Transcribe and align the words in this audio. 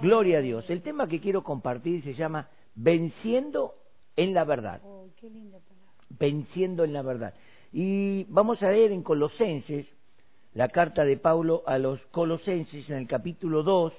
Gloria 0.00 0.38
a 0.38 0.40
Dios. 0.40 0.68
El 0.70 0.82
tema 0.82 1.08
que 1.08 1.20
quiero 1.20 1.42
compartir 1.42 2.04
se 2.04 2.14
llama 2.14 2.48
Venciendo 2.76 3.74
en 4.14 4.32
la 4.32 4.44
verdad. 4.44 4.80
Oh, 4.84 5.08
qué 5.20 5.28
linda 5.28 5.58
palabra. 5.58 5.92
Venciendo 6.08 6.84
en 6.84 6.92
la 6.92 7.02
verdad. 7.02 7.34
Y 7.72 8.24
vamos 8.28 8.62
a 8.62 8.70
leer 8.70 8.92
en 8.92 9.02
Colosenses, 9.02 9.86
la 10.54 10.68
carta 10.68 11.04
de 11.04 11.16
Pablo 11.16 11.64
a 11.66 11.78
los 11.78 12.00
Colosenses 12.12 12.88
en 12.88 12.96
el 12.96 13.06
capítulo 13.08 13.64
2, 13.64 13.92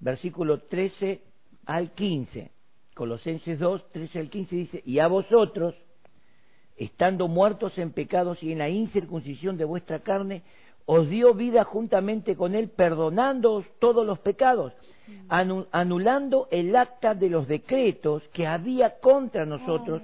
versículo 0.00 0.62
13 0.62 1.22
al 1.64 1.92
15. 1.92 2.50
Colosenses 2.94 3.58
2, 3.58 3.92
13 3.92 4.18
al 4.18 4.30
15 4.30 4.56
dice, 4.56 4.82
y 4.84 4.98
a 4.98 5.06
vosotros, 5.06 5.76
estando 6.76 7.28
muertos 7.28 7.78
en 7.78 7.92
pecados 7.92 8.42
y 8.42 8.50
en 8.50 8.58
la 8.58 8.68
incircuncisión 8.68 9.56
de 9.56 9.64
vuestra 9.64 10.00
carne, 10.00 10.42
os 10.86 11.08
dio 11.08 11.34
vida 11.34 11.64
juntamente 11.64 12.36
con 12.36 12.54
él, 12.54 12.68
perdonándoos 12.70 13.64
todos 13.78 14.04
los 14.06 14.18
pecados, 14.18 14.72
anu- 15.28 15.66
anulando 15.72 16.48
el 16.50 16.74
acta 16.74 17.14
de 17.14 17.28
los 17.30 17.46
decretos 17.46 18.22
que 18.32 18.46
había 18.46 18.98
contra 18.98 19.46
nosotros, 19.46 20.02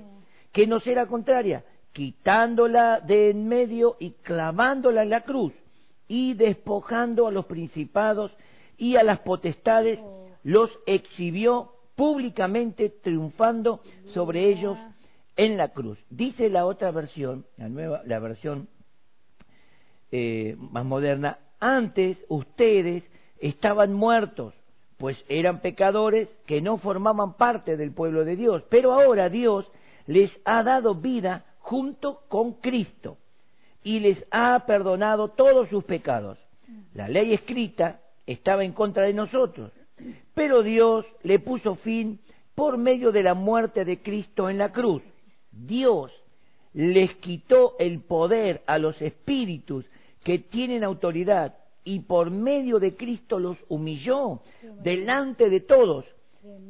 que 0.52 0.66
nos 0.66 0.86
era 0.86 1.06
contraria, 1.06 1.64
quitándola 1.92 3.00
de 3.00 3.30
en 3.30 3.48
medio 3.48 3.96
y 3.98 4.10
clavándola 4.22 5.02
en 5.02 5.10
la 5.10 5.22
cruz, 5.22 5.52
y 6.08 6.34
despojando 6.34 7.26
a 7.26 7.32
los 7.32 7.46
principados 7.46 8.30
y 8.78 8.96
a 8.96 9.02
las 9.02 9.18
potestades, 9.20 9.98
los 10.44 10.70
exhibió 10.86 11.72
públicamente, 11.96 12.90
triunfando 12.90 13.80
sobre 14.14 14.48
ellos 14.50 14.78
en 15.36 15.56
la 15.56 15.68
cruz. 15.68 15.98
Dice 16.10 16.48
la 16.48 16.66
otra 16.66 16.90
versión, 16.92 17.46
la 17.56 17.68
nueva, 17.68 18.02
la 18.04 18.18
versión 18.20 18.68
eh, 20.18 20.56
más 20.58 20.86
moderna, 20.86 21.38
antes 21.60 22.16
ustedes 22.28 23.04
estaban 23.38 23.92
muertos, 23.92 24.54
pues 24.96 25.22
eran 25.28 25.60
pecadores 25.60 26.26
que 26.46 26.62
no 26.62 26.78
formaban 26.78 27.34
parte 27.34 27.76
del 27.76 27.92
pueblo 27.92 28.24
de 28.24 28.34
Dios, 28.34 28.62
pero 28.70 28.94
ahora 28.94 29.28
Dios 29.28 29.70
les 30.06 30.30
ha 30.46 30.62
dado 30.62 30.94
vida 30.94 31.44
junto 31.58 32.22
con 32.28 32.54
Cristo 32.54 33.18
y 33.84 34.00
les 34.00 34.24
ha 34.30 34.64
perdonado 34.66 35.28
todos 35.28 35.68
sus 35.68 35.84
pecados. 35.84 36.38
La 36.94 37.08
ley 37.08 37.34
escrita 37.34 38.00
estaba 38.26 38.64
en 38.64 38.72
contra 38.72 39.02
de 39.02 39.12
nosotros, 39.12 39.70
pero 40.32 40.62
Dios 40.62 41.04
le 41.24 41.40
puso 41.40 41.74
fin 41.74 42.20
por 42.54 42.78
medio 42.78 43.12
de 43.12 43.22
la 43.22 43.34
muerte 43.34 43.84
de 43.84 44.00
Cristo 44.00 44.48
en 44.48 44.56
la 44.56 44.72
cruz. 44.72 45.02
Dios 45.52 46.10
les 46.72 47.14
quitó 47.16 47.74
el 47.78 48.00
poder 48.00 48.62
a 48.66 48.78
los 48.78 49.00
espíritus 49.02 49.84
que 50.26 50.40
tienen 50.40 50.82
autoridad 50.82 51.54
y 51.84 52.00
por 52.00 52.32
medio 52.32 52.80
de 52.80 52.96
Cristo 52.96 53.38
los 53.38 53.56
humilló 53.68 54.40
delante 54.82 55.48
de 55.48 55.60
todos 55.60 56.04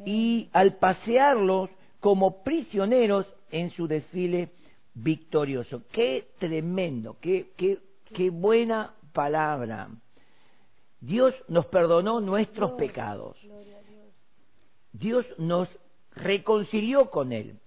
y 0.04 0.50
al 0.52 0.76
pasearlos 0.76 1.70
como 1.98 2.44
prisioneros 2.44 3.24
en 3.50 3.70
su 3.70 3.88
desfile 3.88 4.50
victorioso. 4.92 5.84
Qué 5.90 6.32
tremendo, 6.38 7.16
qué, 7.18 7.52
qué, 7.56 7.78
qué 8.12 8.28
buena 8.28 8.94
palabra. 9.14 9.88
Dios 11.00 11.34
nos 11.48 11.64
perdonó 11.64 12.20
nuestros 12.20 12.72
pecados. 12.72 13.38
Dios 14.92 15.24
nos 15.38 15.66
reconcilió 16.14 17.08
con 17.08 17.32
Él. 17.32 17.58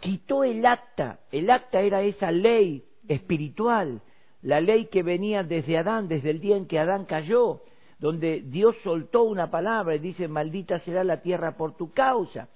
Quitó 0.00 0.42
el 0.42 0.64
acta. 0.64 1.20
El 1.30 1.50
acta 1.50 1.82
era 1.82 2.00
esa 2.00 2.32
ley 2.32 2.82
espiritual, 3.08 4.00
la 4.42 4.60
ley 4.60 4.86
que 4.86 5.02
venía 5.02 5.42
desde 5.42 5.78
Adán, 5.78 6.08
desde 6.08 6.30
el 6.30 6.40
día 6.40 6.56
en 6.56 6.66
que 6.66 6.78
Adán 6.78 7.04
cayó, 7.04 7.62
donde 7.98 8.42
Dios 8.42 8.76
soltó 8.84 9.24
una 9.24 9.50
palabra 9.50 9.96
y 9.96 9.98
dice, 9.98 10.28
maldita 10.28 10.78
será 10.80 11.02
la 11.04 11.20
tierra 11.20 11.56
por 11.56 11.76
tu 11.76 11.92
causa. 11.92 12.48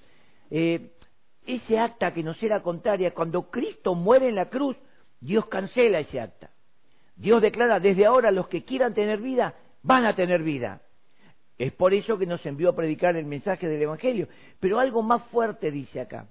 Eh, 0.51 0.93
ese 1.45 1.79
acta 1.79 2.15
que 2.15 2.23
nos 2.23 2.41
era 2.43 2.63
contraria, 2.63 3.13
cuando 3.13 3.51
Cristo 3.51 3.95
muere 3.95 4.29
en 4.29 4.37
la 4.37 4.49
cruz, 4.49 4.77
Dios 5.21 5.47
cancela 5.47 5.99
ese 5.99 6.21
acta. 6.21 6.51
Dios 7.17 7.43
declara, 7.43 7.81
desde 7.81 8.07
ahora 8.07 8.31
los 8.31 8.49
que 8.49 8.65
quieran 8.65 8.95
tener 8.95 9.21
vida, 9.21 9.55
van 9.83 10.05
a 10.05 10.15
tener 10.15 10.43
vida. 10.43 10.83
Es 11.59 11.73
por 11.73 11.95
eso 11.95 12.19
que 12.19 12.27
nos 12.27 12.45
envió 12.47 12.71
a 12.71 12.77
predicar 12.77 13.17
el 13.17 13.27
mensaje 13.27 13.69
del 13.69 13.83
Evangelio. 13.83 14.29
Pero 14.59 14.79
algo 14.79 15.03
más 15.03 15.23
fuerte 15.25 15.71
dice 15.71 16.01
acá, 16.01 16.27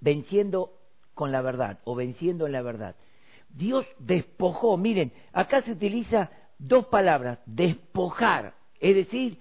venciendo 0.00 0.72
con 1.14 1.30
la 1.30 1.42
verdad 1.42 1.78
o 1.84 1.94
venciendo 1.94 2.46
en 2.46 2.52
la 2.52 2.62
verdad. 2.62 2.96
Dios 3.54 3.86
despojó, 3.98 4.76
miren, 4.76 5.12
acá 5.32 5.62
se 5.62 5.72
utiliza 5.72 6.30
dos 6.58 6.86
palabras, 6.86 7.38
despojar, 7.46 8.54
es 8.80 8.96
decir, 8.96 9.38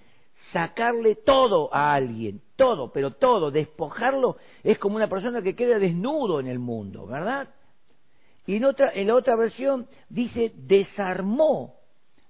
sacarle 0.51 1.15
todo 1.15 1.73
a 1.73 1.93
alguien, 1.93 2.41
todo, 2.55 2.91
pero 2.91 3.11
todo, 3.11 3.49
despojarlo 3.49 4.37
es 4.63 4.77
como 4.77 4.97
una 4.97 5.07
persona 5.09 5.41
que 5.41 5.55
queda 5.55 5.79
desnudo 5.79 6.39
en 6.39 6.47
el 6.47 6.59
mundo, 6.59 7.07
¿verdad? 7.07 7.49
Y 8.45 8.57
en, 8.57 8.65
otra, 8.65 8.91
en 8.93 9.07
la 9.07 9.15
otra 9.15 9.35
versión 9.35 9.87
dice, 10.09 10.51
desarmó 10.55 11.75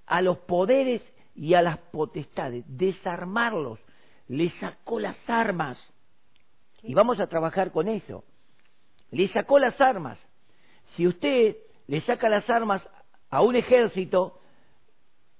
a 0.05 0.21
los 0.21 0.37
poderes 0.39 1.01
y 1.35 1.55
a 1.55 1.61
las 1.61 1.79
potestades, 1.79 2.63
desarmarlos, 2.67 3.79
le 4.27 4.51
sacó 4.59 4.99
las 4.99 5.17
armas. 5.27 5.77
Y 6.81 6.93
vamos 6.93 7.19
a 7.19 7.27
trabajar 7.27 7.71
con 7.71 7.87
eso. 7.87 8.23
Le 9.11 9.27
sacó 9.29 9.57
las 9.57 9.79
armas. 9.81 10.19
Si 10.95 11.07
usted 11.07 11.57
le 11.87 12.01
saca 12.01 12.29
las 12.29 12.49
armas 12.49 12.81
a 13.29 13.41
un 13.41 13.55
ejército, 13.55 14.39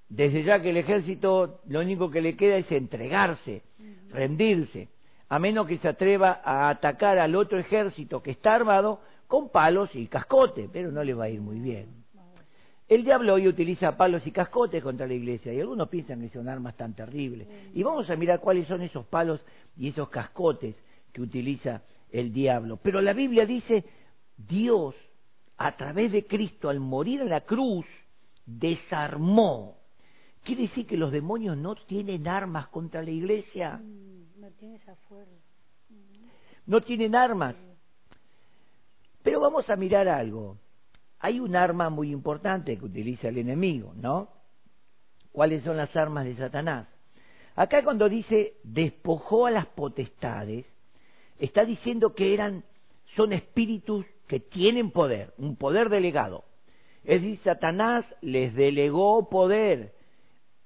desde 0.10 0.44
ya 0.44 0.62
que 0.62 0.72
el 0.72 0.78
ejército 0.78 1.62
lo 1.68 1.80
único 1.80 2.10
que 2.10 2.22
le 2.22 2.36
queda 2.36 2.58
es 2.58 2.72
entregarse, 2.72 3.64
rendirse, 4.10 4.90
a 5.30 5.40
menos 5.40 5.68
que 5.68 5.78
se 5.78 5.88
atreva 5.88 6.42
a 6.44 6.70
atacar 6.70 7.18
al 7.18 7.36
otro 7.36 7.60
ejército 7.60 8.22
que 8.22 8.32
está 8.32 8.56
armado 8.56 9.02
con 9.28 9.50
palos 9.50 9.90
y 9.96 10.08
cascote, 10.08 10.70
pero 10.72 10.92
no 10.92 11.04
le 11.04 11.14
va 11.14 11.26
a 11.26 11.30
ir 11.30 11.42
muy 11.42 11.60
bien. 11.60 12.04
El 12.88 13.04
diablo 13.04 13.34
hoy 13.34 13.48
utiliza 13.48 13.98
palos 13.98 14.28
y 14.28 14.32
cascotes 14.32 14.84
contra 14.84 15.08
la 15.08 15.14
iglesia 15.14 15.54
y 15.54 15.60
algunos 15.60 15.90
piensan 15.90 16.22
que 16.22 16.30
son 16.30 16.50
armas 16.50 16.76
tan 16.76 16.94
terribles. 16.94 17.48
Y 17.74 17.82
vamos 17.82 18.10
a 18.10 18.16
mirar 18.16 18.40
cuáles 18.40 18.68
son 18.68 18.82
esos 18.82 19.06
palos 19.06 19.44
y 19.78 19.88
esos 19.88 20.10
cascotes 20.10 20.76
que 21.12 21.22
utiliza 21.22 21.82
el 22.12 22.32
diablo. 22.34 22.78
Pero 22.84 23.02
la 23.02 23.14
Biblia 23.14 23.46
dice, 23.46 23.86
Dios, 24.38 24.94
a 25.58 25.76
través 25.78 26.12
de 26.12 26.26
Cristo, 26.26 26.70
al 26.70 26.80
morir 26.80 27.22
en 27.22 27.30
la 27.30 27.42
cruz, 27.42 27.86
desarmó. 28.46 29.78
Quiere 30.44 30.64
decir 30.64 30.86
que 30.88 30.98
los 30.98 31.12
demonios 31.12 31.56
no 31.58 31.76
tienen 31.76 32.28
armas 32.28 32.68
contra 32.68 33.02
la 33.02 33.12
iglesia, 33.12 33.78
Mm, 33.78 34.42
No 34.42 34.52
tiene 34.52 34.76
esa 34.76 34.96
fuerza. 35.08 35.32
no 36.66 36.82
tienen 36.82 37.16
armas. 37.16 37.56
Pero 39.24 39.40
vamos 39.40 39.70
a 39.70 39.76
mirar 39.78 40.08
algo. 40.10 40.58
Hay 41.20 41.40
un 41.40 41.56
arma 41.56 41.90
muy 41.90 42.12
importante 42.12 42.78
que 42.78 42.84
utiliza 42.86 43.30
el 43.30 43.38
enemigo, 43.38 43.94
¿no? 43.96 44.30
¿Cuáles 45.32 45.64
son 45.64 45.78
las 45.78 45.96
armas 45.96 46.26
de 46.26 46.36
Satanás? 46.36 46.88
Acá 47.56 47.84
cuando 47.84 48.10
dice 48.10 48.56
despojó 48.64 49.46
a 49.46 49.52
las 49.52 49.68
potestades, 49.68 50.66
está 51.40 51.64
diciendo 51.64 52.14
que 52.14 52.34
eran, 52.34 52.64
son 53.16 53.32
espíritus 53.32 54.06
que 54.34 54.40
tienen 54.40 54.90
poder, 54.90 55.32
un 55.38 55.58
poder 55.58 55.90
delegado. 55.90 56.46
Es 57.04 57.22
decir, 57.22 57.40
Satanás 57.44 58.04
les 58.22 58.56
delegó 58.56 59.30
poder. 59.30 59.94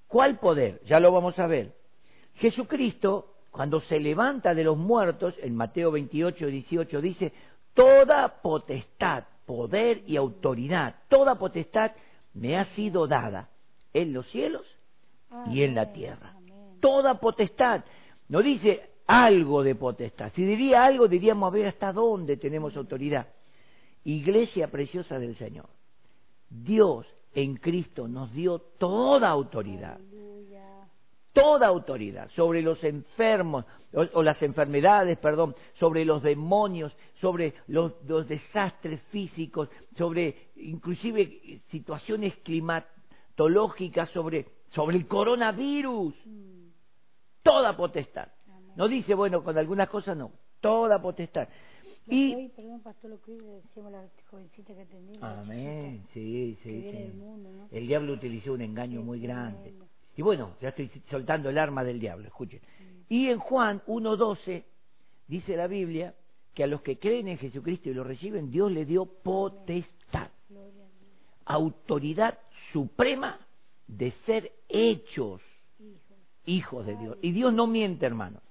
¿Cuál 0.07 0.39
poder? 0.39 0.79
Ya 0.85 1.01
lo 1.01 1.11
vamos 1.11 1.38
a 1.38 1.47
ver. 1.47 1.73
Jesucristo, 2.35 3.33
cuando 3.51 3.81
se 3.81 4.00
levanta 4.00 4.56
de 4.56 4.63
los 4.63 4.77
muertos, 4.77 5.35
en 5.41 5.53
Mateo 5.57 5.91
28, 5.91 6.47
18, 6.47 7.01
dice, 7.01 7.33
toda 7.73 8.41
potestad, 8.41 9.25
poder 9.45 10.01
y 10.07 10.16
autoridad, 10.16 10.95
toda 11.09 11.35
potestad 11.35 11.91
me 12.35 12.57
ha 12.57 12.73
sido 12.73 13.06
dada 13.06 13.50
en 13.91 14.13
los 14.13 14.25
cielos 14.27 14.63
y 15.51 15.63
en 15.63 15.75
la 15.75 15.91
tierra. 15.91 16.35
Toda 16.79 17.19
potestad. 17.19 17.83
No 18.30 18.42
dice 18.42 18.92
algo 19.07 19.62
de 19.62 19.75
potestad. 19.75 20.31
Si 20.36 20.45
diría 20.45 20.86
algo, 20.86 21.09
diríamos 21.09 21.47
a 21.47 21.53
ver 21.53 21.68
hasta 21.68 21.92
dónde 21.92 22.38
tenemos 22.38 22.77
autoridad. 22.77 23.27
Iglesia 24.07 24.69
preciosa 24.69 25.19
del 25.19 25.36
Señor. 25.38 25.68
Dios 26.50 27.06
en 27.33 27.57
Cristo 27.57 28.07
nos 28.07 28.31
dio 28.33 28.59
toda 28.80 29.30
autoridad 29.30 29.95
Aleluya. 29.98 30.88
toda 31.33 31.68
autoridad 31.68 32.30
sobre 32.36 32.62
los 32.62 32.81
enfermos 32.83 33.65
o, 33.94 34.06
o 34.13 34.24
las 34.24 34.42
enfermedades, 34.42 35.18
perdón, 35.18 35.56
sobre 35.77 36.06
los 36.06 36.24
demonios, 36.24 36.92
sobre 37.19 37.54
los, 37.68 37.94
los 38.07 38.27
desastres 38.27 39.01
físicos, 39.12 39.69
sobre 39.98 40.48
inclusive 40.56 41.62
situaciones 41.69 42.33
climatológicas, 42.44 44.09
sobre, 44.12 44.45
sobre 44.71 44.98
el 44.98 45.07
coronavirus, 45.07 46.13
Mm, 46.25 46.69
toda 47.44 47.75
potestad. 47.75 48.30
amén. 48.48 48.74
No 48.75 48.88
dice, 48.88 49.13
bueno, 49.13 49.44
con 49.44 49.57
algunas 49.57 49.89
cosas 49.89 50.15
no, 50.18 50.31
toda 50.62 51.01
potestad. 51.01 51.48
Y, 52.09 52.36
hoy, 52.36 52.50
perdón, 52.50 52.81
Pastor, 52.81 53.09
lo 53.09 53.21
que 53.21 53.31
hoy 53.31 53.39
le 53.42 53.51
decíamos 53.56 53.94
a 53.94 53.98
la 53.98 54.07
jovencita 54.30 54.74
que 54.74 54.88
amén, 55.19 56.06
sí, 56.13 56.57
que 56.63 56.69
sí, 56.69 56.81
del 56.81 57.12
sí. 57.12 57.18
mundo, 57.18 57.51
¿no? 57.51 57.68
El 57.71 57.88
diablo 57.88 58.13
utilizó 58.13 58.54
un 58.54 58.62
engaño 58.62 59.01
muy 59.01 59.19
grande. 59.19 59.59
tremendo. 59.62 59.88
Y 60.15 60.21
bueno, 60.21 60.56
ya 60.62 60.69
estoy 60.69 60.89
soltando 61.09 61.50
el 61.50 61.57
arma 61.57 61.83
del 61.83 62.00
diablo, 62.00 62.27
escuchen. 62.27 62.59
Y 63.07 63.27
en 63.27 63.39
Juan 63.39 63.81
1.12 63.88 64.63
dice 65.27 65.56
la 65.56 65.68
Biblia 65.68 66.15
que 66.54 66.63
a 66.63 66.68
los 66.68 66.81
que 66.81 66.98
creen 66.98 67.27
en 67.27 67.38
Jesucristo 67.38 67.89
y 67.89 67.94
lo 67.94 68.04
reciben, 68.04 68.50
Dios 68.50 68.71
le 68.71 68.86
dio 68.86 69.06
potestad, 69.06 70.30
autoridad 71.45 72.39
suprema 72.74 73.39
de 73.88 74.12
ser 74.25 74.51
hechos 74.68 75.42
Hijos. 75.80 76.18
hijos 76.45 76.86
de 76.86 76.98
Dios. 76.98 77.18
Y 77.21 77.31
Dios 77.31 77.54
no 77.54 77.68
miente, 77.68 78.06
hermanos. 78.06 78.42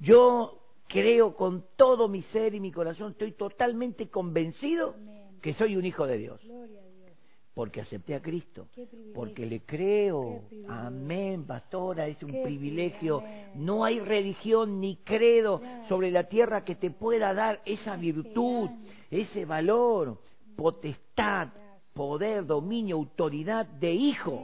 Yo 0.00 0.61
creo 0.92 1.34
con 1.34 1.64
todo 1.76 2.06
mi 2.06 2.22
ser 2.24 2.54
y 2.54 2.60
mi 2.60 2.70
corazón, 2.70 3.12
estoy 3.12 3.32
totalmente 3.32 4.08
convencido 4.08 4.94
Amén. 4.94 5.38
que 5.40 5.54
soy 5.54 5.76
un 5.76 5.84
hijo 5.86 6.06
de 6.06 6.18
Dios, 6.18 6.40
Gloria 6.44 6.80
a 6.80 6.86
Dios. 6.86 7.16
porque 7.54 7.80
acepté 7.80 8.14
a 8.14 8.20
Cristo, 8.20 8.68
porque 9.14 9.46
le 9.46 9.60
creo. 9.60 10.42
Amén, 10.68 11.44
pastora, 11.46 12.06
es 12.06 12.22
un 12.22 12.32
Qué 12.32 12.42
privilegio. 12.42 13.22
No 13.54 13.84
hay 13.84 14.00
religión 14.00 14.80
ni 14.80 14.96
credo 14.96 15.62
sobre 15.88 16.10
la 16.10 16.24
tierra 16.24 16.64
que 16.64 16.74
te 16.74 16.90
pueda 16.90 17.32
dar 17.32 17.62
esa 17.64 17.96
virtud, 17.96 18.68
ese 19.10 19.46
valor, 19.46 20.18
potestad, 20.56 21.48
poder, 21.94 22.44
dominio, 22.44 22.96
autoridad 22.96 23.66
de 23.66 23.92
hijo 23.94 24.42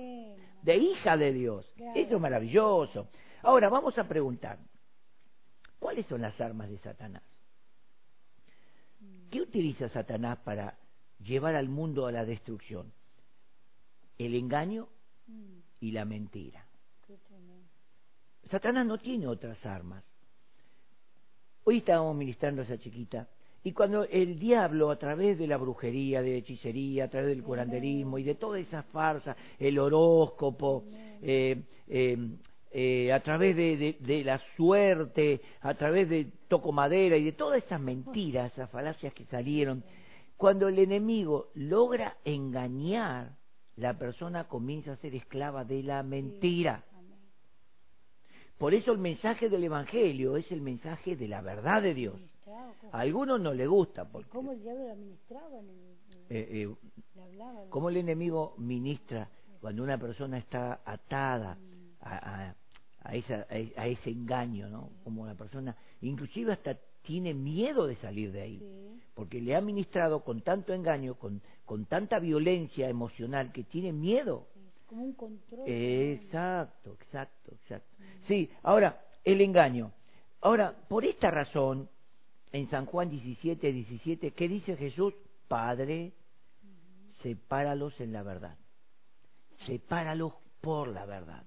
de 0.63 0.77
hija 0.77 1.17
de 1.17 1.33
Dios. 1.33 1.65
Eso 1.95 2.17
es 2.17 2.21
maravilloso. 2.21 3.07
Ahora 3.43 3.69
vamos 3.69 3.97
a 3.99 4.05
preguntar, 4.09 4.59
¿cuáles 5.79 6.07
son 6.07 6.23
las 6.23 6.41
armas 6.41 6.69
de 6.69 6.79
Satanás? 6.79 7.23
¿Qué 9.31 9.41
utiliza 9.41 9.89
Satanás 9.89 10.39
para 10.39 10.79
llevar 11.19 11.55
al 11.55 11.69
mundo 11.69 12.07
a 12.07 12.13
la 12.13 12.25
destrucción? 12.25 12.93
El 14.17 14.35
engaño 14.35 14.89
y 15.81 15.93
la 15.93 16.05
mentira. 16.05 16.65
Satanás 18.51 18.87
no 18.87 18.99
tiene 18.99 19.27
otras 19.27 19.65
armas. 19.67 20.03
Hoy 21.65 21.79
estábamos 21.79 22.17
ministrando 22.17 22.63
a 22.63 22.65
esa 22.65 22.79
chiquita 22.79 23.29
y 23.63 23.73
cuando 23.73 24.05
el 24.05 24.39
diablo 24.39 24.91
a 24.91 24.99
través 24.99 25.39
de 25.39 25.47
la 25.47 25.59
brujería, 25.59 26.23
de 26.23 26.31
la 26.31 26.37
hechicería, 26.37 27.05
a 27.05 27.09
través 27.09 27.29
del 27.29 27.43
curanderismo 27.43 28.19
y 28.19 28.23
de 28.23 28.37
toda 28.37 28.59
esa 28.59 28.83
farsa, 28.85 29.37
el 29.59 29.79
horóscopo, 29.79 30.85
eh, 31.21 31.63
eh, 31.89 32.17
eh, 32.71 33.13
a 33.13 33.21
través 33.21 33.57
de, 33.57 33.77
de- 33.77 33.97
de 34.01 34.25
la 34.25 34.39
suerte, 34.57 35.41
a 35.61 35.75
través 35.75 36.09
de 36.09 36.27
toco 36.49 36.73
madera 36.73 37.17
y 37.17 37.25
de 37.25 37.33
todas 37.33 37.63
esas 37.65 37.81
mentiras, 37.81 38.53
esas 38.53 38.71
falacias 38.71 39.13
que 39.15 39.25
salieron, 39.27 39.83
cuando 40.37 40.69
el 40.69 40.79
enemigo 40.79 41.49
logra 41.55 42.17
engañar, 42.25 43.37
la 43.77 43.95
persona 43.99 44.45
comienza 44.49 44.93
a 44.93 44.97
ser 44.97 45.15
esclava 45.15 45.65
de 45.65 45.83
la 45.83 46.03
mentira. 46.03 46.85
Por 48.59 48.75
eso 48.75 48.91
el 48.93 48.99
mensaje 48.99 49.49
del 49.49 49.65
Evangelio 49.65 50.37
es 50.37 50.51
el 50.51 50.61
mensaje 50.61 51.15
de 51.17 51.29
la 51.29 51.41
verdad 51.41 51.81
de 51.83 51.95
Dios. 51.95 52.17
A 52.93 53.01
algunos 53.01 53.41
no 53.41 53.55
le 53.55 53.67
gusta, 53.67 54.03
¿Y 54.03 54.07
porque 54.13 54.31
cómo 54.31 54.53
el 54.53 54.63
diablo 54.63 54.87
la 54.89 54.95
ministraba? 54.95 55.59
En 55.61 55.69
el, 55.69 55.77
en 55.77 55.79
el- 55.79 56.29
eh, 56.31 56.63
eh, 56.63 56.75
cómo 57.71 57.89
el 57.89 57.97
enemigo 57.99 58.55
ministra 58.59 59.29
cuando 59.61 59.83
una 59.83 59.99
persona 59.99 60.39
está 60.39 60.81
atada 60.85 61.57
a, 62.17 62.49
a- 62.51 62.55
a 63.05 63.15
esa- 63.15 63.47
a 63.77 63.87
ese 63.87 64.11
engaño, 64.11 64.69
¿no? 64.69 64.91
Como 65.05 65.27
la 65.27 65.35
persona, 65.35 65.77
inclusive 66.03 66.53
hasta 66.53 66.77
tiene 67.03 67.33
miedo 67.33 67.87
de 67.87 67.97
salir 67.97 68.33
de 68.33 68.43
ahí, 68.43 68.59
Sí. 68.59 69.01
porque 69.15 69.41
le 69.41 69.55
ha 69.57 69.61
ministrado 69.61 70.23
con 70.25 70.43
tanto 70.43 70.75
engaño, 70.75 71.15
con, 71.15 71.41
con 71.65 71.87
tanta 71.87 72.19
violencia 72.19 72.89
emocional, 72.89 73.53
que 73.53 73.65
tiene 73.65 73.93
miedo 73.93 74.47
Como 74.87 75.05
un 75.05 75.13
control. 75.13 75.69
Exacto, 75.69 76.95
exacto, 77.01 77.53
exacto. 77.55 77.97
Sí, 78.27 78.51
ahora, 78.63 79.01
el 79.25 79.41
engaño. 79.41 79.93
Ahora, 80.41 80.75
por 80.89 81.05
esta 81.05 81.31
razón, 81.31 81.89
en 82.53 82.69
San 82.71 82.87
Juan 82.87 83.11
17, 83.11 83.73
17, 83.73 84.31
¿qué 84.33 84.49
dice 84.49 84.77
Jesús? 84.77 85.15
Padre, 85.47 86.13
sepáralos 87.23 87.99
en 88.01 88.13
la 88.13 88.23
verdad. 88.23 88.57
Sepáralos 89.67 90.33
por 90.61 90.89
la 90.89 91.05
verdad, 91.07 91.45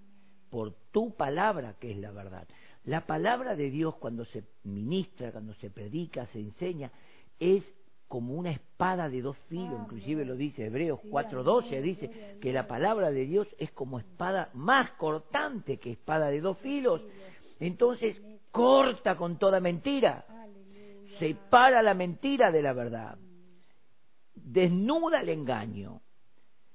por 0.52 0.74
tu 0.92 1.16
palabra 1.16 1.76
que 1.80 1.92
es 1.92 1.98
la 1.98 2.12
verdad. 2.12 2.48
La 2.84 3.08
palabra 3.08 3.56
de 3.56 3.72
Dios 3.72 3.96
cuando 3.96 4.26
se 4.26 4.44
ministra, 4.64 5.32
cuando 5.32 5.54
se 5.56 5.72
predica, 5.72 6.28
se 6.28 6.40
enseña, 6.40 6.92
es 7.40 7.64
como 8.08 8.34
una 8.34 8.52
espada 8.52 9.10
de 9.10 9.22
dos 9.22 9.38
filos, 9.48 9.80
inclusive 9.84 10.26
lo 10.26 10.36
dice 10.36 10.66
Hebreos 10.66 11.00
Sí, 11.02 11.10
4.12, 11.10 11.68
amén, 11.68 11.84
dice 11.84 12.38
que 12.42 12.52
la 12.52 12.68
palabra 12.68 13.10
de 13.10 13.26
Dios 13.26 13.48
es 13.58 13.72
como 13.72 14.00
espada 14.00 14.50
más 14.54 14.92
cortante 14.92 15.78
que 15.78 15.92
espada 15.92 16.30
de 16.30 16.42
dos 16.42 16.58
filos. 16.58 17.02
Entonces, 17.60 18.22
corta 18.52 19.16
con 19.16 19.38
toda 19.38 19.62
mentira, 19.62 20.26
separa 21.20 21.82
la 21.82 21.94
mentira 21.94 22.52
de 22.52 22.62
la 22.62 22.74
verdad, 22.74 23.18
desnuda 24.36 25.22
el 25.22 25.30
engaño. 25.30 26.02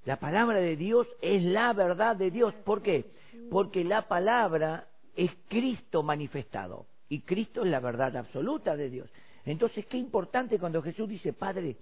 La 0.07 0.19
palabra 0.19 0.59
de 0.59 0.77
Dios 0.77 1.07
es 1.21 1.43
la 1.43 1.73
verdad 1.73 2.17
de 2.17 2.31
Dios. 2.31 2.55
¿Por 2.65 2.81
qué? 2.81 3.11
Porque 3.51 3.85
la 3.85 4.09
palabra 4.09 4.89
es 5.15 5.31
Cristo 5.49 6.03
manifestado 6.03 6.87
y 7.09 7.21
Cristo 7.21 7.65
es 7.65 7.71
la 7.71 7.81
verdad 7.81 8.17
absoluta 8.17 8.77
de 8.77 8.91
Dios. 8.91 9.11
Entonces, 9.45 9.87
qué 9.87 9.97
importante 9.97 10.59
cuando 10.59 10.83
Jesús 10.83 11.09
dice, 11.09 11.33
Padre, 11.33 11.77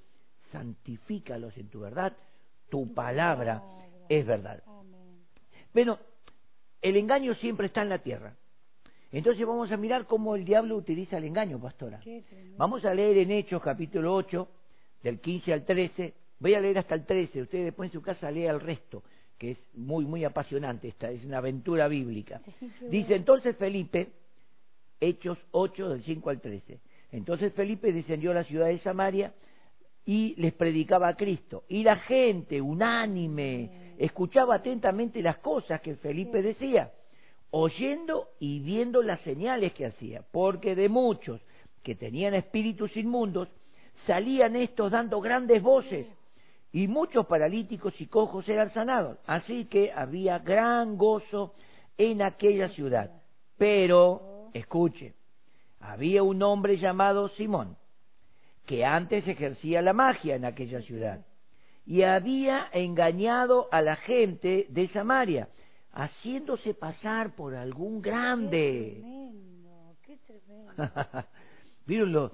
santifícalos 0.52 1.56
en 1.56 1.68
tu 1.68 1.80
verdad, 1.80 2.12
tu 2.68 2.92
palabra 2.92 3.62
es 4.08 4.26
verdad. 4.26 4.62
Pero 5.72 5.98
el 6.82 6.96
engaño 6.96 7.34
siempre 7.34 7.66
está 7.66 7.82
en 7.82 7.88
la 7.88 7.98
tierra. 7.98 8.34
Entonces 9.10 9.46
vamos 9.46 9.70
a 9.70 9.76
mirar 9.76 10.06
cómo 10.06 10.34
el 10.34 10.44
diablo 10.44 10.76
utiliza 10.76 11.18
el 11.18 11.24
engaño, 11.24 11.60
pastora. 11.60 12.00
Vamos 12.56 12.84
a 12.84 12.92
leer 12.92 13.18
en 13.18 13.30
Hechos 13.30 13.62
capítulo 13.62 14.14
8, 14.14 14.48
del 15.02 15.20
15 15.20 15.52
al 15.52 15.64
13. 15.64 16.14
Voy 16.40 16.54
a 16.54 16.60
leer 16.60 16.78
hasta 16.78 16.96
el 16.96 17.06
13. 17.06 17.42
Ustedes 17.42 17.64
después 17.66 17.90
en 17.90 17.92
su 17.92 18.02
casa 18.02 18.30
lea 18.30 18.50
el 18.50 18.60
resto, 18.60 19.04
que 19.44 19.50
es 19.50 19.58
muy, 19.74 20.06
muy 20.06 20.24
apasionante. 20.24 20.88
Esta 20.88 21.10
es 21.10 21.22
una 21.22 21.36
aventura 21.36 21.86
bíblica. 21.86 22.40
Dice 22.88 23.14
entonces 23.14 23.54
Felipe, 23.56 24.08
Hechos 24.98 25.36
8, 25.50 25.90
del 25.90 26.02
5 26.02 26.30
al 26.30 26.40
13. 26.40 26.80
Entonces 27.12 27.52
Felipe 27.52 27.92
descendió 27.92 28.30
a 28.30 28.34
la 28.34 28.44
ciudad 28.44 28.68
de 28.68 28.78
Samaria 28.78 29.34
y 30.06 30.34
les 30.38 30.54
predicaba 30.54 31.08
a 31.08 31.14
Cristo. 31.16 31.64
Y 31.68 31.82
la 31.82 31.96
gente, 31.96 32.58
unánime, 32.58 33.96
escuchaba 33.98 34.54
atentamente 34.54 35.20
las 35.20 35.36
cosas 35.36 35.82
que 35.82 35.96
Felipe 35.96 36.40
decía, 36.40 36.90
oyendo 37.50 38.30
y 38.40 38.60
viendo 38.60 39.02
las 39.02 39.20
señales 39.20 39.74
que 39.74 39.84
hacía, 39.84 40.24
porque 40.32 40.74
de 40.74 40.88
muchos 40.88 41.38
que 41.82 41.94
tenían 41.94 42.32
espíritus 42.32 42.96
inmundos, 42.96 43.48
salían 44.06 44.56
estos 44.56 44.90
dando 44.90 45.20
grandes 45.20 45.62
voces, 45.62 46.06
y 46.74 46.88
muchos 46.88 47.24
paralíticos 47.26 47.94
y 48.00 48.06
cojos 48.08 48.48
eran 48.48 48.72
sanados. 48.74 49.16
Así 49.26 49.66
que 49.66 49.92
había 49.92 50.40
gran 50.40 50.96
gozo 50.98 51.54
en 51.96 52.20
aquella 52.20 52.68
ciudad. 52.70 53.12
Pero, 53.56 54.50
escuche, 54.52 55.14
había 55.78 56.24
un 56.24 56.42
hombre 56.42 56.76
llamado 56.76 57.28
Simón, 57.28 57.76
que 58.66 58.84
antes 58.84 59.26
ejercía 59.28 59.82
la 59.82 59.92
magia 59.92 60.34
en 60.34 60.44
aquella 60.44 60.80
ciudad, 60.82 61.24
y 61.86 62.02
había 62.02 62.66
engañado 62.72 63.68
a 63.70 63.80
la 63.80 63.94
gente 63.94 64.66
de 64.68 64.88
Samaria, 64.88 65.48
haciéndose 65.92 66.74
pasar 66.74 67.36
por 67.36 67.54
algún 67.54 68.02
Qué 68.02 68.10
grande. 68.10 68.96
tremendo. 69.00 69.94
Qué 70.02 70.16
tremendo. 70.26 70.74
¿Vieron 71.86 72.12
lo- 72.12 72.32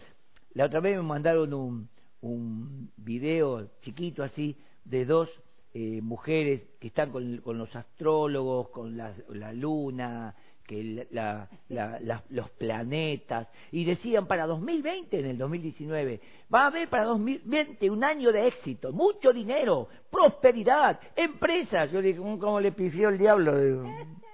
La 0.55 0.65
otra 0.65 0.81
vez 0.81 0.97
me 0.97 1.03
mandaron 1.03 1.53
un, 1.53 1.91
un 2.23 2.91
video 2.97 3.69
chiquito 3.83 4.23
así 4.23 4.57
de 4.85 5.05
dos 5.05 5.29
eh, 5.73 6.01
mujeres 6.03 6.63
que 6.81 6.89
están 6.89 7.11
con, 7.11 7.39
con 7.39 7.57
los 7.59 7.75
astrólogos, 7.77 8.69
con 8.71 8.97
la, 8.97 9.15
la 9.29 9.53
luna, 9.53 10.35
que 10.67 11.07
la- 11.11 11.49
la- 11.69 12.23
los 12.31 12.51
planetas, 12.51 13.49
y 13.73 13.85
decían 13.85 14.27
para 14.27 14.47
2020, 14.47 15.19
en 15.19 15.27
el 15.27 15.39
2019, 15.39 16.21
va 16.53 16.63
a 16.65 16.67
haber 16.67 16.89
para 16.89 17.05
2020 17.05 17.91
un 17.91 18.05
año 18.05 18.31
de 18.33 18.47
éxito, 18.49 18.93
mucho 18.93 19.33
dinero, 19.33 19.89
prosperidad, 20.11 21.01
empresas. 21.17 21.91
Yo 21.91 22.01
dije, 22.03 22.19
¿cómo 22.19 22.61
le 22.61 22.73
pifió 22.73 23.09
el 23.09 23.19
diablo? 23.19 23.85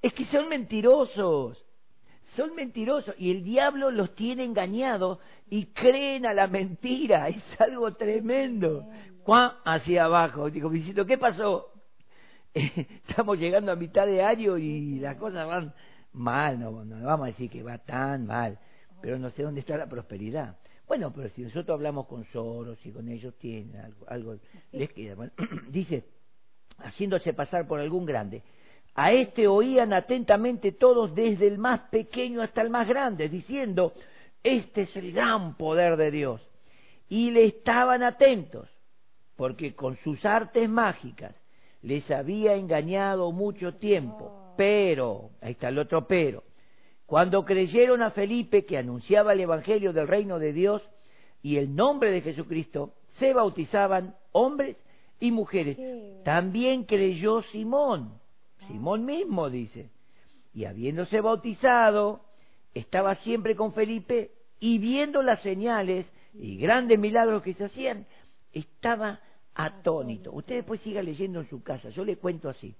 Es 0.00 0.12
que 0.12 0.26
son 0.26 0.48
mentirosos, 0.48 1.58
son 2.36 2.54
mentirosos 2.54 3.14
y 3.18 3.32
el 3.32 3.42
diablo 3.42 3.90
los 3.90 4.14
tiene 4.14 4.44
engañados 4.44 5.18
y 5.50 5.66
creen 5.66 6.26
a 6.26 6.34
la 6.34 6.46
mentira, 6.46 7.28
es 7.28 7.42
algo 7.60 7.94
tremendo. 7.94 8.88
Juan 9.24 9.52
hacia 9.64 10.04
abajo, 10.04 10.50
digo, 10.50 10.70
visito, 10.70 11.04
¿qué 11.04 11.18
pasó? 11.18 11.72
Estamos 12.54 13.38
llegando 13.38 13.72
a 13.72 13.76
mitad 13.76 14.06
de 14.06 14.22
año 14.22 14.56
y 14.56 14.98
las 15.00 15.16
cosas 15.16 15.46
van 15.46 15.74
mal, 16.12 16.58
no, 16.58 16.84
no 16.84 17.04
vamos 17.04 17.24
a 17.24 17.30
decir 17.30 17.50
que 17.50 17.62
va 17.62 17.78
tan 17.78 18.26
mal, 18.26 18.58
pero 19.02 19.18
no 19.18 19.30
sé 19.30 19.42
dónde 19.42 19.60
está 19.60 19.76
la 19.76 19.86
prosperidad. 19.86 20.56
Bueno, 20.86 21.12
pero 21.14 21.28
si 21.30 21.42
nosotros 21.42 21.76
hablamos 21.76 22.06
con 22.06 22.24
Soros 22.32 22.78
y 22.84 22.90
con 22.90 23.08
ellos 23.08 23.34
tienen 23.38 23.76
algo, 23.76 24.06
algo 24.08 24.36
les 24.72 24.90
queda. 24.92 25.14
Bueno, 25.14 25.32
dice, 25.68 26.04
haciéndose 26.78 27.34
pasar 27.34 27.68
por 27.68 27.80
algún 27.80 28.06
grande. 28.06 28.42
A 28.94 29.12
este 29.12 29.46
oían 29.46 29.92
atentamente 29.92 30.72
todos, 30.72 31.14
desde 31.14 31.46
el 31.46 31.58
más 31.58 31.80
pequeño 31.90 32.40
hasta 32.40 32.62
el 32.62 32.70
más 32.70 32.88
grande, 32.88 33.28
diciendo, 33.28 33.92
este 34.42 34.82
es 34.82 34.96
el 34.96 35.12
gran 35.12 35.56
poder 35.56 35.96
de 35.96 36.10
Dios. 36.10 36.40
Y 37.08 37.30
le 37.30 37.46
estaban 37.46 38.02
atentos, 38.02 38.68
porque 39.36 39.74
con 39.74 39.96
sus 39.98 40.24
artes 40.24 40.68
mágicas 40.68 41.34
les 41.82 42.10
había 42.10 42.54
engañado 42.54 43.32
mucho 43.32 43.74
tiempo. 43.74 44.54
Pero, 44.56 45.30
ahí 45.40 45.52
está 45.52 45.68
el 45.68 45.78
otro 45.78 46.06
pero, 46.06 46.42
cuando 47.06 47.44
creyeron 47.44 48.02
a 48.02 48.10
Felipe 48.10 48.66
que 48.66 48.76
anunciaba 48.76 49.32
el 49.32 49.40
Evangelio 49.40 49.92
del 49.92 50.08
reino 50.08 50.38
de 50.38 50.52
Dios 50.52 50.82
y 51.42 51.56
el 51.56 51.74
nombre 51.74 52.10
de 52.10 52.20
Jesucristo, 52.20 52.94
se 53.18 53.32
bautizaban 53.32 54.14
hombres 54.32 54.76
y 55.20 55.30
mujeres. 55.30 55.78
También 56.24 56.84
creyó 56.84 57.42
Simón, 57.42 58.18
Simón 58.66 59.04
mismo 59.04 59.48
dice, 59.48 59.90
y 60.52 60.66
habiéndose 60.66 61.20
bautizado, 61.20 62.20
estaba 62.78 63.16
siempre 63.16 63.56
con 63.56 63.72
Felipe 63.72 64.30
y 64.60 64.78
viendo 64.78 65.22
las 65.22 65.40
señales 65.42 66.06
y 66.34 66.56
grandes 66.58 66.98
milagros 66.98 67.42
que 67.42 67.54
se 67.54 67.64
hacían, 67.64 68.06
estaba 68.52 69.20
atónito. 69.54 70.32
Usted 70.32 70.56
después 70.56 70.80
siga 70.82 71.02
leyendo 71.02 71.40
en 71.40 71.48
su 71.48 71.62
casa, 71.62 71.90
yo 71.90 72.04
le 72.04 72.16
cuento 72.16 72.48
así. 72.48 72.74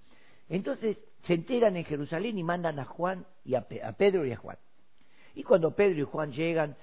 Entonces 0.48 0.96
se 1.26 1.34
enteran 1.34 1.76
en 1.76 1.84
Jerusalén 1.84 2.38
y 2.38 2.42
mandan 2.42 2.78
a 2.78 2.84
Juan 2.84 3.26
y 3.44 3.54
a, 3.54 3.66
Pedro 3.66 4.24
y 4.24 4.32
a 4.32 4.36
Juan. 4.36 4.56
Y 5.34 5.42
cuando 5.42 5.74
Pedro 5.74 6.00
y 6.00 6.04
Juan 6.04 6.32
llegan, 6.32 6.76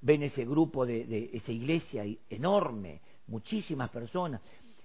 ven 0.00 0.22
ese 0.22 0.44
grupo 0.44 0.86
de, 0.86 1.04
de 1.04 1.30
esa 1.34 1.52
iglesia 1.52 2.04
enorme, 2.30 3.00
muchísimas 3.26 3.90
personas, 3.90 4.40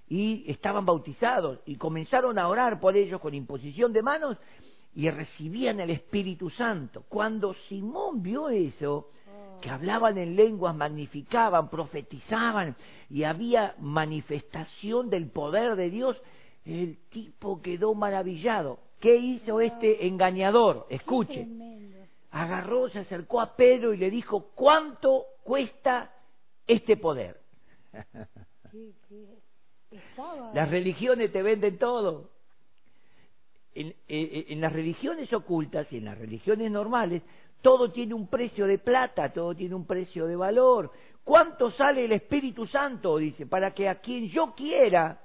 y 0.09 0.43
estaban 0.51 0.85
bautizados 0.85 1.59
y 1.65 1.75
comenzaron 1.75 2.37
a 2.37 2.47
orar 2.49 2.79
por 2.79 2.97
ellos 2.97 3.21
con 3.21 3.33
imposición 3.33 3.93
de 3.93 4.01
manos 4.01 4.37
y 4.93 5.09
recibían 5.09 5.79
el 5.79 5.89
Espíritu 5.89 6.49
Santo. 6.49 7.03
Cuando 7.07 7.53
Simón 7.69 8.21
vio 8.21 8.49
eso, 8.49 9.09
que 9.61 9.69
hablaban 9.69 10.17
en 10.17 10.35
lenguas, 10.35 10.75
magnificaban, 10.75 11.69
profetizaban 11.69 12.75
y 13.09 13.23
había 13.23 13.75
manifestación 13.79 15.09
del 15.09 15.29
poder 15.29 15.75
de 15.75 15.89
Dios, 15.89 16.21
el 16.65 16.97
tipo 17.09 17.61
quedó 17.61 17.93
maravillado. 17.93 18.79
¿Qué 18.99 19.15
hizo 19.15 19.61
este 19.61 20.07
engañador? 20.07 20.87
Escuche. 20.89 21.47
Agarró, 22.31 22.89
se 22.89 22.99
acercó 22.99 23.41
a 23.41 23.55
Pedro 23.55 23.93
y 23.93 23.97
le 23.97 24.09
dijo, 24.09 24.51
¿cuánto 24.55 25.25
cuesta 25.43 26.13
este 26.67 26.97
poder? 26.97 27.39
Las 30.53 30.69
religiones 30.69 31.31
te 31.31 31.41
venden 31.41 31.77
todo. 31.77 32.29
En, 33.73 33.95
en, 34.07 34.59
las 34.59 34.73
religiones 34.73 35.31
ocultas 35.31 35.87
y 35.91 35.97
en 35.97 36.05
las 36.05 36.17
religiones 36.17 36.69
normales, 36.69 37.21
todo 37.61 37.91
tiene 37.91 38.13
un 38.13 38.27
precio 38.27 38.67
de 38.67 38.79
plata, 38.79 39.31
todo 39.31 39.55
tiene 39.55 39.75
un 39.75 39.85
precio 39.85 40.27
de 40.27 40.35
valor. 40.35 40.91
¿Cuánto 41.23 41.71
sale 41.71 42.03
el 42.03 42.11
Espíritu 42.11 42.67
Santo? 42.67 43.17
Dice, 43.17 43.45
para 43.45 43.73
que 43.73 43.87
a 43.87 43.95
quien 43.95 44.27
yo 44.27 44.53
quiera 44.55 45.21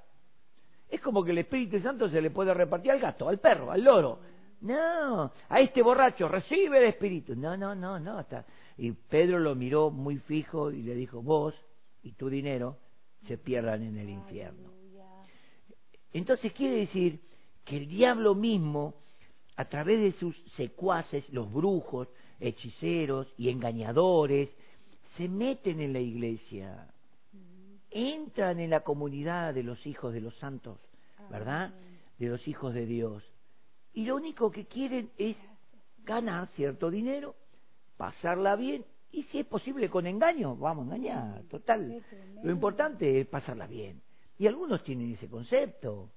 es 0.89 1.01
como 1.01 1.25
que 1.25 1.33
el 1.33 1.39
Espíritu 1.39 1.81
Santo 1.81 2.09
se 2.09 2.21
le 2.21 2.31
puede 2.31 2.55
repartir 2.55 2.93
al 2.93 3.01
gato, 3.01 3.29
al 3.29 3.39
perro, 3.39 3.71
al 3.71 3.83
loro. 3.83 4.21
No, 4.61 5.33
a 5.49 5.61
este 5.61 5.83
borracho 5.83 6.29
recibe 6.29 6.79
el 6.79 6.85
Espíritu. 6.85 7.35
No, 7.35 7.57
no, 7.57 7.75
no, 7.75 7.99
no. 7.99 8.25
Y 8.79 8.93
Pedro 8.93 9.39
lo 9.39 9.55
miró 9.55 9.91
muy 9.91 10.19
fijo 10.19 10.71
y 10.71 10.83
le 10.83 10.95
dijo, 10.95 11.23
vos 11.23 11.55
y 12.03 12.13
tu 12.13 12.29
dinero 12.29 12.79
se 13.27 13.37
pierdan 13.37 13.83
en 13.83 13.99
el 13.99 14.09
infierno. 14.09 14.71
Entonces 16.13 16.53
quiere 16.53 16.77
decir 16.77 17.21
que 17.67 17.77
el 17.77 17.89
diablo 17.89 18.35
mismo, 18.35 18.95
a 19.57 19.67
través 19.67 20.01
de 20.01 20.19
sus 20.19 20.35
secuaces, 20.57 21.29
los 21.29 21.53
brujos, 21.53 22.09
hechiceros 22.41 23.27
y 23.37 23.51
engañadores, 23.51 24.49
se 25.19 25.29
meten 25.29 25.81
en 25.81 25.93
la 25.93 26.01
iglesia 26.01 26.89
entran 27.97 28.61
en 28.61 28.71
la 28.71 28.81
comunidad 28.81 29.55
de 29.55 29.63
los 29.63 29.87
hijos 29.87 30.13
de 30.13 30.21
los 30.21 30.35
santos, 30.37 30.79
¿verdad? 31.31 31.73
De 32.19 32.27
los 32.29 32.47
hijos 32.47 32.75
de 32.75 32.85
Dios. 32.85 33.23
Y 33.95 34.05
lo 34.05 34.17
único 34.17 34.51
que 34.51 34.67
quieren 34.67 35.11
es 35.17 35.37
ganar 36.05 36.49
cierto 36.57 36.91
dinero, 36.91 37.35
pasarla 37.97 38.55
bien, 38.57 38.85
y 39.13 39.23
si 39.25 39.39
es 39.39 39.47
posible 39.47 39.89
con 39.89 40.07
engaño, 40.07 40.57
vamos 40.57 40.83
a 40.83 40.97
engañar, 40.97 41.43
total. 41.45 42.03
Lo 42.43 42.51
importante 42.51 43.19
es 43.19 43.27
pasarla 43.27 43.67
bien. 43.67 44.03
Y 44.39 44.47
algunos 44.47 44.85
tienen 44.85 45.15
ese 45.15 45.29
concepto. 45.29 46.11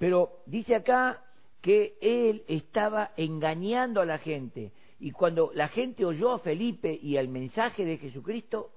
Pero 0.00 0.40
dice 0.46 0.74
acá 0.74 1.22
que 1.60 1.98
él 2.00 2.42
estaba 2.48 3.10
engañando 3.18 4.00
a 4.00 4.06
la 4.06 4.16
gente. 4.16 4.72
Y 4.98 5.10
cuando 5.10 5.50
la 5.54 5.68
gente 5.68 6.06
oyó 6.06 6.32
a 6.32 6.38
Felipe 6.38 6.98
y 7.02 7.18
al 7.18 7.28
mensaje 7.28 7.84
de 7.84 7.98
Jesucristo, 7.98 8.70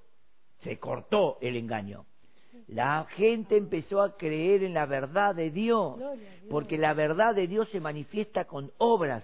se 0.63 0.77
cortó 0.79 1.37
el 1.39 1.55
engaño. 1.55 2.05
La 2.67 3.05
gente 3.15 3.55
empezó 3.55 4.01
a 4.01 4.17
creer 4.17 4.63
en 4.63 4.73
la 4.73 4.85
verdad 4.85 5.33
de 5.33 5.49
Dios, 5.49 5.95
porque 6.49 6.77
la 6.77 6.93
verdad 6.93 7.33
de 7.33 7.47
Dios 7.47 7.69
se 7.69 7.79
manifiesta 7.79 8.43
con 8.43 8.73
obras. 8.77 9.23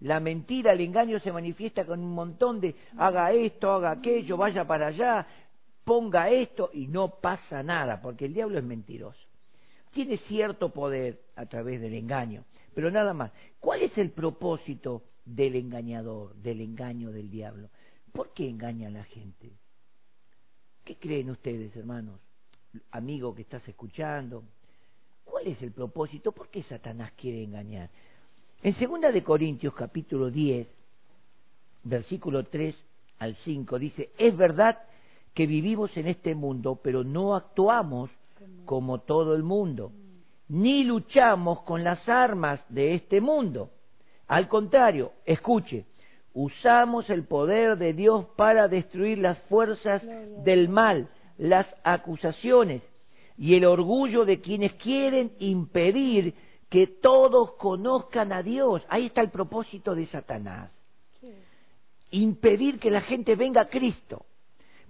La 0.00 0.18
mentira, 0.18 0.72
el 0.72 0.80
engaño 0.80 1.20
se 1.20 1.30
manifiesta 1.30 1.84
con 1.84 2.00
un 2.00 2.12
montón 2.12 2.60
de 2.60 2.74
haga 2.98 3.30
esto, 3.30 3.70
haga 3.70 3.92
aquello, 3.92 4.36
vaya 4.36 4.66
para 4.66 4.88
allá, 4.88 5.28
ponga 5.84 6.28
esto 6.28 6.70
y 6.72 6.88
no 6.88 7.20
pasa 7.20 7.62
nada, 7.62 8.00
porque 8.02 8.24
el 8.24 8.34
diablo 8.34 8.58
es 8.58 8.64
mentiroso. 8.64 9.29
Tiene 9.92 10.18
cierto 10.28 10.72
poder 10.72 11.20
a 11.36 11.46
través 11.46 11.80
del 11.80 11.94
engaño, 11.94 12.44
pero 12.74 12.90
nada 12.90 13.14
más. 13.14 13.32
¿Cuál 13.58 13.82
es 13.82 13.96
el 13.98 14.10
propósito 14.10 15.02
del 15.24 15.56
engañador, 15.56 16.34
del 16.36 16.60
engaño 16.60 17.10
del 17.10 17.30
diablo? 17.30 17.68
¿Por 18.12 18.32
qué 18.32 18.48
engaña 18.48 18.88
a 18.88 18.92
la 18.92 19.04
gente? 19.04 19.52
¿Qué 20.84 20.96
creen 20.96 21.30
ustedes, 21.30 21.74
hermanos? 21.76 22.20
amigo 22.92 23.34
que 23.34 23.42
estás 23.42 23.66
escuchando, 23.68 24.44
¿cuál 25.24 25.46
es 25.46 25.60
el 25.62 25.72
propósito? 25.72 26.32
¿Por 26.32 26.48
qué 26.48 26.62
Satanás 26.64 27.12
quiere 27.16 27.42
engañar? 27.42 27.90
En 28.62 28.76
segunda 28.76 29.10
de 29.10 29.22
Corintios 29.22 29.74
capítulo 29.74 30.30
10, 30.30 30.68
versículo 31.84 32.44
3 32.44 32.74
al 33.18 33.36
5 33.44 33.78
dice, 33.78 34.10
es 34.18 34.36
verdad 34.36 34.78
que 35.34 35.46
vivimos 35.46 35.96
en 35.96 36.08
este 36.08 36.34
mundo, 36.34 36.80
pero 36.82 37.04
no 37.04 37.34
actuamos 37.34 38.10
como 38.64 39.00
todo 39.00 39.34
el 39.34 39.42
mundo, 39.42 39.92
ni 40.48 40.84
luchamos 40.84 41.62
con 41.62 41.84
las 41.84 42.08
armas 42.08 42.60
de 42.68 42.94
este 42.94 43.20
mundo. 43.20 43.70
Al 44.26 44.48
contrario, 44.48 45.12
escuche, 45.24 45.86
usamos 46.34 47.08
el 47.10 47.24
poder 47.24 47.76
de 47.78 47.92
Dios 47.92 48.26
para 48.36 48.68
destruir 48.68 49.18
las 49.18 49.38
fuerzas 49.48 50.02
del 50.44 50.68
mal 50.68 51.08
las 51.40 51.66
acusaciones 51.84 52.82
y 53.38 53.54
el 53.54 53.64
orgullo 53.64 54.26
de 54.26 54.40
quienes 54.40 54.74
quieren 54.74 55.32
impedir 55.38 56.34
que 56.68 56.86
todos 56.86 57.52
conozcan 57.52 58.32
a 58.32 58.42
Dios. 58.42 58.82
Ahí 58.90 59.06
está 59.06 59.22
el 59.22 59.30
propósito 59.30 59.94
de 59.94 60.06
Satanás. 60.06 60.70
Impedir 62.10 62.78
que 62.78 62.90
la 62.90 63.00
gente 63.00 63.36
venga 63.36 63.62
a 63.62 63.68
Cristo. 63.68 64.26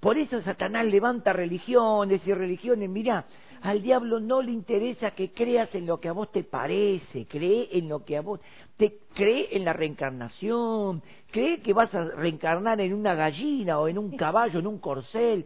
Por 0.01 0.17
eso 0.17 0.41
Satanás 0.41 0.87
levanta 0.87 1.33
religiones 1.35 2.23
y 2.27 2.33
religiones. 2.33 2.89
Mira, 2.89 3.27
al 3.61 3.83
diablo 3.83 4.19
no 4.19 4.41
le 4.41 4.51
interesa 4.51 5.11
que 5.11 5.33
creas 5.33 5.75
en 5.75 5.87
lo 5.87 6.01
que 6.01 6.09
a 6.09 6.13
vos 6.13 6.33
te 6.33 6.43
parece, 6.43 7.27
cree 7.27 7.69
en 7.73 7.91
lo 7.91 8.03
que 8.03 8.17
a 8.17 8.23
vos 8.23 8.41
te 8.79 9.01
cree 9.15 9.55
en 9.55 9.67
la 9.67 9.75
reencarnación, 9.75 11.03
cree 11.31 11.61
que 11.61 11.75
vas 11.75 11.95
a 11.95 12.05
reencarnar 12.05 12.81
en 12.81 12.95
una 12.95 13.15
gallina 13.15 13.79
o 13.79 13.89
en 13.89 13.99
un 13.99 14.17
caballo, 14.17 14.61
en 14.61 14.67
un 14.67 14.79
corcel, 14.79 15.45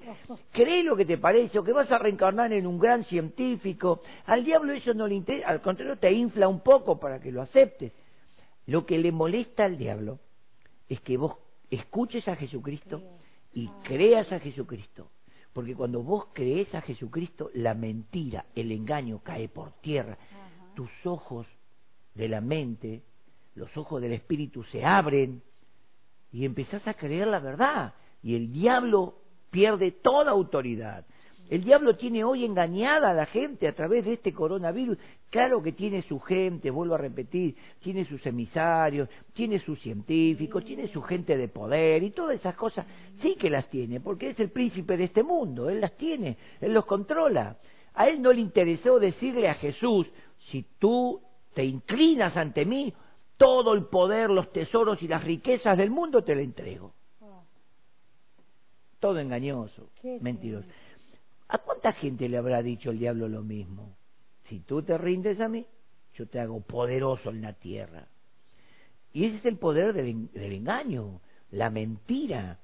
cree 0.52 0.84
lo 0.84 0.94
que 0.94 1.04
te 1.04 1.18
parece 1.18 1.58
o 1.58 1.64
que 1.64 1.73
vas 1.73 1.90
a 1.90 1.99
reencarnar 1.99 2.52
en 2.52 2.68
un 2.68 2.78
gran 2.78 3.04
científico. 3.06 4.02
Al 4.26 4.44
diablo 4.44 4.73
eso 4.73 4.94
no 4.94 5.08
le 5.08 5.16
interesa, 5.16 5.49
al 5.49 5.61
contrario 5.61 5.96
te 5.96 6.12
infla 6.12 6.46
un 6.46 6.61
poco 6.61 7.00
para 7.00 7.18
que 7.18 7.32
lo 7.32 7.42
aceptes. 7.42 7.92
Lo 8.66 8.87
que 8.87 8.99
le 8.99 9.11
molesta 9.11 9.64
al 9.64 9.76
diablo 9.76 10.20
es 10.88 11.00
que 11.00 11.16
vos 11.16 11.37
escuches 11.70 12.28
a 12.28 12.37
Jesucristo 12.37 13.02
y 13.54 13.68
creas 13.84 14.30
a 14.32 14.40
Jesucristo 14.40 15.11
porque 15.54 15.76
cuando 15.76 16.02
vos 16.02 16.26
crees 16.32 16.75
a 16.75 16.80
Jesucristo, 16.80 17.49
la 17.54 17.75
mentira, 17.75 18.44
el 18.56 18.73
engaño 18.73 19.20
cae 19.23 19.49
por 19.49 19.70
tierra. 19.80 20.18
Tus 20.75 20.90
ojos 21.04 21.46
de 22.12 22.28
la 22.28 22.40
mente, 22.40 23.02
los 23.54 23.75
ojos 23.76 24.02
del 24.02 24.12
Espíritu 24.12 24.64
se 24.64 24.84
abren 24.84 25.42
y 26.32 26.44
empezás 26.44 26.87
a 26.88 26.94
creer 26.94 27.28
la 27.28 27.38
verdad. 27.38 27.94
Y 28.20 28.34
el 28.34 28.52
diablo 28.52 29.14
pierde 29.50 29.92
toda 29.92 30.32
autoridad. 30.32 31.06
El 31.51 31.63
diablo 31.63 31.97
tiene 31.97 32.25
hoy 32.25 32.45
engañada 32.45 33.11
a 33.11 33.15
la 33.15 33.27
gente 33.27 33.69
a 33.69 33.75
través 33.75 34.05
de 34.07 34.15
este 34.15 34.33
coronavirus. 34.33 34.97
Claro 35.29 35.63
que 35.63 35.73
tiene 35.73 36.03
su 36.03 36.19
gente, 36.19 36.71
vuelvo 36.71 36.95
a 36.95 36.99
repetir, 36.99 37.55
tiene 37.81 38.07
sus 38.07 38.25
emisarios, 38.25 39.09
tiene 39.35 39.59
sus 39.59 39.79
científicos, 39.81 40.65
tiene 40.65 40.89
su 40.89 41.03
gente 41.03 41.37
de 41.37 41.49
poder 41.49 42.03
y 42.03 42.11
todas 42.11 42.37
esas 42.37 42.55
cosas. 42.55 42.87
Sí 43.21 43.37
que 43.37 43.51
las 43.51 43.69
tiene, 43.69 44.01
porque 44.01 44.31
es 44.31 44.41
el 44.41 44.51
príncipe 44.51 44.97
de 44.97 45.05
este 45.05 45.23
mundo, 45.23 45.69
él 45.69 45.81
las 45.81 45.97
tiene, 45.97 46.39
él 46.61 46.73
los 46.73 46.87
controla. 46.87 47.59
A 47.95 48.09
él 48.09 48.23
no 48.23 48.33
le 48.33 48.41
interesó 48.41 48.99
decirle 48.99 49.49
a 49.49 49.55
Jesús, 49.55 50.07
si 50.51 50.65
tú 50.79 51.21
te 51.55 51.65
inclinas 51.65 52.37
ante 52.37 52.65
mí, 52.65 52.93
todo 53.37 53.75
el 53.75 53.87
poder, 53.87 54.31
los 54.31 54.51
tesoros 54.53 55.03
y 55.03 55.09
las 55.09 55.23
riquezas 55.23 55.77
del 55.77 55.91
mundo 55.91 56.23
te 56.25 56.35
lo 56.35 56.41
entrego. 56.41 56.95
Ah, 57.21 57.43
Todo 58.99 59.19
engañoso, 59.19 59.91
mentiroso. 60.21 60.67
¿A 61.54 61.58
cuánta 61.58 61.92
gente 61.92 62.28
le 62.28 62.37
habrá 62.37 62.62
dicho 62.62 62.90
el 62.90 62.99
diablo 62.99 63.28
lo 63.28 63.42
mismo? 63.42 63.96
Si 64.49 64.58
tú 64.58 64.82
te 64.82 64.99
rindes 64.99 65.40
a 65.40 65.49
mí, 65.49 65.64
yo 66.14 66.26
te 66.26 66.40
hago 66.40 66.61
poderoso 66.62 67.30
en 67.30 67.42
la 67.42 67.52
tierra. 67.52 68.08
Y 69.12 69.26
ese 69.26 69.37
es 69.37 69.44
el 69.44 69.58
poder 69.58 69.92
del, 69.92 70.08
en- 70.08 70.32
del 70.32 70.52
engaño, 70.52 71.20
la 71.52 71.70
mentira. 71.70 72.58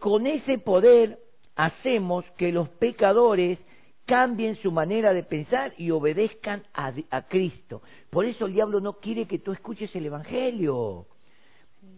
Con 0.00 0.26
ese 0.26 0.58
poder 0.58 1.20
hacemos 1.54 2.24
que 2.36 2.50
los 2.50 2.68
pecadores 2.70 3.60
cambien 4.04 4.56
su 4.56 4.72
manera 4.72 5.12
de 5.12 5.22
pensar 5.22 5.72
y 5.78 5.92
obedezcan 5.92 6.64
a, 6.74 6.92
Cristo. 7.28 7.82
Por 8.10 8.24
eso 8.24 8.46
el 8.46 8.54
diablo 8.54 8.80
no 8.80 8.94
quiere 8.94 9.28
que 9.28 9.38
tú 9.38 9.52
escuches 9.52 9.94
el 9.94 10.06
Evangelio. 10.06 11.06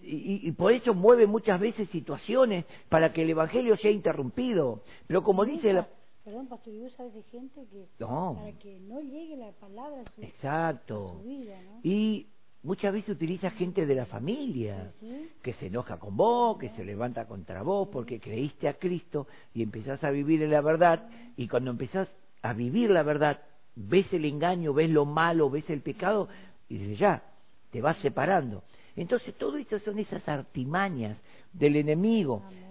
Y- 0.03 0.47
y 0.49 0.53
por 0.53 0.71
eso 0.75 0.93
mueve 0.93 1.27
muchas 1.27 1.59
veces 1.59 1.89
situaciones 1.89 2.67
para 2.91 3.15
que 3.15 3.23
el 3.23 3.31
Evangelio 3.31 3.75
sea 3.79 3.91
interrumpido. 3.91 4.83
Pero 5.07 5.23
como 5.23 5.47
dice 5.47 5.73
la... 5.73 5.89
Perdón, 6.25 6.47
pastor, 6.47 6.73
y 6.73 6.81
vos 6.81 6.93
sabes 6.93 7.15
de 7.15 7.23
gente 7.25 7.67
que 7.71 7.87
No, 7.99 8.37
para 8.39 8.53
que 8.59 8.81
no 8.81 9.01
llegue 9.01 9.37
la 9.37 9.53
palabra 9.53 10.01
a 10.01 10.11
su, 10.11 10.23
a 10.49 10.81
su 10.87 11.19
vida, 11.23 11.61
¿no? 11.63 11.81
Y 11.83 12.27
muchas 12.63 12.95
veces 12.95 13.11
utiliza 13.11 13.51
gente 13.51 13.85
de 13.85 13.95
la 13.95 14.07
familia 14.07 14.93
¿Sí? 15.01 15.29
que 15.43 15.53
se 15.55 15.67
enoja 15.67 15.99
con 15.99 16.17
vos, 16.17 16.59
que 16.59 16.71
se 16.71 16.85
levanta 16.85 17.27
contra 17.27 17.63
vos 17.63 17.89
porque 17.93 18.21
creíste 18.21 18.69
a 18.69 18.75
Cristo 18.75 19.27
y 19.53 19.63
empezás 19.63 20.03
a 20.03 20.11
vivir 20.11 20.43
en 20.43 20.51
la 20.51 20.63
verdad 20.63 21.09
y 21.37 21.47
cuando 21.47 21.71
empezás 21.71 22.09
a 22.41 22.55
vivir 22.55 22.91
la 22.91 23.03
verdad, 23.03 23.43
ves 23.77 24.11
el 24.15 24.25
engaño, 24.25 24.73
ves 24.73 24.89
lo 24.89 25.05
malo, 25.05 25.51
ves 25.51 25.69
el 25.69 25.83
pecado 25.83 26.29
y 26.71 26.97
ya, 26.97 27.23
te 27.71 27.83
vas 27.83 27.99
separando. 27.99 28.63
Entonces 28.97 29.35
todo 29.35 29.59
esto 29.59 29.79
son 29.81 29.99
esas 29.99 30.27
artimañas 30.27 31.19
del 31.53 31.77
enemigo. 31.77 32.43
Amén. 32.47 32.64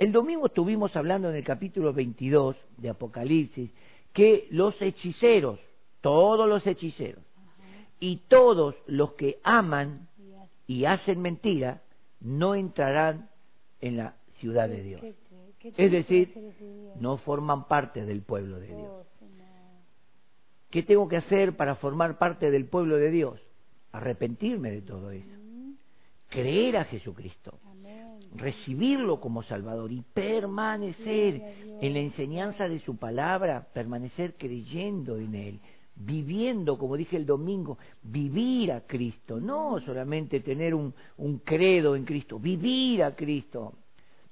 El 0.00 0.12
domingo 0.12 0.46
estuvimos 0.46 0.96
hablando 0.96 1.28
en 1.28 1.36
el 1.36 1.44
capítulo 1.44 1.92
22 1.92 2.56
de 2.78 2.88
Apocalipsis 2.88 3.70
que 4.14 4.48
los 4.50 4.74
hechiceros, 4.80 5.60
todos 6.00 6.48
los 6.48 6.66
hechiceros 6.66 7.22
y 8.00 8.16
todos 8.28 8.74
los 8.86 9.12
que 9.12 9.38
aman 9.44 10.08
Y 10.66 10.86
hacen 10.86 11.20
mentira 11.20 11.82
no 12.20 12.54
entrarán 12.54 13.28
en 13.82 13.98
la 13.98 14.14
ciudad 14.38 14.70
de 14.70 14.82
Dios. 14.82 15.02
¿qué 15.02 15.12
te- 15.12 15.72
qué 15.72 15.84
Es 15.84 15.92
decir, 15.92 16.32
no 16.98 17.18
forman 17.18 17.68
parte 17.68 18.06
del 18.06 18.22
pueblo 18.22 18.58
de 18.58 18.68
Dios. 18.68 18.80
Oh. 18.88 19.04
¿Qué 20.70 20.82
tengo 20.82 21.08
que 21.08 21.18
hacer 21.18 21.56
para 21.58 21.74
formar 21.74 22.16
parte 22.16 22.50
del 22.50 22.64
pueblo 22.64 22.96
de 22.96 23.10
Dios? 23.10 23.38
Arrepentirme 23.92 24.70
de 24.70 24.80
todo 24.80 25.10
eso. 25.10 25.28
Creer 26.28 26.78
a 26.78 26.84
Jesucristo. 26.84 27.58
Recibirlo 28.36 29.20
como 29.20 29.42
Salvador 29.42 29.90
y 29.90 30.02
permanecer 30.14 31.42
en 31.80 31.92
la 31.92 31.98
enseñanza 31.98 32.68
de 32.68 32.78
su 32.80 32.96
palabra, 32.96 33.66
permanecer 33.72 34.34
creyendo 34.38 35.16
en 35.16 35.34
Él, 35.34 35.60
viviendo, 35.96 36.78
como 36.78 36.96
dije 36.96 37.16
el 37.16 37.26
domingo, 37.26 37.78
vivir 38.02 38.72
a 38.72 38.82
Cristo, 38.82 39.40
no 39.40 39.80
solamente 39.80 40.40
tener 40.40 40.74
un, 40.74 40.94
un 41.18 41.38
credo 41.38 41.96
en 41.96 42.04
Cristo, 42.04 42.38
vivir 42.38 43.02
a 43.02 43.14
Cristo. 43.14 43.74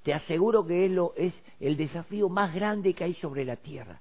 Te 0.03 0.13
aseguro 0.13 0.65
que 0.65 0.85
es, 0.85 0.91
lo, 0.91 1.13
es 1.17 1.33
el 1.59 1.75
desafío 1.75 2.29
más 2.29 2.55
grande 2.55 2.93
que 2.93 3.03
hay 3.03 3.13
sobre 3.15 3.43
la 3.43 3.57
tierra. 3.57 3.99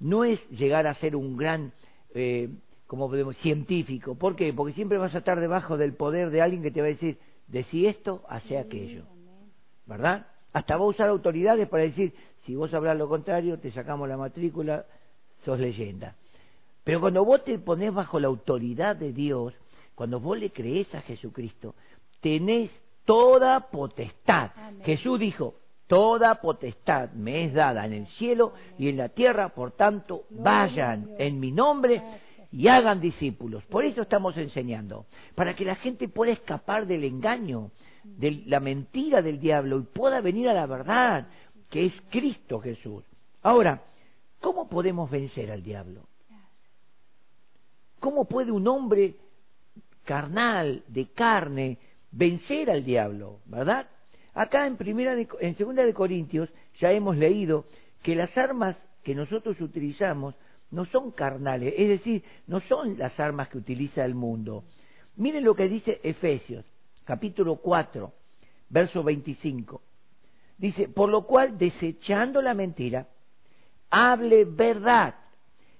No 0.00 0.24
es 0.24 0.40
llegar 0.50 0.86
a 0.86 0.94
ser 0.94 1.16
un 1.16 1.36
gran, 1.36 1.72
eh, 2.14 2.48
como 2.86 3.08
podemos, 3.08 3.36
científico. 3.38 4.14
¿Por 4.14 4.36
qué? 4.36 4.52
Porque 4.52 4.74
siempre 4.74 4.96
vas 4.96 5.14
a 5.14 5.18
estar 5.18 5.40
debajo 5.40 5.76
del 5.76 5.94
poder 5.94 6.30
de 6.30 6.40
alguien 6.40 6.62
que 6.62 6.70
te 6.70 6.80
va 6.80 6.86
a 6.86 6.90
decir, 6.90 7.18
decí 7.48 7.86
esto, 7.86 8.22
hace 8.28 8.58
aquello. 8.58 9.04
¿verdad? 9.88 10.26
Hasta 10.52 10.76
va 10.76 10.84
a 10.84 10.88
usar 10.88 11.08
autoridades 11.08 11.68
para 11.68 11.82
decir, 11.82 12.14
si 12.44 12.54
vos 12.54 12.72
hablas 12.72 12.96
lo 12.96 13.08
contrario, 13.08 13.58
te 13.58 13.72
sacamos 13.72 14.08
la 14.08 14.16
matrícula, 14.16 14.84
sos 15.44 15.58
leyenda. 15.58 16.14
Pero 16.84 17.00
cuando 17.00 17.24
vos 17.24 17.44
te 17.44 17.58
ponés 17.58 17.92
bajo 17.92 18.20
la 18.20 18.28
autoridad 18.28 18.96
de 18.96 19.12
Dios, 19.12 19.54
cuando 19.94 20.20
vos 20.20 20.38
le 20.38 20.50
crees 20.50 20.94
a 20.94 21.00
Jesucristo, 21.00 21.74
tenés 22.20 22.70
toda 23.04 23.60
potestad. 23.70 24.50
Amén. 24.56 24.82
Jesús 24.84 25.18
dijo, 25.18 25.54
toda 25.86 26.36
potestad 26.36 27.10
me 27.12 27.44
es 27.44 27.54
dada 27.54 27.84
en 27.86 27.94
el 27.94 28.06
cielo 28.08 28.52
y 28.78 28.88
en 28.88 28.98
la 28.98 29.08
tierra, 29.08 29.48
por 29.50 29.72
tanto, 29.72 30.24
vayan 30.30 31.10
en 31.18 31.40
mi 31.40 31.50
nombre. 31.50 32.02
Y 32.50 32.68
hagan 32.68 33.00
discípulos. 33.00 33.64
Por 33.66 33.84
eso 33.84 34.02
estamos 34.02 34.36
enseñando, 34.36 35.06
para 35.34 35.54
que 35.54 35.64
la 35.64 35.76
gente 35.76 36.08
pueda 36.08 36.32
escapar 36.32 36.86
del 36.86 37.04
engaño, 37.04 37.70
de 38.04 38.42
la 38.46 38.60
mentira 38.60 39.20
del 39.22 39.38
diablo 39.38 39.78
y 39.78 39.82
pueda 39.82 40.20
venir 40.20 40.48
a 40.48 40.54
la 40.54 40.66
verdad, 40.66 41.28
que 41.70 41.86
es 41.86 41.92
Cristo 42.10 42.60
Jesús. 42.60 43.04
Ahora, 43.42 43.82
¿cómo 44.40 44.68
podemos 44.68 45.10
vencer 45.10 45.50
al 45.50 45.62
diablo? 45.62 46.02
¿Cómo 48.00 48.26
puede 48.26 48.52
un 48.52 48.66
hombre 48.68 49.16
carnal, 50.04 50.84
de 50.88 51.06
carne, 51.12 51.78
vencer 52.12 52.70
al 52.70 52.84
diablo, 52.84 53.40
verdad? 53.46 53.88
Acá 54.34 54.66
en 54.66 54.76
primera 54.76 55.14
de- 55.14 55.28
en 55.40 55.56
segunda 55.56 55.84
de 55.84 55.92
Corintios 55.92 56.48
ya 56.80 56.92
hemos 56.92 57.16
leído 57.16 57.64
que 58.02 58.14
las 58.14 58.36
armas 58.38 58.76
que 59.02 59.14
nosotros 59.14 59.60
utilizamos 59.60 60.34
no 60.70 60.84
son 60.86 61.10
carnales, 61.12 61.74
es 61.76 61.88
decir, 61.88 62.24
no 62.46 62.60
son 62.60 62.98
las 62.98 63.18
armas 63.18 63.48
que 63.48 63.58
utiliza 63.58 64.04
el 64.04 64.14
mundo. 64.14 64.64
Miren 65.16 65.44
lo 65.44 65.54
que 65.54 65.68
dice 65.68 66.00
Efesios, 66.02 66.64
capítulo 67.04 67.56
4, 67.56 68.12
verso 68.68 69.02
25. 69.02 69.82
Dice, 70.58 70.88
por 70.88 71.08
lo 71.08 71.24
cual, 71.26 71.56
desechando 71.56 72.42
la 72.42 72.54
mentira, 72.54 73.08
hable 73.90 74.44
verdad, 74.44 75.14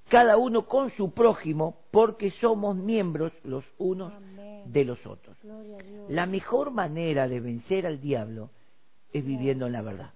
cada 0.09 0.37
uno 0.37 0.67
con 0.67 0.91
su 0.93 1.13
prójimo, 1.13 1.83
porque 1.91 2.31
somos 2.41 2.77
miembros 2.77 3.33
los 3.45 3.65
unos 3.77 4.13
Amén. 4.13 4.73
de 4.73 4.85
los 4.85 5.05
otros. 5.05 5.37
La 6.09 6.27
mejor 6.27 6.71
manera 6.71 7.29
de 7.29 7.41
vencer 7.41 7.87
al 7.87 8.01
diablo 8.01 8.51
es 9.13 9.25
viviendo 9.25 9.67
en 9.67 9.73
la 9.73 9.83
verdad, 9.83 10.15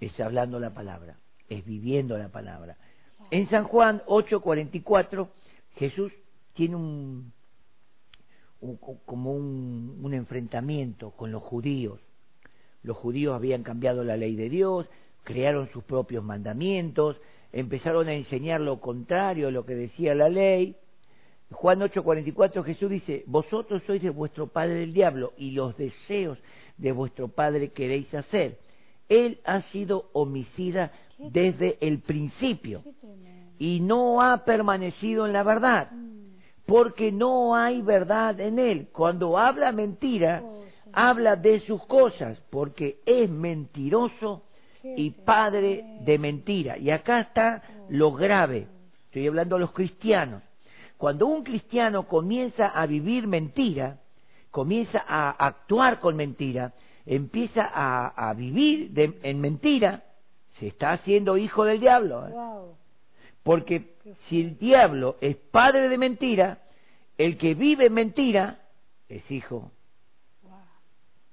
es 0.00 0.18
hablando 0.20 0.58
la 0.58 0.74
palabra, 0.74 1.18
es 1.48 1.64
viviendo 1.64 2.16
la 2.18 2.28
palabra. 2.28 2.76
En 3.32 3.48
San 3.48 3.64
Juan 3.64 4.02
8:44, 4.08 5.28
Jesús 5.76 6.12
tiene 6.52 6.76
un, 6.76 7.32
un- 8.60 8.76
como 9.06 9.32
un, 9.32 10.12
enfrentamiento 10.12 11.12
con 11.12 11.32
los 11.32 11.42
judíos. 11.42 11.98
Los 12.82 12.98
judíos 12.98 13.34
habían 13.34 13.62
cambiado 13.62 14.04
la 14.04 14.18
ley 14.18 14.36
de 14.36 14.50
Dios, 14.50 14.86
crearon 15.24 15.70
sus 15.72 15.82
propios 15.84 16.22
mandamientos, 16.22 17.16
empezaron 17.54 18.06
a 18.08 18.12
enseñar 18.12 18.60
lo 18.60 18.80
contrario 18.82 19.48
a 19.48 19.50
lo 19.50 19.64
que 19.64 19.76
decía 19.76 20.14
la 20.14 20.28
ley. 20.28 20.76
Juan 21.50 21.80
8:44 21.80 22.62
Jesús 22.62 22.90
dice, 22.90 23.24
vosotros 23.26 23.82
sois 23.86 24.02
de 24.02 24.10
vuestro 24.10 24.48
padre 24.48 24.82
el 24.82 24.92
diablo 24.92 25.32
y 25.38 25.52
los 25.52 25.74
deseos 25.78 26.36
de 26.76 26.92
vuestro 26.92 27.28
padre 27.28 27.70
queréis 27.70 28.12
hacer. 28.12 28.58
Él 29.08 29.40
ha 29.46 29.62
sido 29.72 30.10
homicida 30.12 30.92
desde 31.30 31.78
el 31.80 32.00
principio 32.00 32.82
y 33.58 33.80
no 33.80 34.20
ha 34.22 34.44
permanecido 34.44 35.26
en 35.26 35.32
la 35.32 35.42
verdad, 35.42 35.90
Mm. 35.92 36.12
porque 36.66 37.12
no 37.12 37.54
hay 37.54 37.82
verdad 37.82 38.40
en 38.40 38.58
él. 38.58 38.88
Cuando 38.92 39.36
habla 39.38 39.72
mentira, 39.72 40.40
Oh, 40.44 40.64
habla 40.92 41.36
de 41.36 41.60
sus 41.60 41.84
cosas, 41.86 42.38
porque 42.50 42.98
es 43.06 43.28
mentiroso 43.30 44.42
y 44.84 45.10
padre 45.10 45.84
de 46.00 46.18
mentira. 46.18 46.76
Y 46.78 46.90
acá 46.90 47.20
está 47.20 47.62
lo 47.88 48.12
grave. 48.12 48.66
Estoy 49.06 49.26
hablando 49.28 49.56
a 49.56 49.60
los 49.60 49.72
cristianos. 49.72 50.42
Cuando 50.96 51.26
un 51.26 51.42
cristiano 51.44 52.06
comienza 52.06 52.66
a 52.68 52.86
vivir 52.86 53.26
mentira, 53.26 53.98
comienza 54.50 55.04
a 55.06 55.30
actuar 55.30 55.98
con 56.00 56.16
mentira, 56.16 56.72
empieza 57.06 57.68
a, 57.72 58.08
a 58.30 58.34
vivir 58.34 58.90
de- 58.90 59.18
en 59.22 59.40
mentira, 59.40 60.04
se 60.62 60.68
está 60.68 60.92
haciendo 60.92 61.36
hijo 61.36 61.64
del 61.64 61.80
diablo. 61.80 62.28
¿eh? 62.28 62.30
Wow. 62.30 62.76
Porque 63.42 63.96
si 64.28 64.40
el 64.40 64.58
diablo 64.58 65.16
es 65.20 65.34
padre 65.34 65.88
de 65.88 65.98
mentira, 65.98 66.62
el 67.18 67.36
que 67.36 67.54
vive 67.54 67.86
en 67.86 67.94
mentira 67.94 68.60
es 69.08 69.28
hijo 69.28 69.72
Wow. 70.44 70.52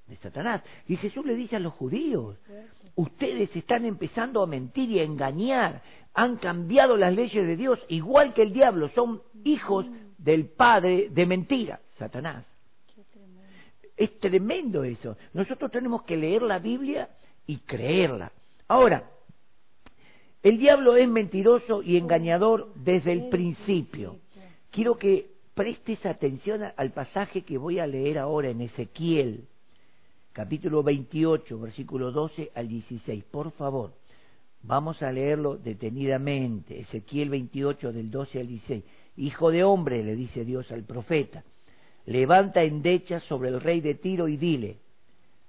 de 0.08 0.16
Satanás. 0.16 0.64
Y 0.88 0.98
Jesús 0.98 1.24
le 1.28 1.36
dice 1.36 1.58
a 1.58 1.60
los 1.60 1.74
judíos, 1.74 2.38
ustedes 2.96 3.56
están 3.56 3.86
empezando 3.86 4.42
a 4.42 4.48
mentir 4.48 4.90
y 4.90 4.98
a 5.00 5.04
engañar, 5.04 5.84
han 6.16 6.38
cambiado 6.38 6.98
las 6.98 7.14
leyes 7.14 7.46
de 7.46 7.56
Dios, 7.56 7.80
igual 7.88 8.34
que 8.34 8.42
el 8.42 8.52
diablo, 8.52 8.90
son 8.96 9.22
hijos 9.44 9.86
del 10.18 10.48
padre 10.48 11.10
de 11.12 11.26
mentira, 11.28 11.82
Satanás. 12.00 12.48
Tremendo. 13.14 13.42
Es 13.96 14.20
tremendo 14.20 14.84
eso. 14.84 15.18
Nosotros 15.34 15.70
tenemos 15.70 16.02
que 16.02 16.18
leer 16.18 16.42
la 16.42 16.58
Biblia 16.58 17.10
y 17.46 17.58
creerla. 17.60 18.32
Ahora, 18.68 19.04
el 20.42 20.58
diablo 20.58 20.96
es 20.96 21.10
mentiroso 21.10 21.84
y 21.84 21.98
engañador 21.98 22.72
desde 22.76 23.12
el 23.12 23.30
principio. 23.30 24.18
quiero 24.72 24.98
que 24.98 25.32
prestes 25.54 26.06
atención 26.06 26.62
al 26.78 26.92
pasaje 26.92 27.42
que 27.42 27.58
voy 27.58 27.80
a 27.80 27.88
leer 27.88 28.18
ahora 28.18 28.50
en 28.50 28.62
Ezequiel, 28.62 29.48
capítulo 30.32 30.84
28, 30.84 31.60
versículo 31.60 32.12
12 32.12 32.52
al 32.56 32.70
16. 32.70 33.26
Por 33.26 33.52
favor, 33.52 33.92
vamos 34.64 35.02
a 35.04 35.12
leerlo 35.12 35.58
detenidamente. 35.58 36.80
Ezequiel 36.80 37.30
28, 37.30 37.92
del 37.92 38.10
12 38.10 38.40
al 38.40 38.48
16. 38.48 38.84
Hijo 39.18 39.52
de 39.52 39.66
hombre, 39.66 40.02
le 40.02 40.16
dice 40.16 40.46
Dios 40.46 40.72
al 40.72 40.84
profeta, 40.84 41.44
levanta 42.06 42.64
endecha 42.64 43.20
sobre 43.22 43.50
el 43.50 43.60
rey 43.60 43.82
de 43.82 43.96
Tiro 43.96 44.30
y 44.30 44.38
dile, 44.38 44.78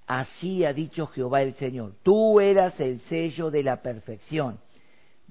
así 0.08 0.64
ha 0.64 0.72
dicho 0.72 1.06
Jehová 1.06 1.42
el 1.42 1.54
Señor, 1.54 1.92
tú 2.02 2.40
eras 2.40 2.78
el 2.80 3.00
sello 3.02 3.52
de 3.52 3.62
la 3.62 3.80
perfección, 3.80 4.58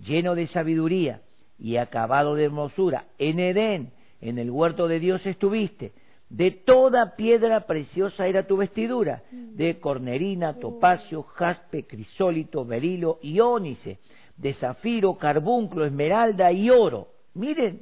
lleno 0.03 0.35
de 0.35 0.47
sabiduría 0.47 1.21
y 1.57 1.77
acabado 1.77 2.35
de 2.35 2.45
hermosura. 2.45 3.05
En 3.17 3.39
Edén, 3.39 3.91
en 4.21 4.38
el 4.39 4.49
huerto 4.51 4.88
de 4.88 4.99
Dios 4.99 5.25
estuviste. 5.25 5.91
De 6.29 6.51
toda 6.51 7.15
piedra 7.15 7.62
preciosa 7.65 8.27
era 8.27 8.45
tu 8.45 8.57
vestidura, 8.57 9.23
de 9.31 9.79
cornerina, 9.79 10.59
topacio, 10.59 11.23
jaspe, 11.23 11.85
crisólito, 11.88 12.63
berilo 12.65 13.17
y 13.23 13.39
ónice, 13.39 13.97
de 14.38 14.53
zafiro, 14.53 15.15
carbunclo, 15.17 15.85
esmeralda 15.85 16.51
y 16.51 16.69
oro. 16.69 17.07
Miren, 17.33 17.81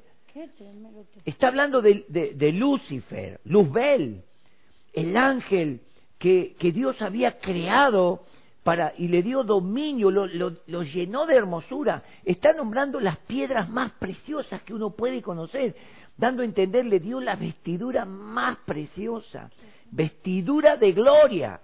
está 1.26 1.48
hablando 1.50 1.82
de, 1.82 2.06
de- 2.08 2.34
de 2.36 2.52
Lucifer, 2.54 3.40
Luzbel, 3.44 4.22
el 4.94 5.18
ángel 5.18 5.82
que, 6.18 6.56
que 6.58 6.72
Dios 6.72 7.02
había 7.02 7.40
creado 7.40 8.24
para, 8.68 8.94
y 8.98 9.08
le 9.08 9.24
dio 9.24 9.46
dominio, 9.46 10.12
lo, 10.12 10.28
lo- 10.28 10.52
lo 10.68 10.84
llenó 10.84 11.26
de 11.26 11.36
hermosura. 11.38 12.04
Está 12.26 12.52
nombrando 12.52 13.00
las 13.00 13.18
piedras 13.20 13.70
más 13.70 13.94
preciosas 13.94 14.62
que 14.64 14.74
uno 14.74 14.90
puede 14.90 15.22
conocer, 15.22 15.74
dando 16.18 16.42
a 16.42 16.46
entender, 16.46 16.86
le 16.86 17.00
dio 17.00 17.22
la 17.22 17.38
vestidura 17.38 18.04
más 18.04 18.58
preciosa, 18.66 19.50
vestidura 19.90 20.76
de 20.76 20.92
gloria. 20.92 21.62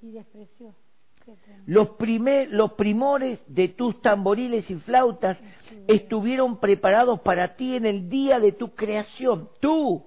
Y 0.00 0.12
despreció. 0.12 0.74
Los, 1.66 1.90
primer- 1.98 2.48
los 2.50 2.72
primores 2.72 3.40
de 3.46 3.68
tus 3.68 4.00
tamboriles 4.00 4.64
y 4.70 4.76
flautas 4.76 5.36
estuvieron 5.86 6.60
preparados 6.60 7.20
para 7.20 7.56
ti 7.56 7.76
en 7.76 7.84
el 7.84 8.08
día 8.08 8.40
de 8.40 8.52
tu 8.52 8.74
creación. 8.74 9.50
Tú, 9.60 10.06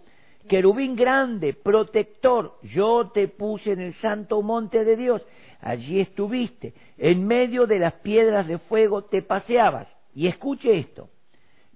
querubín 0.50 0.96
grande, 0.96 1.54
protector, 1.54 2.58
yo 2.64 3.12
te 3.14 3.28
puse 3.28 3.74
en 3.74 3.82
el 3.82 3.94
santo 4.02 4.42
monte 4.42 4.84
de 4.84 4.96
Dios. 4.98 5.22
Allí 5.62 6.00
estuviste. 6.00 6.74
En 6.98 7.26
medio 7.26 7.68
de 7.68 7.80
las 7.80 7.94
piedras 7.94 8.48
de 8.48 8.58
fuego 8.58 9.04
te 9.04 9.22
paseabas. 9.22 9.88
Y 10.14 10.28
escuche 10.28 10.78
esto. 10.78 11.10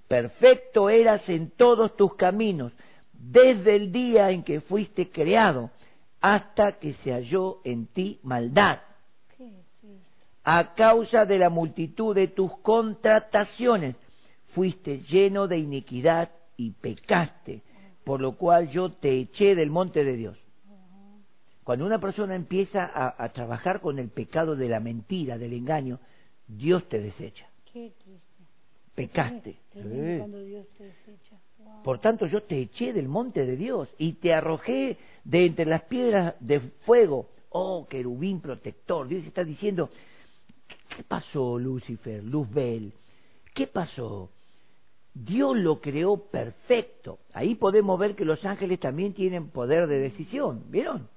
Perfecto 0.07 0.89
eras 0.89 1.27
en 1.29 1.51
todos 1.51 1.95
tus 1.95 2.15
caminos, 2.15 2.73
desde 3.13 3.75
el 3.75 3.91
día 3.91 4.31
en 4.31 4.43
que 4.43 4.61
fuiste 4.61 5.09
creado, 5.09 5.69
hasta 6.19 6.73
que 6.79 6.93
se 7.03 7.11
halló 7.11 7.59
en 7.63 7.87
ti 7.87 8.19
maldad 8.23 8.79
a 10.43 10.73
causa 10.73 11.25
de 11.25 11.37
la 11.37 11.49
multitud 11.49 12.15
de 12.15 12.27
tus 12.27 12.51
contrataciones, 12.57 13.95
fuiste 14.53 14.99
lleno 15.09 15.47
de 15.47 15.57
iniquidad 15.57 16.31
y 16.57 16.71
pecaste, 16.71 17.61
por 18.03 18.21
lo 18.21 18.33
cual 18.33 18.69
yo 18.69 18.91
te 18.91 19.19
eché 19.19 19.55
del 19.55 19.69
monte 19.69 20.03
de 20.03 20.17
Dios. 20.17 20.37
Cuando 21.63 21.85
una 21.85 21.99
persona 21.99 22.35
empieza 22.35 22.85
a, 22.85 23.23
a 23.23 23.29
trabajar 23.29 23.81
con 23.81 23.99
el 23.99 24.09
pecado 24.09 24.55
de 24.55 24.67
la 24.69 24.79
mentira, 24.79 25.37
del 25.37 25.53
engaño, 25.53 25.99
Dios 26.47 26.87
te 26.89 26.99
desecha. 26.99 27.47
Qué 27.71 27.91
triste. 28.03 28.27
Pecaste. 28.95 29.57
Sí. 29.73 30.17
cuando 30.19 30.43
Dios 30.43 30.67
te 30.77 30.85
desecha. 30.85 31.37
Wow. 31.59 31.83
Por 31.83 31.99
tanto, 32.01 32.25
yo 32.25 32.43
te 32.43 32.59
eché 32.59 32.91
del 32.93 33.07
monte 33.07 33.45
de 33.45 33.55
Dios 33.55 33.87
y 33.97 34.13
te 34.13 34.33
arrojé 34.33 34.97
de 35.23 35.45
entre 35.45 35.65
las 35.65 35.83
piedras 35.83 36.35
de 36.39 36.59
fuego. 36.85 37.29
Oh, 37.51 37.87
querubín 37.87 38.41
protector. 38.41 39.07
Dios 39.07 39.23
está 39.25 39.43
diciendo, 39.43 39.89
¿qué- 40.67 40.95
¿qué 40.97 41.03
pasó, 41.03 41.57
Lucifer, 41.59 42.23
Luzbel? 42.23 42.91
¿Qué 43.53 43.67
pasó? 43.67 44.29
Dios 45.13 45.55
lo 45.57 45.79
creó 45.81 46.17
perfecto. 46.17 47.19
Ahí 47.33 47.55
podemos 47.55 47.99
ver 47.99 48.15
que 48.15 48.25
los 48.25 48.43
ángeles 48.45 48.79
también 48.79 49.13
tienen 49.13 49.49
poder 49.49 49.87
de 49.87 49.99
decisión. 49.99 50.63
¿Vieron? 50.69 51.07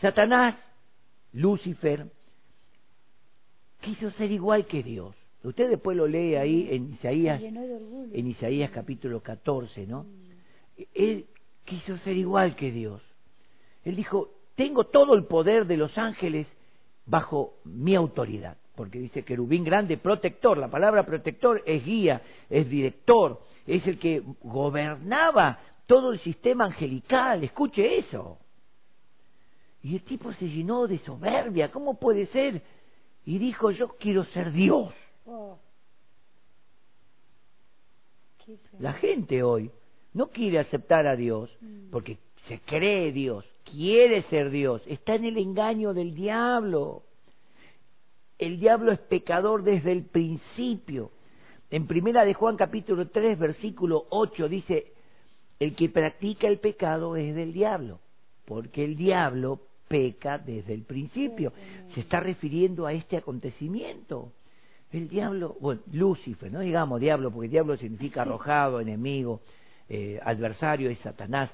Satanás, 0.00 0.54
Lucifer, 1.32 2.06
quiso 3.80 4.10
ser 4.12 4.32
igual 4.32 4.66
que 4.66 4.82
Dios. 4.82 5.14
Usted 5.42 5.70
después 5.70 5.96
lo 5.96 6.06
lee 6.06 6.34
ahí 6.36 6.68
en 6.70 6.92
Isaías 6.94 7.40
en 7.42 8.26
Isaías 8.26 8.70
capítulo 8.70 9.20
14, 9.20 9.86
¿no? 9.86 10.06
Él 10.94 11.26
quiso 11.64 11.96
ser 11.98 12.16
igual 12.16 12.56
que 12.56 12.70
Dios. 12.70 13.02
Él 13.84 13.96
dijo, 13.96 14.30
tengo 14.54 14.84
todo 14.84 15.14
el 15.14 15.24
poder 15.24 15.66
de 15.66 15.76
los 15.76 15.96
ángeles 15.96 16.46
bajo 17.06 17.54
mi 17.64 17.94
autoridad, 17.94 18.56
porque 18.74 18.98
dice 18.98 19.24
querubín 19.24 19.64
grande, 19.64 19.96
protector, 19.96 20.58
la 20.58 20.68
palabra 20.68 21.04
protector 21.04 21.62
es 21.66 21.84
guía, 21.84 22.22
es 22.48 22.68
director, 22.68 23.40
es 23.66 23.86
el 23.86 23.98
que 23.98 24.22
gobernaba 24.42 25.58
todo 25.86 26.12
el 26.12 26.20
sistema 26.20 26.66
angelical, 26.66 27.42
escuche 27.44 27.98
eso. 27.98 28.38
Y 29.82 29.96
el 29.96 30.02
tipo 30.02 30.32
se 30.34 30.46
llenó 30.48 30.86
de 30.86 30.98
soberbia, 30.98 31.70
¿cómo 31.70 31.98
puede 31.98 32.26
ser? 32.26 32.62
Y 33.24 33.38
dijo, 33.38 33.70
yo 33.70 33.88
quiero 33.98 34.24
ser 34.26 34.52
Dios. 34.52 34.92
Oh. 35.26 35.58
La 38.78 38.94
gente 38.94 39.42
hoy 39.42 39.70
no 40.12 40.28
quiere 40.28 40.58
aceptar 40.58 41.06
a 41.06 41.16
Dios 41.16 41.50
Mm. 41.60 41.90
porque 41.90 42.18
se 42.48 42.58
cree 42.60 43.12
Dios, 43.12 43.44
quiere 43.64 44.22
ser 44.24 44.50
Dios, 44.50 44.82
está 44.86 45.14
en 45.14 45.24
el 45.24 45.38
engaño 45.38 45.94
del 45.94 46.14
diablo. 46.14 47.02
El 48.38 48.58
diablo 48.58 48.90
es 48.92 48.98
pecador 48.98 49.62
desde 49.62 49.92
el 49.92 50.04
principio. 50.04 51.12
En 51.70 51.86
primera 51.86 52.24
de 52.24 52.34
Juan 52.34 52.56
capítulo 52.56 53.08
3 53.08 53.38
versículo 53.38 54.06
8 54.10 54.48
dice, 54.48 54.92
el 55.60 55.76
que 55.76 55.88
practica 55.90 56.48
el 56.48 56.58
pecado 56.58 57.14
es 57.16 57.34
del 57.34 57.52
diablo, 57.52 58.00
porque 58.46 58.82
el 58.84 58.96
diablo 58.96 59.60
peca 59.90 60.38
desde 60.38 60.72
el 60.72 60.82
principio. 60.82 61.52
Se 61.94 62.00
está 62.00 62.20
refiriendo 62.20 62.86
a 62.86 62.92
este 62.92 63.16
acontecimiento. 63.16 64.32
El 64.92 65.08
diablo, 65.08 65.56
bueno, 65.60 65.80
Lucifer, 65.92 66.50
no 66.52 66.60
digamos 66.60 67.00
diablo, 67.00 67.32
porque 67.32 67.48
diablo 67.48 67.76
significa 67.76 68.22
arrojado, 68.22 68.80
enemigo, 68.80 69.40
eh, 69.88 70.20
adversario, 70.22 70.90
es 70.90 70.98
Satanás. 71.00 71.50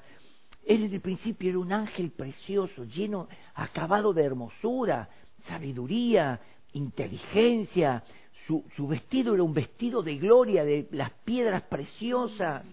Él 0.63 0.83
en 0.83 0.93
el 0.93 1.01
principio 1.01 1.49
era 1.49 1.57
un 1.57 1.73
ángel 1.73 2.11
precioso, 2.11 2.83
lleno, 2.83 3.27
acabado 3.55 4.13
de 4.13 4.23
hermosura, 4.23 5.09
sabiduría, 5.47 6.39
inteligencia. 6.73 8.03
Su, 8.45 8.63
su 8.75 8.87
vestido 8.87 9.33
era 9.33 9.41
un 9.41 9.53
vestido 9.53 10.03
de 10.03 10.15
gloria, 10.17 10.63
de 10.63 10.87
las 10.91 11.09
piedras 11.25 11.63
preciosas. 11.63 12.63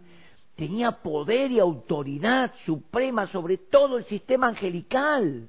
Tenía 0.57 1.03
poder 1.03 1.51
y 1.53 1.59
autoridad 1.59 2.53
suprema 2.67 3.27
sobre 3.29 3.57
todo 3.57 3.97
el 3.97 4.05
sistema 4.05 4.49
angelical. 4.49 5.49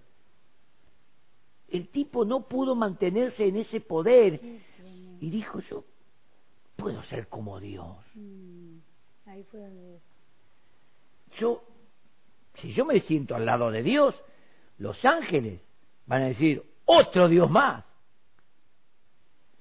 El 1.69 1.89
tipo 1.89 2.25
no 2.25 2.47
pudo 2.47 2.75
mantenerse 2.75 3.45
en 3.47 3.57
ese 3.57 3.81
poder 3.81 4.39
y 5.19 5.29
dijo 5.29 5.59
yo 5.61 5.83
puedo 6.75 7.01
ser 7.03 7.27
como 7.27 7.59
Dios. 7.59 7.97
Mm. 8.13 8.77
Ahí 9.25 9.43
fue 9.43 9.59
donde. 9.59 9.99
Yo, 11.39 11.63
si 12.61 12.73
yo 12.73 12.85
me 12.85 12.99
siento 13.01 13.35
al 13.35 13.45
lado 13.45 13.71
de 13.71 13.83
Dios, 13.83 14.15
los 14.77 15.03
ángeles 15.03 15.61
van 16.05 16.21
a 16.21 16.27
decir 16.27 16.63
otro 16.85 17.27
Dios 17.27 17.49
más. 17.49 17.83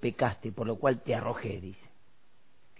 Pecaste, 0.00 0.52
por 0.52 0.66
lo 0.66 0.76
cual 0.76 1.00
te 1.00 1.14
arrojé, 1.14 1.60
dice. 1.60 1.88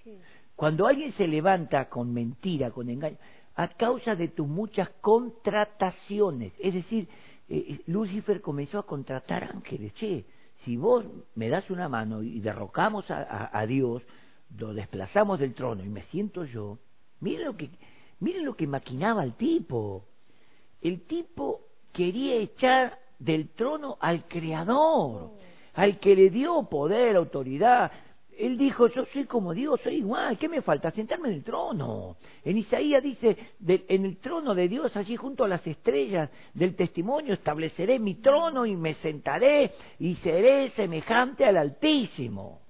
Qué. 0.03 0.19
Cuando 0.55 0.87
alguien 0.87 1.13
se 1.13 1.27
levanta 1.27 1.89
con 1.89 2.13
mentira, 2.13 2.71
con 2.71 2.89
engaño, 2.91 3.17
a 3.57 3.69
causa 3.69 4.15
de 4.15 4.29
tus 4.29 4.47
muchas 4.47 4.91
contrataciones, 5.01 6.53
es 6.59 6.75
decir, 6.75 7.09
eh, 7.49 7.81
Lucifer 7.87 8.41
comenzó 8.41 8.79
a 8.79 8.87
contratar 8.87 9.45
ángeles. 9.45 9.93
Che, 9.95 10.25
si 10.65 10.77
vos 10.77 11.05
me 11.35 11.49
das 11.49 11.69
una 11.71 11.89
mano 11.89 12.23
y 12.23 12.41
derrocamos 12.41 13.11
a, 13.11 13.23
a- 13.23 13.51
a 13.59 13.67
Dios, 13.67 14.03
lo 14.59 14.73
desplazamos 14.73 15.39
del 15.41 15.55
trono 15.55 15.85
y 15.85 15.89
me 15.89 16.03
siento 16.05 16.45
yo, 16.45 16.79
miren 17.21 17.47
lo 17.47 17.57
que, 17.57 17.71
miren 18.21 18.45
lo 18.45 18.55
que 18.57 18.67
maquinaba 18.67 19.25
el 19.25 19.35
tipo. 19.35 20.05
El 20.81 21.03
tipo 21.07 21.61
quería 21.93 22.37
echar 22.37 22.99
del 23.19 23.49
trono 23.51 23.97
al 24.01 24.27
Creador, 24.29 25.31
al 25.75 25.99
que 25.99 26.15
le 26.15 26.31
dio 26.31 26.63
poder, 26.71 27.17
autoridad. 27.17 27.91
Él 28.39 28.59
dijo, 28.59 28.89
yo 28.89 29.05
soy 29.13 29.25
como 29.27 29.53
Dios, 29.55 29.81
soy 29.83 29.97
igual, 29.97 30.39
¿qué 30.39 30.49
me 30.49 30.63
falta? 30.63 30.91
Sentarme 30.91 31.29
en 31.29 31.35
el 31.35 31.45
trono. 31.45 32.17
En 32.45 32.57
Isaías 32.59 33.03
dice, 33.03 33.37
de- 33.59 33.85
en 33.89 34.05
el 34.05 34.17
trono 34.19 34.55
de 34.55 34.69
Dios, 34.69 34.97
allí 34.97 35.17
junto 35.17 35.45
a 35.45 35.49
las 35.49 35.67
estrellas 35.67 36.31
del 36.53 36.75
testimonio, 36.75 37.35
estableceré 37.35 37.99
mi 37.99 38.17
trono 38.17 38.67
y 38.67 38.77
me 38.77 38.95
sentaré 38.97 39.73
y 39.99 40.17
seré 40.17 40.71
semejante 40.71 41.45
al 41.45 41.57
Altísimo. 41.57 42.61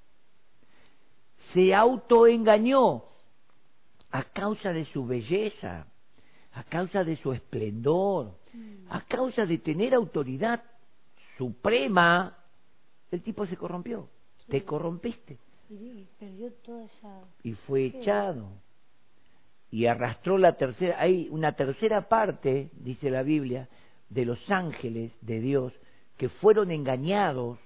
Se 1.52 1.74
autoengañó 1.74 3.04
a 4.10 4.24
causa 4.24 4.72
de 4.72 4.84
su 4.86 5.06
belleza, 5.06 5.86
a 6.52 6.64
causa 6.64 7.04
de 7.04 7.16
su 7.16 7.32
esplendor, 7.32 8.38
a 8.90 9.00
causa 9.02 9.46
de 9.46 9.58
tener 9.58 9.94
autoridad 9.94 10.62
suprema, 11.38 12.36
el 13.10 13.22
tipo 13.22 13.46
se 13.46 13.56
corrompió. 13.56 14.08
Te 14.48 14.62
corrompiste. 14.64 15.38
Y, 15.70 15.74
y 15.74 16.08
perdió 16.18 16.52
toda 16.64 16.84
esa... 16.84 17.20
y 17.42 17.52
fue 17.52 17.86
echado. 17.86 18.48
Y 19.70 19.86
arrastró 19.86 20.38
la 20.38 20.56
tercera 20.56 21.00
hay 21.00 21.28
una 21.30 21.56
tercera 21.56 22.08
parte 22.08 22.70
dice 22.74 23.10
la 23.10 23.22
Biblia 23.22 23.68
de 24.08 24.24
los 24.24 24.50
ángeles 24.50 25.12
de 25.20 25.40
Dios 25.40 25.72
que 26.16 26.28
fueron 26.28 26.70
engañados 26.70 27.58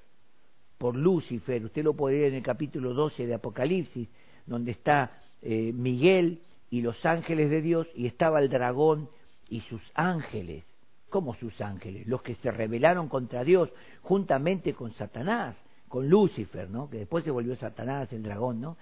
por 0.79 0.97
Lucifer. 0.97 1.65
Usted 1.65 1.85
lo 1.85 1.95
puede 1.95 2.19
ver 2.19 2.29
en 2.29 2.37
el 2.37 2.43
capítulo 2.43 2.95
12 2.95 3.27
de 3.27 3.35
Apocalipsis 3.35 4.09
donde 4.47 4.73
está 4.73 5.21
eh, 5.43 5.73
Miguel 5.73 6.41
y 6.71 6.83
los 6.83 7.05
ángeles 7.05 7.51
de 7.51 7.61
Dios 7.61 7.87
y 7.95 8.07
estaba 8.07 8.41
el 8.41 8.49
dragón 8.49 9.09
y 9.49 9.61
sus 9.63 9.83
ángeles. 9.95 10.65
¿Cómo 11.11 11.35
sus 11.37 11.61
ángeles? 11.61 12.07
Los 12.07 12.23
que 12.23 12.35
se 12.37 12.51
rebelaron 12.51 13.09
contra 13.09 13.45
Dios 13.45 13.71
juntamente 14.03 14.75
con 14.75 14.93
Satanás, 14.95 15.57
con 15.89 16.09
Lucifer, 16.09 16.71
¿no? 16.71 16.89
Que 16.89 16.99
después 16.99 17.25
se 17.25 17.31
volvió 17.31 17.57
Satanás, 17.57 18.13
el 18.13 18.23
dragón, 18.23 18.61
¿no? 18.61 18.77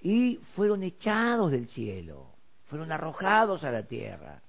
Y 0.00 0.40
fueron 0.54 0.82
echados 0.82 1.50
del 1.50 1.68
cielo, 1.68 2.26
fueron 2.66 2.92
arrojados 2.92 3.64
a 3.64 3.70
la 3.70 3.84
tierra. 3.84 4.42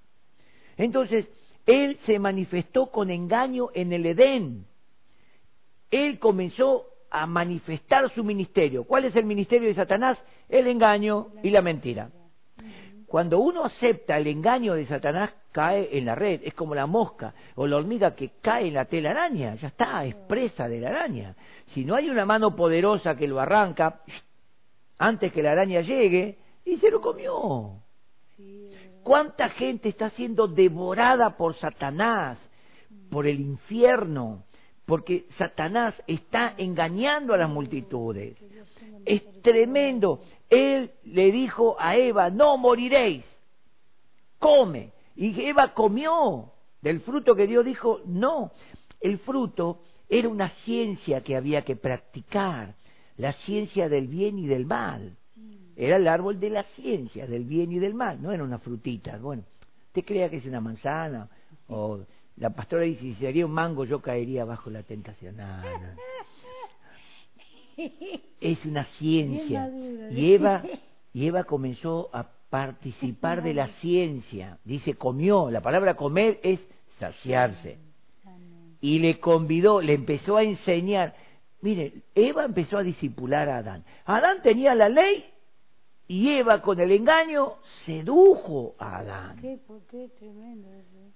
Entonces, 0.78 1.28
él 1.66 2.00
se 2.06 2.20
manifestó 2.20 2.88
con 2.88 3.10
engaño 3.12 3.70
en 3.74 3.94
el 3.94 4.06
Edén. 4.06 4.66
Él 5.92 6.20
comenzó 6.20 6.86
a 7.12 7.26
manifestar 7.26 8.14
su 8.14 8.24
ministerio. 8.24 8.84
¿Cuál 8.84 9.06
es 9.06 9.16
el 9.16 9.26
ministerio 9.26 9.68
de 9.68 9.76
Satanás? 9.76 10.18
El 10.48 10.68
engaño 10.68 11.28
y 11.44 11.50
la 11.50 11.62
mentira. 11.62 12.12
Cuando 13.10 13.40
uno 13.40 13.66
acepta 13.66 14.18
el 14.18 14.28
engaño 14.28 14.76
de 14.76 14.86
Satanás, 14.86 15.32
cae 15.52 15.98
en 15.98 16.06
la 16.06 16.14
red, 16.14 16.42
es 16.44 16.54
como 16.54 16.76
la 16.76 16.86
mosca 16.86 17.34
o 17.56 17.66
la 17.66 17.78
hormiga 17.78 18.16
que 18.16 18.34
cae 18.40 18.68
en 18.68 18.76
la 18.76 18.86
telaraña, 18.86 19.56
ya 19.56 19.70
está, 19.70 20.06
es 20.06 20.14
presa 20.14 20.70
de 20.70 20.80
la 20.80 20.90
araña. 20.90 21.36
Si 21.74 21.84
no 21.84 21.96
hay 21.96 22.08
una 22.08 22.24
mano 22.24 22.56
poderosa 22.56 23.16
que 23.16 23.28
lo 23.28 23.40
arranca, 23.40 24.02
antes 25.00 25.34
que 25.34 25.42
la 25.42 25.54
araña 25.54 25.82
llegue, 25.82 26.38
y 26.64 26.78
se 26.78 26.92
lo 26.92 27.02
comió. 27.02 27.82
¿Cuánta 29.02 29.50
gente 29.50 29.90
está 29.90 30.12
siendo 30.12 30.48
devorada 30.48 31.36
por 31.36 31.56
Satanás, 31.56 32.38
por 33.10 33.26
el 33.26 33.40
infierno? 33.40 34.44
Porque 34.86 35.26
Satanás 35.36 35.96
está 36.06 36.54
engañando 36.58 37.34
a 37.34 37.38
las 37.38 37.50
multitudes. 37.50 38.38
Es 39.04 39.42
tremendo. 39.42 40.22
Él 40.50 40.92
le 41.04 41.32
dijo 41.32 41.76
a 41.80 41.96
Eva, 41.96 42.30
no 42.30 42.58
moriréis, 42.58 43.24
come. 44.40 44.92
Y 45.16 45.40
Eva 45.42 45.74
comió 45.74 46.52
del 46.82 47.02
fruto 47.02 47.36
que 47.36 47.48
Dios 47.48 47.66
dijo, 47.66 48.02
no. 48.06 48.52
El 49.02 49.20
fruto 49.20 49.82
era 50.08 50.28
una 50.28 50.50
ciencia 50.66 51.22
que 51.22 51.36
había 51.36 51.64
que 51.64 51.76
practicar, 51.76 52.76
la 53.18 53.34
ciencia 53.34 53.90
del 53.90 54.08
bien 54.08 54.40
y 54.40 54.48
del 54.48 54.66
mal. 54.66 55.16
Mm. 55.36 55.52
Era 55.76 55.98
el 55.98 56.08
árbol 56.08 56.40
de 56.40 56.50
la 56.50 56.64
ciencia, 56.64 57.28
del 57.28 57.44
bien 57.44 57.72
y 57.72 57.80
del 57.80 57.94
mal, 57.94 58.22
no 58.22 58.32
era 58.32 58.44
una 58.44 58.60
frutita. 58.60 59.18
Bueno, 59.18 59.44
te 59.92 60.04
crea 60.04 60.30
que 60.30 60.38
es 60.38 60.46
una 60.46 60.62
manzana, 60.62 61.30
o 61.68 62.00
la 62.38 62.50
pastora 62.52 62.84
dice, 62.84 63.02
si 63.02 63.16
sería 63.16 63.46
un 63.46 63.52
mango 63.52 63.86
yo 63.86 64.02
caería 64.02 64.46
bajo 64.46 64.70
la 64.70 64.84
tentación. 64.84 65.36
No, 65.38 65.46
no. 65.46 65.96
Es 68.42 68.66
una 68.66 68.86
ciencia. 68.98 69.70
Y 70.12 70.34
Eva, 70.34 70.64
y 71.14 71.28
Eva 71.28 71.44
comenzó 71.44 72.10
a 72.14 72.30
participar 72.50 73.44
de 73.44 73.54
la 73.54 73.68
ciencia. 73.80 74.58
Dice, 74.64 74.96
comió. 74.96 75.50
La 75.52 75.62
palabra 75.62 75.96
comer 75.96 76.40
es 76.44 76.60
saciarse. 77.00 77.78
Y 78.82 79.00
le 79.00 79.20
convidó, 79.20 79.82
le 79.82 79.94
empezó 79.94 80.38
a 80.38 80.44
enseñar. 80.44 81.14
Mire, 81.62 82.04
Eva 82.16 82.46
empezó 82.46 82.78
a 82.78 82.84
disipular 82.84 83.50
a 83.50 83.58
Adán. 83.58 83.84
Adán 84.06 84.42
tenía 84.42 84.74
la 84.74 84.88
ley 84.88 85.26
y 86.08 86.30
Eva 86.30 86.62
con 86.62 86.80
el 86.80 86.92
engaño 86.92 87.56
sedujo 87.86 88.76
a 88.80 89.00
Adán. 89.00 89.38
¿Qué, 89.42 89.60
por 89.68 89.86
qué 89.88 90.10
tremendo 90.18 90.74
eso? 90.74 91.14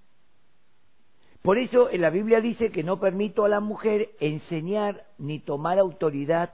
Por 1.43 1.57
eso 1.57 1.89
en 1.89 1.99
la 1.99 2.09
Biblia 2.09 2.39
dice 2.39 2.71
que 2.71 2.83
no 2.83 3.01
permito 3.01 3.43
a 3.43 3.49
la 3.49 3.59
mujer 3.59 4.11
enseñar 4.21 5.05
ni 5.17 5.39
tomar 5.39 5.77
autoridad 5.77 6.53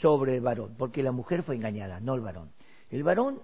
sobre 0.00 0.36
el 0.36 0.40
varón, 0.40 0.74
porque 0.78 1.02
la 1.02 1.12
mujer 1.12 1.42
fue 1.42 1.56
engañada, 1.56 2.00
no 2.00 2.14
el 2.14 2.22
varón. 2.22 2.50
El 2.90 3.02
varón 3.02 3.42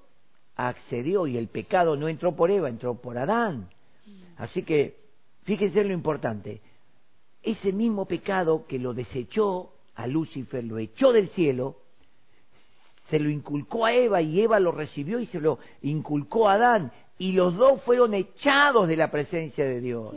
accedió 0.57 1.27
y 1.27 1.37
el 1.37 1.49
pecado 1.49 1.97
no 1.97 2.09
entró 2.09 2.35
por 2.35 2.51
Eva, 2.51 2.71
entró 2.71 2.95
por 2.95 3.19
Adán. 3.19 3.69
Así 4.39 4.63
que 4.63 4.97
fíjense 5.45 5.83
en 5.83 5.89
lo 5.89 5.95
importante, 5.95 6.63
ese 7.43 7.73
mismo 7.73 8.07
pecado 8.07 8.67
que 8.67 8.79
lo 8.79 8.95
desechó 8.95 9.75
a 9.97 10.07
Lucifer, 10.07 10.65
lo 10.65 10.79
echó 10.79 11.13
del 11.13 11.29
cielo, 11.31 11.77
se 13.11 13.19
lo 13.19 13.29
inculcó 13.29 13.85
a 13.85 13.93
Eva 13.93 14.23
y 14.23 14.41
Eva 14.41 14.59
lo 14.61 14.73
recibió 14.73 15.21
y 15.21 15.27
se 15.27 15.41
lo 15.41 15.59
inculcó 15.83 16.49
a 16.49 16.55
Adán 16.55 16.91
y 17.19 17.33
los 17.33 17.57
dos 17.57 17.83
fueron 17.83 18.15
echados 18.15 18.89
de 18.89 18.97
la 18.97 19.11
presencia 19.11 19.65
de 19.65 19.81
Dios. 19.81 20.15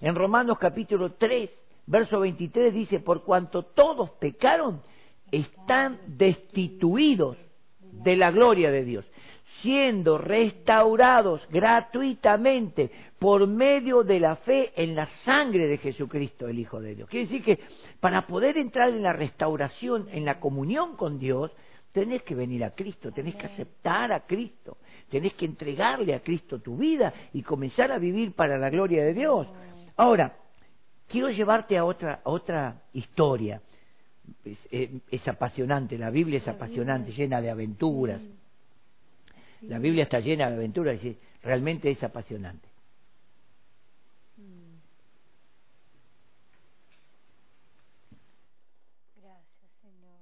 En 0.00 0.14
Romanos 0.14 0.58
capítulo 0.58 1.12
3, 1.12 1.50
verso 1.86 2.20
23 2.20 2.74
dice, 2.74 3.00
por 3.00 3.22
cuanto 3.22 3.62
todos 3.62 4.10
pecaron, 4.12 4.82
están 5.30 6.00
destituidos 6.06 7.36
de 7.80 8.16
la 8.16 8.30
gloria 8.30 8.70
de 8.70 8.84
Dios, 8.84 9.04
siendo 9.62 10.18
restaurados 10.18 11.46
gratuitamente 11.50 12.90
por 13.18 13.46
medio 13.46 14.02
de 14.02 14.20
la 14.20 14.36
fe 14.36 14.72
en 14.76 14.94
la 14.94 15.08
sangre 15.24 15.66
de 15.66 15.78
Jesucristo, 15.78 16.48
el 16.48 16.58
Hijo 16.58 16.80
de 16.80 16.94
Dios. 16.94 17.08
Quiere 17.08 17.26
decir 17.26 17.44
que 17.44 17.58
para 18.00 18.26
poder 18.26 18.56
entrar 18.56 18.90
en 18.90 19.02
la 19.02 19.12
restauración, 19.12 20.08
en 20.12 20.24
la 20.24 20.40
comunión 20.40 20.96
con 20.96 21.18
Dios, 21.18 21.50
tenés 21.92 22.22
que 22.22 22.34
venir 22.34 22.64
a 22.64 22.70
Cristo, 22.70 23.12
tenés 23.12 23.34
que 23.34 23.46
aceptar 23.46 24.12
a 24.12 24.20
Cristo, 24.20 24.78
tenés 25.10 25.34
que 25.34 25.46
entregarle 25.46 26.14
a 26.14 26.20
Cristo 26.20 26.60
tu 26.60 26.76
vida 26.76 27.12
y 27.32 27.42
comenzar 27.42 27.90
a 27.92 27.98
vivir 27.98 28.32
para 28.32 28.58
la 28.58 28.70
gloria 28.70 29.04
de 29.04 29.14
Dios. 29.14 29.46
Ahora, 29.96 30.36
quiero 31.08 31.30
llevarte 31.30 31.76
a 31.76 31.84
otra, 31.84 32.20
a 32.24 32.30
otra 32.30 32.82
historia. 32.92 33.60
Es, 34.44 34.58
eh, 34.70 35.00
es 35.10 35.26
apasionante, 35.26 35.96
la 35.96 36.10
Biblia 36.10 36.38
es 36.38 36.48
apasionante, 36.48 37.12
llena 37.12 37.40
de 37.40 37.50
aventuras. 37.50 38.20
La 39.62 39.78
Biblia 39.78 40.04
está 40.04 40.20
llena 40.20 40.48
de 40.48 40.56
aventuras 40.56 41.02
y 41.02 41.16
realmente 41.42 41.90
es 41.90 42.02
apasionante. 42.02 42.68
Mm. 44.36 44.78
Gracias, 49.20 49.70
Señor. 49.82 50.20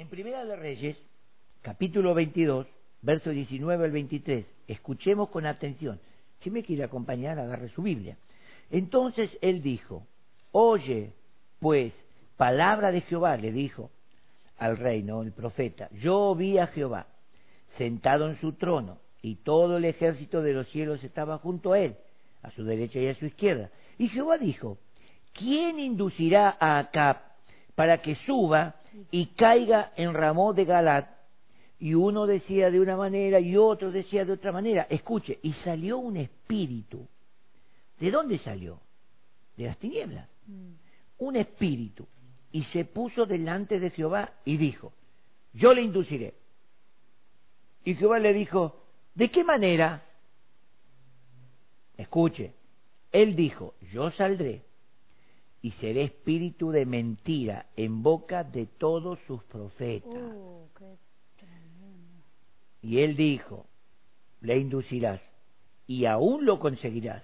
En 0.00 0.08
Primera 0.08 0.46
de 0.46 0.56
Reyes, 0.56 0.96
capítulo 1.60 2.14
22, 2.14 2.66
verso 3.02 3.28
19 3.28 3.84
al 3.84 3.90
23, 3.90 4.46
escuchemos 4.66 5.28
con 5.28 5.44
atención. 5.44 6.00
Si 6.42 6.50
me 6.50 6.62
quiere 6.62 6.84
acompañar, 6.84 7.38
agarre 7.38 7.68
su 7.68 7.82
Biblia. 7.82 8.16
Entonces 8.70 9.28
él 9.42 9.62
dijo, 9.62 10.06
oye, 10.52 11.12
pues, 11.58 11.92
palabra 12.38 12.92
de 12.92 13.02
Jehová, 13.02 13.36
le 13.36 13.52
dijo 13.52 13.90
al 14.56 14.78
rey, 14.78 15.02
no, 15.02 15.20
el 15.20 15.32
profeta, 15.32 15.90
yo 15.92 16.34
vi 16.34 16.56
a 16.56 16.68
Jehová 16.68 17.06
sentado 17.76 18.30
en 18.30 18.40
su 18.40 18.54
trono 18.54 18.96
y 19.20 19.34
todo 19.34 19.76
el 19.76 19.84
ejército 19.84 20.40
de 20.40 20.54
los 20.54 20.66
cielos 20.68 21.04
estaba 21.04 21.36
junto 21.36 21.74
a 21.74 21.78
él, 21.78 21.96
a 22.40 22.50
su 22.52 22.64
derecha 22.64 23.00
y 23.00 23.08
a 23.08 23.14
su 23.16 23.26
izquierda. 23.26 23.68
Y 23.98 24.08
Jehová 24.08 24.38
dijo, 24.38 24.78
¿quién 25.34 25.78
inducirá 25.78 26.56
a 26.58 26.78
Acab 26.78 27.18
para 27.74 28.00
que 28.00 28.14
suba 28.24 28.79
y 29.10 29.26
caiga 29.26 29.92
en 29.96 30.14
Ramón 30.14 30.54
de 30.56 30.64
Galat? 30.64 31.08
Y 31.78 31.94
uno 31.94 32.26
decía 32.26 32.70
de 32.70 32.80
una 32.80 32.96
manera 32.96 33.40
y 33.40 33.56
otro 33.56 33.90
decía 33.90 34.24
de 34.24 34.32
otra 34.32 34.52
manera. 34.52 34.86
Escuche, 34.90 35.38
y 35.42 35.52
salió 35.64 35.98
un 35.98 36.16
espíritu. 36.16 37.06
¿De 37.98 38.10
dónde 38.10 38.38
salió? 38.38 38.80
De 39.56 39.64
las 39.64 39.78
tinieblas. 39.78 40.28
Mm. 40.46 40.72
Un 41.18 41.36
espíritu. 41.36 42.06
Y 42.52 42.64
se 42.64 42.84
puso 42.84 43.26
delante 43.26 43.80
de 43.80 43.90
Jehová 43.90 44.32
y 44.44 44.56
dijo, 44.56 44.92
yo 45.52 45.72
le 45.72 45.82
induciré. 45.82 46.34
Y 47.84 47.94
Jehová 47.94 48.18
le 48.18 48.34
dijo, 48.34 48.84
¿de 49.14 49.30
qué 49.30 49.44
manera? 49.44 50.04
Escuche, 51.96 52.52
él 53.12 53.36
dijo, 53.36 53.74
yo 53.92 54.10
saldré 54.10 54.62
y 55.62 55.72
seré 55.72 56.04
espíritu 56.04 56.70
de 56.70 56.86
mentira 56.86 57.66
en 57.76 58.02
boca 58.02 58.44
de 58.44 58.66
todos 58.66 59.18
sus 59.26 59.42
profetas. 59.44 60.12
Oh, 60.12 60.68
qué. 60.76 60.96
Y 62.82 63.00
él 63.00 63.16
dijo, 63.16 63.66
le 64.40 64.58
inducirás 64.58 65.20
y 65.86 66.06
aún 66.06 66.46
lo 66.46 66.58
conseguirás. 66.58 67.22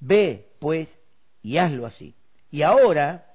Ve, 0.00 0.52
pues, 0.60 0.88
y 1.42 1.58
hazlo 1.58 1.86
así. 1.86 2.14
Y 2.50 2.62
ahora, 2.62 3.26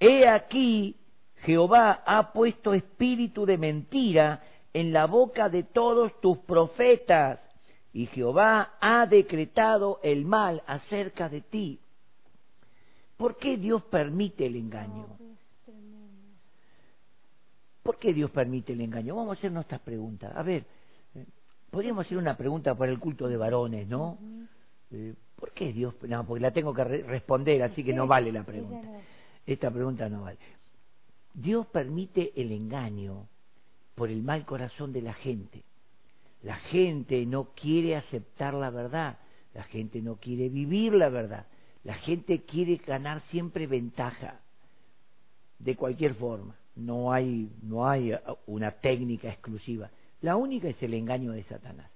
he 0.00 0.26
aquí, 0.28 0.96
Jehová 1.42 2.02
ha 2.06 2.32
puesto 2.32 2.72
espíritu 2.72 3.44
de 3.44 3.58
mentira 3.58 4.42
en 4.72 4.92
la 4.92 5.06
boca 5.06 5.48
de 5.48 5.62
todos 5.62 6.20
tus 6.20 6.38
profetas, 6.38 7.40
y 7.92 8.06
Jehová 8.06 8.74
ha 8.80 9.06
decretado 9.06 10.00
el 10.02 10.24
mal 10.24 10.62
acerca 10.66 11.28
de 11.28 11.42
ti. 11.42 11.80
¿Por 13.24 13.38
qué 13.38 13.56
Dios 13.56 13.82
permite 13.84 14.44
el 14.44 14.54
engaño? 14.54 15.06
¿Por 17.82 17.98
qué 17.98 18.12
Dios 18.12 18.30
permite 18.30 18.74
el 18.74 18.82
engaño? 18.82 19.16
Vamos 19.16 19.34
a 19.34 19.38
hacernos 19.38 19.62
estas 19.64 19.80
preguntas. 19.80 20.36
A 20.36 20.42
ver, 20.42 20.66
eh, 21.14 21.24
podríamos 21.70 22.04
hacer 22.04 22.18
una 22.18 22.36
pregunta 22.36 22.74
para 22.74 22.92
el 22.92 22.98
culto 22.98 23.26
de 23.26 23.38
varones, 23.38 23.88
¿no? 23.88 24.18
Eh, 24.90 25.14
¿Por 25.36 25.52
qué 25.52 25.72
Dios? 25.72 25.94
No, 26.02 26.26
porque 26.26 26.42
la 26.42 26.50
tengo 26.50 26.74
que 26.74 26.84
re- 26.84 27.02
responder, 27.04 27.62
así 27.62 27.82
que 27.82 27.94
no 27.94 28.06
vale 28.06 28.30
la 28.30 28.44
pregunta. 28.44 28.86
Esta 29.46 29.70
pregunta 29.70 30.06
no 30.10 30.20
vale. 30.20 30.36
Dios 31.32 31.66
permite 31.68 32.30
el 32.36 32.52
engaño 32.52 33.26
por 33.94 34.10
el 34.10 34.22
mal 34.22 34.44
corazón 34.44 34.92
de 34.92 35.00
la 35.00 35.14
gente. 35.14 35.62
La 36.42 36.56
gente 36.56 37.24
no 37.24 37.44
quiere 37.54 37.96
aceptar 37.96 38.52
la 38.52 38.68
verdad, 38.68 39.16
la 39.54 39.62
gente 39.62 40.02
no 40.02 40.16
quiere 40.16 40.50
vivir 40.50 40.92
la 40.92 41.08
verdad, 41.08 41.46
la 41.84 41.94
gente 41.94 42.42
quiere 42.42 42.76
ganar 42.76 43.22
siempre 43.30 43.66
ventaja 43.66 44.40
de 45.58 45.76
cualquier 45.76 46.14
forma. 46.14 46.56
No 46.74 47.12
hay, 47.12 47.52
no 47.62 47.88
hay 47.88 48.12
uh, 48.12 48.18
una 48.46 48.72
técnica 48.72 49.28
exclusiva. 49.28 49.90
La 50.22 50.36
única 50.36 50.68
es 50.68 50.82
el 50.82 50.94
engaño 50.94 51.32
de 51.32 51.44
Satanás. 51.44 51.90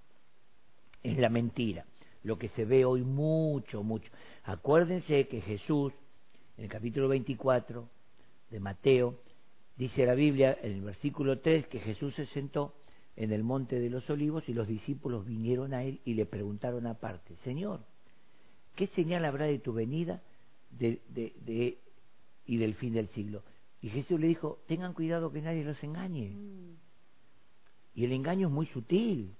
Es 1.03 1.19
la 1.19 1.31
mentira. 1.31 1.85
Lo 2.23 2.39
que 2.39 2.51
se 2.51 2.65
ve 2.65 2.85
hoy 2.85 3.03
mucho, 3.03 3.83
mucho. 3.83 4.11
Acuérdense 4.45 5.27
que 5.27 5.41
Jesús, 5.41 5.93
en 6.59 6.65
el 6.65 6.71
capítulo 6.71 7.09
24 7.09 7.89
de 8.51 8.61
Mateo, 8.61 9.19
dice 9.77 10.05
la 10.05 10.15
Biblia 10.15 10.59
en 10.63 10.73
el 10.73 10.81
versículo 10.83 11.41
3 11.41 11.67
que 11.69 11.81
Jesús 11.81 12.15
se 12.15 12.27
sentó 12.27 12.75
en 13.17 13.33
el 13.33 13.43
monte 13.43 13.81
de 13.81 13.91
los 13.91 14.09
olivos 14.11 14.49
y 14.49 14.53
los 14.53 14.69
discípulos 14.69 15.27
vinieron 15.27 15.73
a 15.73 15.83
él 15.85 16.01
y 16.05 16.15
le 16.15 16.27
preguntaron 16.27 16.87
aparte, 16.87 17.35
Señor, 17.43 17.81
¿qué 18.79 18.87
señal 18.95 19.25
habrá 19.25 19.47
de 19.47 19.59
tu 19.59 19.73
venida 19.73 20.23
de, 20.71 21.01
de- 21.09 21.33
de- 21.45 21.79
y 22.47 22.57
del 22.59 22.75
fin 22.77 22.95
del 22.95 23.09
siglo? 23.09 23.43
Y 23.83 23.89
Jesús 23.91 24.21
le 24.21 24.29
dijo, 24.29 24.61
tengan 24.69 24.95
cuidado 24.95 25.33
que 25.33 25.43
nadie 25.43 25.65
los 25.65 25.83
engañe. 25.83 26.31
Mm. 26.31 26.77
Y 27.97 28.05
el 28.05 28.13
engaño 28.13 28.47
es 28.47 28.53
muy 28.55 28.67
sutil. 28.67 29.35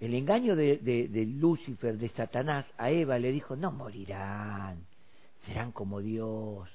El 0.00 0.14
engaño 0.14 0.56
de, 0.56 0.78
de- 0.78 1.08
de 1.08 1.26
Lucifer, 1.26 1.98
de 1.98 2.08
Satanás, 2.08 2.64
a 2.78 2.90
Eva 2.90 3.18
le 3.18 3.30
dijo, 3.30 3.56
no 3.56 3.70
morirán, 3.72 4.78
serán 5.46 5.70
como 5.72 6.00
Dios. 6.00 6.66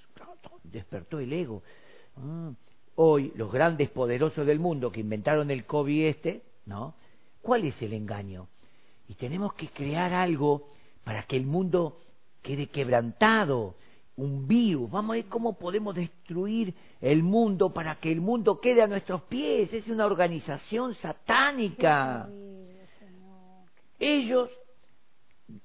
Despertó 0.63 1.17
el 1.19 1.33
ego. 1.33 1.63
Mm. 2.15 2.49
Hoy 2.95 3.31
los 3.35 3.51
grandes 3.51 3.89
poderosos 3.89 4.45
del 4.45 4.59
mundo 4.59 4.91
que 4.91 4.99
inventaron 4.99 5.49
el 5.49 5.65
COVID 5.65 6.05
este, 6.05 6.43
¿no? 6.67 6.93
¿Cuál 7.41 7.65
es 7.65 7.81
el 7.81 7.93
engaño? 7.93 8.47
Y 9.07 9.15
tenemos 9.15 9.53
que 9.53 9.69
crear 9.69 10.13
algo 10.13 10.67
para 11.09 11.23
que 11.23 11.37
el 11.37 11.47
mundo 11.47 11.97
quede 12.43 12.67
quebrantado, 12.67 13.73
un 14.15 14.47
virus. 14.47 14.91
Vamos 14.91 15.09
a 15.09 15.13
ver 15.15 15.25
cómo 15.25 15.57
podemos 15.57 15.95
destruir 15.95 16.75
el 17.01 17.23
mundo 17.23 17.73
para 17.73 17.95
que 17.95 18.11
el 18.11 18.21
mundo 18.21 18.59
quede 18.59 18.83
a 18.83 18.87
nuestros 18.87 19.23
pies. 19.23 19.73
Es 19.73 19.87
una 19.87 20.05
organización 20.05 20.93
satánica. 21.01 22.29
Ellos, 23.97 24.51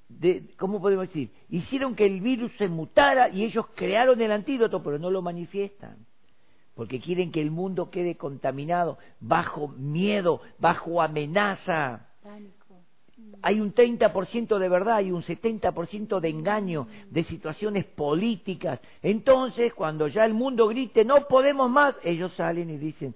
de, 0.08 0.46
¿cómo 0.58 0.80
podemos 0.80 1.08
decir? 1.08 1.28
Hicieron 1.50 1.94
que 1.94 2.06
el 2.06 2.22
virus 2.22 2.50
se 2.56 2.68
mutara 2.68 3.28
y 3.28 3.44
ellos 3.44 3.66
crearon 3.74 4.22
el 4.22 4.32
antídoto, 4.32 4.82
pero 4.82 4.98
no 4.98 5.10
lo 5.10 5.20
manifiestan. 5.20 6.06
Porque 6.74 7.00
quieren 7.00 7.30
que 7.30 7.42
el 7.42 7.50
mundo 7.50 7.90
quede 7.90 8.16
contaminado, 8.16 8.96
bajo 9.20 9.68
miedo, 9.68 10.40
bajo 10.58 11.02
amenaza. 11.02 12.08
Pánico. 12.22 12.63
Mm. 13.16 13.34
Hay 13.42 13.60
un 13.60 13.74
30% 13.74 14.58
de 14.58 14.68
verdad 14.68 15.00
y 15.00 15.10
un 15.12 15.22
70% 15.22 16.20
de 16.20 16.28
engaño, 16.28 16.86
de 17.10 17.24
situaciones 17.24 17.84
políticas. 17.84 18.80
Entonces, 19.02 19.72
cuando 19.74 20.08
ya 20.08 20.24
el 20.24 20.34
mundo 20.34 20.68
grite, 20.68 21.04
no 21.04 21.26
podemos 21.28 21.70
más, 21.70 21.94
ellos 22.02 22.32
salen 22.36 22.70
y 22.70 22.78
dicen, 22.78 23.14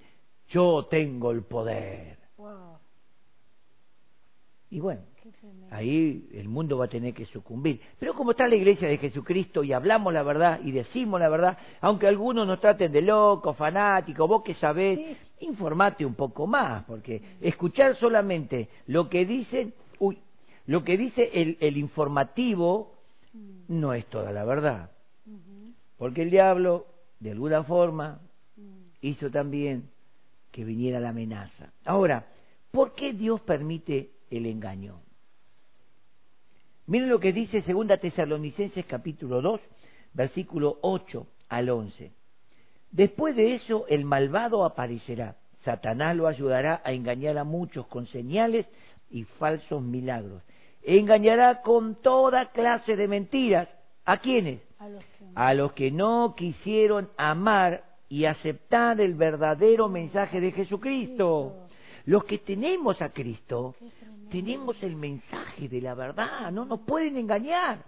yo 0.49 0.87
tengo 0.91 1.31
el 1.31 1.43
poder. 1.43 2.19
Wow, 2.37 2.79
Y 4.71 4.81
bueno, 4.81 5.03
ahí 5.71 6.29
el 6.35 6.49
mundo 6.49 6.79
va 6.79 6.87
a 6.87 6.89
tener 6.89 7.15
que 7.15 7.27
sucumbir. 7.27 7.81
Pero 7.99 8.15
como 8.15 8.31
está 8.33 8.47
la 8.47 8.55
iglesia 8.55 8.89
de 8.89 8.99
Jesucristo 8.99 9.65
y 9.65 9.73
hablamos 9.73 10.13
la 10.13 10.23
verdad 10.23 10.61
y 10.63 10.73
decimos 10.73 11.21
la 11.21 11.29
verdad, 11.29 11.59
aunque 11.81 12.07
algunos 12.07 12.47
nos 12.47 12.61
traten 12.61 12.93
de 12.93 13.03
locos, 13.03 13.57
fanáticos, 13.57 14.29
vos 14.29 14.43
que 14.43 14.55
sabés, 14.55 14.99
Sí. 14.99 15.17
informate 15.47 16.05
un 16.05 16.15
poco 16.15 16.47
más, 16.47 16.85
porque 16.85 17.23
escuchar 17.41 17.97
solamente 17.97 18.69
lo 18.87 19.09
que 19.09 19.25
dicen, 19.25 19.73
lo 20.69 20.85
que 20.85 20.99
dice 20.99 21.31
el, 21.33 21.79
informativo 21.79 22.93
no 23.69 23.95
es 23.95 24.05
toda 24.07 24.33
la 24.33 24.45
verdad. 24.45 24.91
Porque 25.97 26.21
el 26.21 26.31
diablo, 26.31 26.87
de 27.21 27.31
alguna 27.31 27.65
forma, 27.65 28.21
hizo 29.01 29.31
también 29.31 29.89
que 30.53 30.65
viniera 30.65 31.01
la 31.01 31.09
amenaza. 31.09 31.73
Ahora, 31.87 32.27
¿por 32.71 32.93
qué 32.93 33.15
Dios 33.15 33.41
permite 33.41 34.11
el 34.31 34.45
engaño? 34.45 35.01
Miren 36.87 37.09
lo 37.09 37.19
que 37.19 37.33
dice 37.33 37.63
Segunda 37.63 37.97
Tesalonicenses 37.97 38.85
capítulo 38.85 39.41
2, 39.41 39.63
versículo 40.13 40.81
8 40.83 41.27
al 41.49 41.71
11. 41.71 42.13
Después 42.91 43.35
de 43.37 43.55
eso 43.55 43.87
el 43.89 44.05
malvado 44.05 44.67
aparecerá. 44.67 45.39
Satanás 45.65 46.15
lo 46.15 46.27
ayudará 46.27 46.83
a 46.85 46.93
engañar 46.93 47.39
a 47.39 47.45
muchos 47.45 47.87
con 47.87 48.07
señales 48.09 48.67
y 49.11 49.25
falsos 49.25 49.83
milagros. 49.83 50.43
Engañará 50.91 51.61
con 51.61 51.97
toda 51.97 52.47
clase 52.47 52.97
de 52.97 53.09
mentiras. 53.09 53.69
¿A 54.07 54.17
quiénes? 54.17 54.63
A 54.79 54.89
los 54.89 55.05
que 55.05 55.25
a 55.35 55.55
los 55.55 55.73
que 55.73 55.91
no 55.91 56.35
quisieron 56.35 57.11
amar 57.19 57.85
y 58.09 58.25
aceptar 58.25 58.99
el 58.99 59.15
verdadero 59.15 59.91
mensaje 59.91 60.41
de 60.41 60.51
Jesucristo. 60.51 61.69
Los 62.07 62.25
que 62.25 62.39
tenemos 62.39 63.03
a 63.03 63.11
Cristo, 63.11 63.75
tenemos 64.31 64.83
el 64.83 64.97
mensaje 64.97 65.69
de 65.69 65.83
la 65.83 65.95
verdad, 65.95 66.51
no 66.53 66.65
nos 66.65 66.81
pueden 66.81 67.19
engañar. 67.19 67.85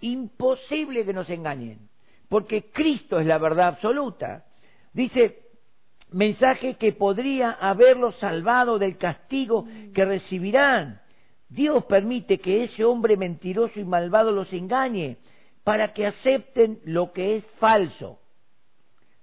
Imposible 0.00 1.04
que 1.04 1.12
nos 1.12 1.28
engañen, 1.28 1.88
porque 2.28 2.70
Cristo 2.70 3.18
es 3.18 3.26
la 3.26 3.38
verdad 3.38 3.68
absoluta. 3.68 4.44
Dice, 4.92 5.40
mensaje 6.12 6.74
que 6.74 6.92
podría 6.92 7.50
haberlos 7.50 8.14
salvado 8.20 8.78
del 8.78 8.96
castigo 8.98 9.66
que 9.92 10.04
recibirán. 10.04 11.00
Dios 11.50 11.84
permite 11.86 12.38
que 12.38 12.64
ese 12.64 12.84
hombre 12.84 13.16
mentiroso 13.16 13.78
y 13.80 13.84
malvado 13.84 14.30
los 14.30 14.52
engañe 14.52 15.18
para 15.64 15.92
que 15.92 16.06
acepten 16.06 16.80
lo 16.84 17.12
que 17.12 17.36
es 17.36 17.44
falso. 17.58 18.20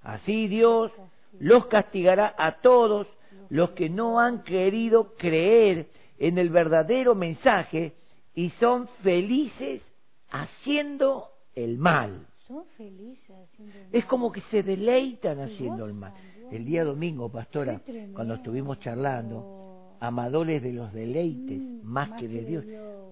Así 0.01 0.47
Dios 0.47 0.91
los 1.39 1.67
castigará 1.67 2.35
a 2.37 2.59
todos 2.61 3.07
los 3.49 3.71
que 3.71 3.89
no 3.89 4.19
han 4.19 4.43
querido 4.43 5.15
creer 5.15 5.87
en 6.19 6.37
el 6.37 6.49
verdadero 6.49 7.15
mensaje 7.15 7.93
y 8.35 8.49
son 8.59 8.87
felices 9.03 9.81
haciendo 10.29 11.29
el 11.55 11.77
mal. 11.77 12.27
Son 12.47 12.65
felices 12.77 13.29
haciendo 13.29 13.73
el 13.77 13.85
Es 13.87 14.03
mal. 14.03 14.07
como 14.07 14.31
que 14.31 14.41
se 14.51 14.63
deleitan 14.63 15.39
haciendo 15.39 15.85
el 15.85 15.93
mal. 15.93 16.13
El 16.51 16.65
día 16.65 16.83
domingo, 16.83 17.29
pastora, 17.29 17.81
cuando 18.13 18.35
estuvimos 18.35 18.79
charlando, 18.79 19.66
amadores 19.99 20.61
de 20.63 20.73
los 20.73 20.91
deleites, 20.93 21.59
Mm, 21.59 21.81
más 21.83 22.11
que 22.19 22.27
de 22.27 22.45
Dios, 22.45 22.65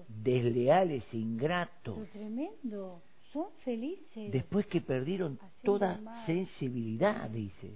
desleales, 0.08 1.02
ingratos, 1.12 1.96
Pero 1.98 2.08
tremendo. 2.12 3.02
Son 3.32 3.46
felices. 3.64 4.32
después 4.32 4.66
que 4.66 4.80
perdieron 4.80 5.38
toda 5.62 6.00
sensibilidad, 6.26 7.28
dice. 7.30 7.74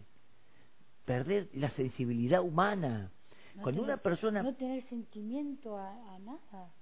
Perder 1.05 1.49
la 1.55 1.71
sensibilidad 1.71 2.43
humana. 2.43 3.11
No 3.57 3.63
Cuando 3.63 3.83
tener- 3.83 3.95
una 3.95 4.03
persona 4.03 4.43
No 4.43 4.55
tener 4.55 4.83
sentimiento 4.89 5.77
a, 5.77 6.15
a 6.15 6.19
nada. 6.21 6.73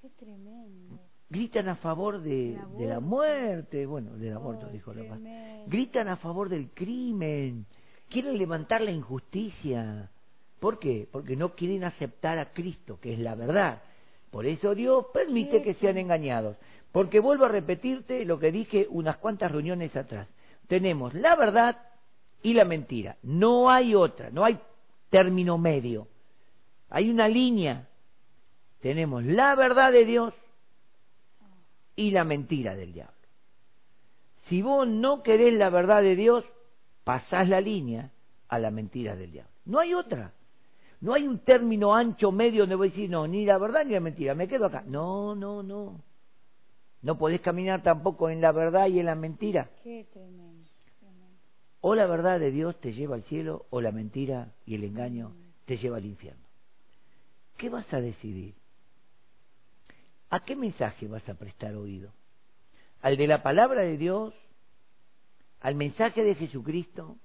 Qué 0.00 0.08
tremendo. 0.10 0.98
gritan 1.28 1.68
a 1.68 1.76
favor 1.76 2.20
de, 2.22 2.58
de 2.78 2.86
la 2.86 3.00
muerte, 3.00 3.84
bueno, 3.86 4.12
del 4.16 4.32
aborto, 4.34 4.66
Oh, 4.68 4.72
dijo 4.72 4.94
la 4.94 5.02
tremendo. 5.02 5.64
gritan 5.68 6.08
a 6.08 6.16
favor 6.16 6.48
del 6.48 6.70
crimen, 6.70 7.66
quieren 8.08 8.38
levantar 8.38 8.80
la 8.80 8.92
injusticia. 8.92 10.10
¿Por 10.66 10.80
qué? 10.80 11.06
Porque 11.12 11.36
no 11.36 11.54
quieren 11.54 11.84
aceptar 11.84 12.40
a 12.40 12.52
Cristo, 12.52 12.98
que 13.00 13.12
es 13.12 13.20
la 13.20 13.36
verdad. 13.36 13.84
Por 14.32 14.46
eso 14.46 14.74
Dios 14.74 15.06
permite 15.14 15.62
que 15.62 15.74
sean 15.74 15.96
engañados. 15.96 16.56
Porque 16.90 17.20
vuelvo 17.20 17.44
a 17.44 17.50
repetirte 17.50 18.24
lo 18.24 18.40
que 18.40 18.50
dije 18.50 18.88
unas 18.90 19.16
cuantas 19.18 19.52
reuniones 19.52 19.94
atrás. 19.94 20.26
Tenemos 20.66 21.14
la 21.14 21.36
verdad 21.36 21.80
y 22.42 22.52
la 22.52 22.64
mentira. 22.64 23.16
No 23.22 23.70
hay 23.70 23.94
otra, 23.94 24.30
no 24.30 24.44
hay 24.44 24.58
término 25.08 25.56
medio. 25.56 26.08
Hay 26.90 27.10
una 27.10 27.28
línea. 27.28 27.86
Tenemos 28.80 29.24
la 29.24 29.54
verdad 29.54 29.92
de 29.92 30.04
Dios 30.04 30.34
y 31.94 32.10
la 32.10 32.24
mentira 32.24 32.74
del 32.74 32.92
diablo. 32.92 33.14
Si 34.48 34.62
vos 34.62 34.88
no 34.88 35.22
querés 35.22 35.54
la 35.54 35.70
verdad 35.70 36.02
de 36.02 36.16
Dios, 36.16 36.44
pasás 37.04 37.48
la 37.48 37.60
línea 37.60 38.10
a 38.48 38.58
la 38.58 38.72
mentira 38.72 39.14
del 39.14 39.30
diablo. 39.30 39.52
No 39.64 39.78
hay 39.78 39.94
otra. 39.94 40.32
No 41.00 41.14
hay 41.14 41.26
un 41.26 41.40
término 41.40 41.94
ancho 41.94 42.32
medio 42.32 42.62
donde 42.62 42.74
voy 42.74 42.88
a 42.88 42.90
decir, 42.90 43.10
no, 43.10 43.26
ni 43.26 43.44
la 43.44 43.58
verdad 43.58 43.84
ni 43.84 43.92
la 43.92 44.00
mentira, 44.00 44.34
me 44.34 44.48
quedo 44.48 44.66
acá. 44.66 44.82
No, 44.86 45.34
no, 45.34 45.62
no. 45.62 46.00
No 47.02 47.18
podés 47.18 47.40
caminar 47.40 47.82
tampoco 47.82 48.30
en 48.30 48.40
la 48.40 48.52
verdad 48.52 48.88
y 48.88 48.98
en 48.98 49.06
la 49.06 49.14
mentira. 49.14 49.70
Qué 49.82 50.06
tremendo, 50.12 50.68
tremendo. 50.98 51.26
O 51.80 51.94
la 51.94 52.06
verdad 52.06 52.40
de 52.40 52.50
Dios 52.50 52.80
te 52.80 52.92
lleva 52.92 53.14
al 53.14 53.24
cielo, 53.24 53.66
o 53.70 53.80
la 53.80 53.92
mentira 53.92 54.52
y 54.64 54.74
el 54.74 54.84
engaño 54.84 55.32
te 55.66 55.76
lleva 55.76 55.98
al 55.98 56.06
infierno. 56.06 56.44
¿Qué 57.56 57.68
vas 57.68 57.90
a 57.92 58.00
decidir? 58.00 58.54
¿A 60.30 60.40
qué 60.44 60.56
mensaje 60.56 61.06
vas 61.06 61.28
a 61.28 61.34
prestar 61.34 61.74
oído? 61.74 62.10
¿Al 63.02 63.16
de 63.16 63.26
la 63.26 63.42
palabra 63.42 63.82
de 63.82 63.96
Dios? 63.96 64.34
¿Al 65.60 65.74
mensaje 65.74 66.24
de 66.24 66.34
Jesucristo? 66.34 67.16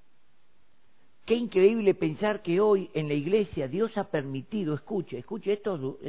Qué 1.26 1.36
increíble 1.36 1.94
pensar 1.94 2.42
que 2.42 2.60
hoy 2.60 2.90
en 2.94 3.08
la 3.08 3.14
iglesia 3.14 3.68
Dios 3.68 3.98
ha 3.98 4.06
permitido, 4.06 4.74
escuche, 4.74 5.20
escuche, 5.20 5.54
esto, 5.54 6.00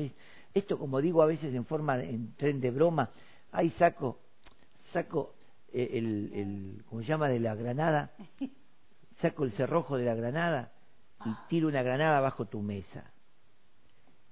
esto 0.55 0.79
como 0.79 1.01
digo 1.01 1.23
a 1.23 1.27
veces 1.27 1.55
en 1.55 1.67
forma 1.67 1.99
de, 1.99 2.11
en 2.11 2.35
tren 2.35 2.61
de 2.61 2.71
broma, 2.71 3.11
ahí 3.53 3.71
saco, 3.79 4.19
saco 4.93 5.35
eh, 5.73 5.91
el, 5.93 6.33
el, 6.35 6.85
¿cómo 6.89 7.03
se 7.03 7.09
llama? 7.09 7.29
de 7.29 7.41
la 7.41 7.55
granada, 7.55 8.13
saco 9.21 9.45
el 9.45 9.53
cerrojo 9.53 9.97
de 9.97 10.07
la 10.07 10.15
granada 10.15 10.73
y 11.25 11.31
tiro 11.49 11.69
una 11.69 11.83
granada 11.83 12.21
bajo 12.21 12.47
tu 12.47 12.63
mesa. 12.63 13.13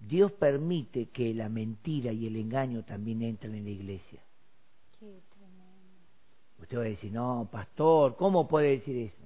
Dios 0.01 0.33
permite 0.33 1.11
que 1.11 1.35
la 1.35 1.49
mentira 1.51 2.11
y 2.11 2.26
el 2.26 2.37
engaño 2.37 2.83
también 2.85 3.22
entren 3.22 3.55
en 3.55 3.64
la 3.64 3.70
iglesia. 3.70 4.20
Qué 4.99 5.20
tremendo. 5.35 5.61
Usted 6.59 6.78
va 6.78 6.83
a 6.83 6.85
decir, 6.85 7.12
no, 7.12 7.49
pastor, 7.53 8.16
¿cómo 8.16 8.49
puede 8.49 8.70
decir 8.70 8.97
eso? 8.97 9.20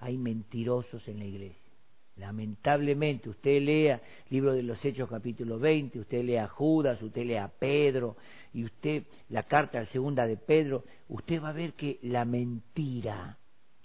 Hay 0.00 0.16
mentirosos 0.16 1.06
en 1.08 1.18
la 1.18 1.24
iglesia. 1.24 1.68
Lamentablemente, 2.16 3.28
usted 3.28 3.62
lea 3.62 4.02
libro 4.30 4.52
de 4.52 4.62
los 4.62 4.84
Hechos 4.84 5.08
capítulo 5.08 5.58
20, 5.58 6.00
usted 6.00 6.24
lea 6.24 6.44
a 6.44 6.48
Judas, 6.48 7.00
usted 7.00 7.24
lea 7.24 7.44
a 7.44 7.48
Pedro, 7.48 8.16
y 8.52 8.64
usted 8.64 9.04
la 9.28 9.44
carta 9.44 9.84
segunda 9.86 10.26
de 10.26 10.36
Pedro, 10.36 10.84
usted 11.08 11.40
va 11.40 11.50
a 11.50 11.52
ver 11.52 11.74
que 11.74 11.98
la 12.02 12.24
mentira 12.24 13.38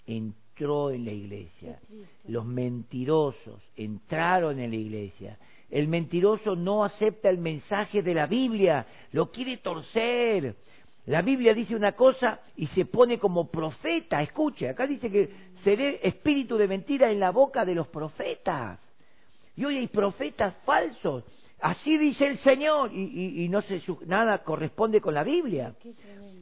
entró 0.04 0.90
en 0.90 1.04
la 1.04 1.12
iglesia. 1.12 1.80
Los 2.26 2.44
mentirosos 2.44 3.62
entraron 3.76 4.58
en 4.58 4.70
la 4.70 4.76
iglesia. 4.76 5.38
El 5.70 5.88
mentiroso 5.88 6.56
no 6.56 6.84
acepta 6.84 7.30
el 7.30 7.38
mensaje 7.38 8.02
de 8.02 8.14
la 8.14 8.26
Biblia, 8.26 8.86
lo 9.12 9.30
quiere 9.30 9.58
torcer. 9.58 10.56
La 11.06 11.20
Biblia 11.20 11.52
dice 11.52 11.76
una 11.76 11.92
cosa 11.92 12.40
y 12.56 12.66
se 12.68 12.86
pone 12.86 13.18
como 13.18 13.50
profeta. 13.50 14.22
Escuche, 14.22 14.68
acá 14.68 14.86
dice 14.86 15.10
que 15.10 15.30
seré 15.64 16.00
espíritu 16.06 16.56
de 16.56 16.68
mentira 16.68 17.10
en 17.10 17.18
la 17.18 17.30
boca 17.30 17.64
de 17.64 17.74
los 17.74 17.88
profetas. 17.88 18.78
Y 19.56 19.64
hoy 19.64 19.78
hay 19.78 19.88
profetas 19.88 20.54
falsos. 20.64 21.24
Así 21.60 21.96
dice 21.96 22.26
el 22.26 22.38
Señor 22.40 22.92
y, 22.92 23.02
y, 23.02 23.44
y 23.44 23.48
no 23.48 23.62
se 23.62 23.82
nada 24.06 24.44
corresponde 24.44 25.00
con 25.00 25.14
la 25.14 25.24
Biblia. 25.24 25.74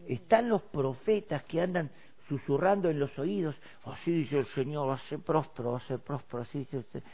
Están 0.08 0.48
los 0.48 0.62
profetas 0.62 1.44
que 1.44 1.60
andan 1.60 1.90
susurrando 2.28 2.90
en 2.90 2.98
los 2.98 3.16
oídos. 3.18 3.54
Así 3.84 4.10
dice 4.10 4.40
el 4.40 4.46
Señor, 4.46 4.88
va 4.88 4.94
a 4.94 5.08
ser 5.08 5.20
próspero, 5.20 5.72
va 5.72 5.78
a 5.78 5.86
ser 5.86 6.00
próspero. 6.00 6.42
Así 6.42 6.58
dice 6.58 6.78
el 6.78 6.84
Señor. 6.84 7.08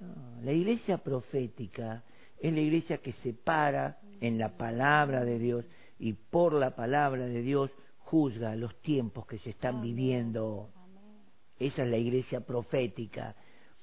No, 0.00 0.42
la 0.42 0.52
iglesia 0.52 0.98
profética 0.98 2.02
es 2.38 2.52
la 2.52 2.60
iglesia 2.60 2.98
que 2.98 3.12
se 3.22 3.32
para 3.32 3.98
en 4.20 4.38
la 4.38 4.56
palabra 4.56 5.24
de 5.24 5.38
Dios 5.38 5.64
y 5.98 6.14
por 6.14 6.54
la 6.54 6.74
palabra 6.74 7.26
de 7.26 7.42
Dios 7.42 7.70
juzga 7.98 8.56
los 8.56 8.74
tiempos 8.80 9.26
que 9.26 9.38
se 9.38 9.50
están 9.50 9.82
viviendo. 9.82 10.70
Esa 11.60 11.84
es 11.84 11.90
la 11.90 11.98
iglesia 11.98 12.40
profética. 12.40 13.36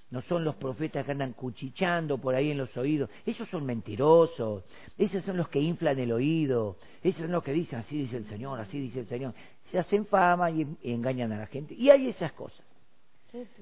No 0.09 0.21
son 0.23 0.43
los 0.43 0.55
profetas 0.55 1.05
que 1.05 1.11
andan 1.11 1.33
cuchichando 1.33 2.17
por 2.17 2.33
ahí 2.33 2.51
en 2.51 2.57
los 2.57 2.75
oídos. 2.75 3.09
Esos 3.25 3.47
son 3.49 3.65
mentirosos. 3.65 4.63
Esos 4.97 5.23
son 5.23 5.37
los 5.37 5.47
que 5.49 5.59
inflan 5.59 5.99
el 5.99 6.11
oído. 6.11 6.77
Esos 7.03 7.21
son 7.21 7.31
los 7.31 7.43
que 7.43 7.53
dicen, 7.53 7.79
así 7.79 7.97
dice 7.97 8.17
el 8.17 8.27
Señor, 8.27 8.59
así 8.59 8.79
dice 8.79 9.01
el 9.01 9.07
Señor. 9.07 9.33
Se 9.71 9.77
hacen 9.77 10.05
fama 10.07 10.49
y, 10.49 10.67
y 10.81 10.91
engañan 10.91 11.31
a 11.33 11.37
la 11.37 11.47
gente. 11.47 11.75
Y 11.75 11.89
hay 11.89 12.07
esas 12.07 12.31
cosas. 12.33 12.65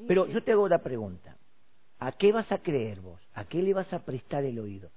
Pero 0.07 0.28
yo 0.28 0.43
te 0.43 0.51
hago 0.51 0.70
la 0.70 0.80
pregunta. 0.80 1.36
¿A 1.99 2.11
qué 2.11 2.32
vas 2.32 2.51
a 2.51 2.59
creer 2.59 3.01
vos? 3.01 3.20
¿A 3.34 3.45
qué 3.45 3.61
le 3.61 3.74
vas 3.74 3.91
a 3.91 4.05
prestar 4.05 4.45
el 4.45 4.59
oído? 4.59 4.91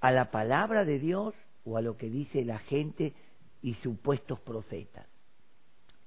¿A 0.00 0.12
la 0.12 0.30
palabra 0.30 0.84
de 0.84 0.98
Dios 0.98 1.34
o 1.64 1.76
a 1.76 1.82
lo 1.82 1.96
que 1.96 2.08
dice 2.08 2.44
la 2.44 2.58
gente 2.58 3.12
y 3.60 3.74
supuestos 3.74 4.40
profetas? 4.40 5.06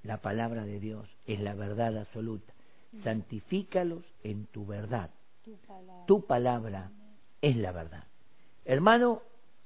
La 0.05 0.17
palabra 0.17 0.65
de 0.65 0.79
Dios 0.79 1.07
es 1.25 1.39
la 1.39 1.53
verdad 1.55 1.97
absoluta. 1.97 2.53
Santifícalos 3.03 4.03
en 4.23 4.45
tu 4.47 4.65
verdad. 4.65 5.09
Tu 5.43 5.55
palabra. 5.67 6.05
Tu 6.07 6.25
palabra 6.25 6.91
es 7.41 7.57
la 7.57 7.71
verdad. 7.71 8.03
Hermano, 8.63 9.21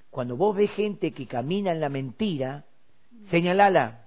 cuando 0.09 0.35
vos 0.35 0.55
ves 0.55 0.71
gente 0.71 1.11
que 1.11 1.27
camina 1.27 1.71
en 1.71 1.79
la 1.79 1.89
mentira, 1.89 2.65
señalala. 3.29 4.05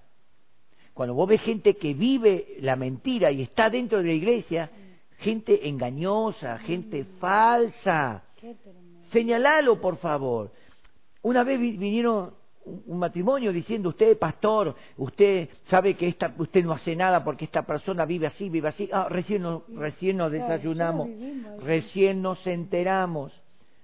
Cuando 0.95 1.15
vos 1.15 1.29
ves 1.29 1.41
gente 1.43 1.77
que 1.77 1.95
vive 1.95 2.57
la 2.61 2.77
mentira 2.77 3.31
y 3.31 3.43
está 3.43 3.71
dentro 3.71 3.99
de 3.99 4.05
la 4.05 4.13
iglesia, 4.13 4.71
gente 5.19 5.69
engañosa, 5.69 6.59
gente 6.59 7.05
falsa. 7.21 8.25
Señalalo, 9.13 9.81
por 9.81 9.97
favor. 9.99 10.51
Una 11.23 11.45
vez 11.45 11.61
vi- 11.61 11.77
vinieron 11.77 12.35
un 12.65 12.99
matrimonio 12.99 13.53
diciendo, 13.53 13.89
usted, 13.89 14.19
pastor, 14.19 14.75
usted 14.97 15.49
sabe 15.69 15.95
que 15.95 16.09
esta, 16.09 16.33
usted 16.39 16.65
no 16.65 16.73
hace 16.73 16.95
nada 16.95 17.25
porque 17.25 17.45
esta 17.45 17.63
persona 17.63 18.05
vive 18.05 18.27
así, 18.27 18.49
vive 18.49 18.69
así. 18.69 18.89
Ah, 18.93 19.09
recién 19.09 19.43
nos, 19.43 19.63
recién 19.69 20.17
nos 20.17 20.31
desayunamos, 20.31 21.09
recién 21.63 22.23
nos 22.23 22.45
enteramos. 22.47 23.33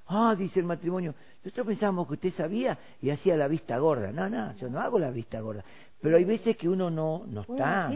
Ah, 0.06 0.34
dice 0.38 0.60
el 0.60 0.66
matrimonio, 0.66 1.14
nosotros 1.44 1.66
pensábamos 1.66 2.08
que 2.08 2.14
usted 2.14 2.32
sabía 2.34 2.78
y 3.02 3.10
hacía 3.10 3.36
la 3.36 3.48
vista 3.48 3.78
gorda. 3.78 4.12
No, 4.12 4.28
no, 4.28 4.54
yo 4.56 4.68
no 4.68 4.80
hago 4.80 4.98
la 4.98 5.10
vista 5.10 5.40
gorda. 5.40 5.64
Pero 6.00 6.16
hay 6.16 6.24
veces 6.24 6.56
que 6.56 6.68
uno 6.68 6.90
no, 6.90 7.24
no 7.26 7.42
está. 7.42 7.90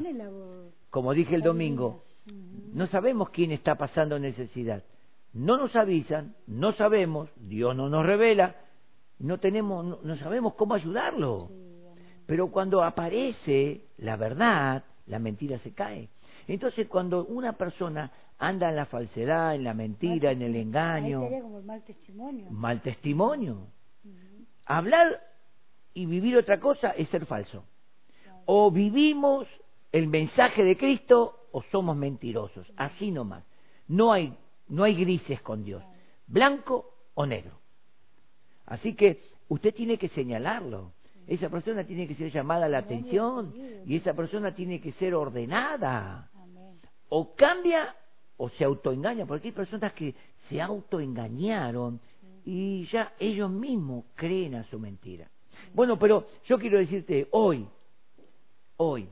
Como 0.91 1.14
dije 1.14 1.35
el 1.35 1.43
domingo, 1.43 2.03
no 2.72 2.87
sabemos 2.89 3.30
quién 3.30 3.53
está 3.53 3.76
pasando 3.76 4.18
necesidad. 4.18 4.83
No 5.33 5.57
nos 5.57 5.74
avisan, 5.76 6.35
no 6.47 6.72
sabemos, 6.74 7.30
Dios 7.37 7.74
no 7.74 7.89
nos 7.89 8.05
revela, 8.05 8.57
no 9.22 9.38
tenemos, 9.38 9.84
no, 9.84 9.98
no 10.02 10.16
sabemos 10.16 10.54
cómo 10.54 10.74
ayudarlo. 10.74 11.50
Pero 12.26 12.50
cuando 12.50 12.82
aparece 12.82 13.86
la 13.98 14.16
verdad, 14.16 14.84
la 15.06 15.18
mentira 15.18 15.58
se 15.60 15.72
cae. 15.72 16.08
Entonces, 16.48 16.88
cuando 16.88 17.24
una 17.26 17.52
persona 17.52 18.10
anda 18.38 18.68
en 18.68 18.76
la 18.76 18.86
falsedad, 18.86 19.54
en 19.54 19.64
la 19.64 19.74
mentira, 19.74 20.32
en 20.32 20.42
el 20.42 20.56
engaño, 20.56 21.28
como 21.28 21.58
el 21.58 21.64
mal 21.64 21.82
testimonio. 21.84 22.50
mal 22.50 22.82
testimonio. 22.82 23.66
Hablar 24.66 25.20
y 25.94 26.06
vivir 26.06 26.36
otra 26.36 26.58
cosa 26.58 26.90
es 26.90 27.08
ser 27.08 27.26
falso. 27.26 27.64
Claro. 28.22 28.42
O 28.46 28.70
vivimos 28.70 29.46
el 29.92 30.08
mensaje 30.08 30.64
de 30.64 30.76
Cristo 30.76 31.46
o 31.52 31.62
somos 31.70 31.96
mentirosos. 31.96 32.66
Así 32.76 33.12
nomás. 33.12 33.44
No 33.86 34.12
hay, 34.12 34.36
no 34.68 34.82
hay 34.82 34.94
grises 34.94 35.40
con 35.42 35.62
Dios. 35.62 35.84
Blanco 36.26 36.94
o 37.14 37.26
negro. 37.26 37.61
Así 38.72 38.94
que 38.94 39.20
usted 39.48 39.74
tiene 39.74 39.98
que 39.98 40.08
señalarlo. 40.08 40.94
Esa 41.26 41.50
persona 41.50 41.84
tiene 41.84 42.08
que 42.08 42.14
ser 42.14 42.32
llamada 42.32 42.64
a 42.64 42.68
la 42.70 42.78
atención 42.78 43.52
y 43.84 43.96
esa 43.96 44.14
persona 44.14 44.54
tiene 44.54 44.80
que 44.80 44.92
ser 44.92 45.14
ordenada. 45.14 46.30
O 47.10 47.34
cambia 47.34 47.94
o 48.38 48.48
se 48.48 48.64
autoengaña, 48.64 49.26
porque 49.26 49.48
hay 49.48 49.52
personas 49.52 49.92
que 49.92 50.14
se 50.48 50.58
autoengañaron 50.62 52.00
y 52.46 52.86
ya 52.86 53.12
ellos 53.18 53.50
mismos 53.50 54.06
creen 54.14 54.54
a 54.54 54.64
su 54.64 54.78
mentira. 54.78 55.28
Bueno, 55.74 55.98
pero 55.98 56.26
yo 56.46 56.58
quiero 56.58 56.78
decirte 56.78 57.28
hoy, 57.32 57.68
hoy, 58.78 59.06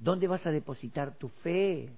¿dónde 0.00 0.26
vas 0.26 0.44
a 0.44 0.50
depositar 0.50 1.14
tu 1.14 1.28
fe? 1.28 1.90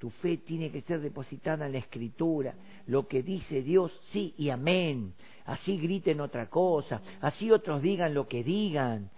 Tu 0.00 0.08
fe 0.08 0.38
tiene 0.38 0.70
que 0.70 0.80
ser 0.80 1.02
depositada 1.02 1.66
en 1.66 1.72
la 1.72 1.78
escritura, 1.78 2.54
lo 2.86 3.06
que 3.06 3.22
dice 3.22 3.60
Dios, 3.60 3.92
sí 4.12 4.34
y 4.38 4.48
amén. 4.48 5.12
Así 5.44 5.76
griten 5.76 6.22
otra 6.22 6.48
cosa, 6.48 7.02
así 7.20 7.50
otros 7.50 7.82
digan 7.82 8.14
lo 8.14 8.26
que 8.26 8.42
digan. 8.42 9.10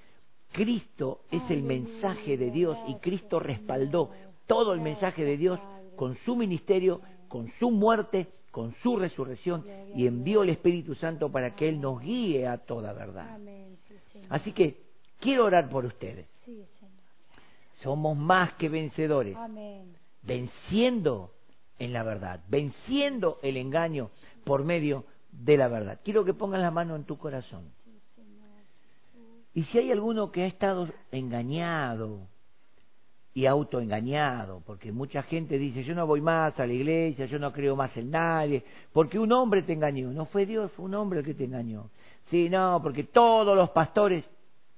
Cristo 0.51 1.21
es 1.31 1.49
el 1.51 1.63
mensaje 1.63 2.37
de 2.37 2.51
Dios 2.51 2.77
y 2.89 2.97
Cristo 2.97 3.39
respaldó 3.39 4.11
todo 4.49 4.73
el 4.73 4.81
mensaje 4.81 5.25
de 5.25 5.37
Dios 5.37 5.61
con 5.95 6.17
su 6.25 6.35
ministerio, 6.35 7.01
con 7.29 7.53
su 7.61 7.71
muerte, 7.71 8.27
con 8.51 8.75
su 8.83 8.97
resurrección 8.97 9.65
y 9.95 10.09
envió 10.09 10.43
el 10.43 10.49
Espíritu 10.49 10.97
Santo 10.97 11.31
para 11.31 11.55
que 11.55 11.69
Él 11.69 11.81
nos 11.81 12.01
guíe 12.01 12.49
a 12.49 12.59
toda 12.59 12.93
verdad. 12.93 13.39
Así 14.31 14.51
que 14.51 14.83
quiero 15.21 15.45
orar 15.45 15.71
por 15.71 15.85
ustedes. 15.85 16.27
Somos 17.85 18.17
más 18.17 18.55
que 18.55 18.69
vencedores, 18.69 19.37
Amén. 19.37 20.02
Venciendo 20.23 21.33
en 21.79 21.93
la 21.93 22.03
verdad, 22.03 22.41
venciendo 22.49 23.39
el 23.43 23.57
engaño 23.57 24.11
por 24.45 24.65
medio 24.65 25.05
de 25.31 25.57
la 25.57 25.69
verdad. 25.69 26.01
Quiero 26.05 26.25
que 26.25 26.35
pongas 26.35 26.61
la 26.61 26.71
mano 26.71 26.97
en 26.97 27.05
tu 27.05 27.19
corazón. 27.19 27.71
Y 29.55 29.65
si 29.65 29.79
hay 29.79 29.93
alguno 29.93 30.33
que 30.33 30.45
ha 30.45 30.47
estado 30.47 30.89
engañado, 31.11 32.29
y 33.35 33.47
autoengañado, 33.47 34.63
porque 34.67 34.93
mucha 34.93 35.23
gente 35.23 35.59
dice, 35.59 35.85
yo 35.85 35.95
no 35.95 36.07
voy 36.07 36.21
más 36.21 36.59
a 36.61 36.67
la 36.67 36.73
iglesia, 36.73 37.27
yo 37.27 37.39
no 37.39 37.53
creo 37.53 37.75
más 37.75 37.97
en 37.97 38.11
nadie, 38.11 38.63
porque 38.93 39.19
un 39.19 39.33
hombre 39.33 39.63
te 39.63 39.73
engañó. 39.73 40.13
No 40.13 40.27
fue 40.27 40.45
Dios, 40.45 40.71
fue 40.73 40.85
un 40.85 40.95
hombre 40.95 41.21
el 41.21 41.25
que 41.25 41.35
te 41.35 41.45
engañó. 41.45 41.91
Sí, 42.31 42.51
no, 42.51 42.81
porque 42.83 43.05
todos 43.05 43.57
los 43.57 43.71
pastores, 43.71 44.25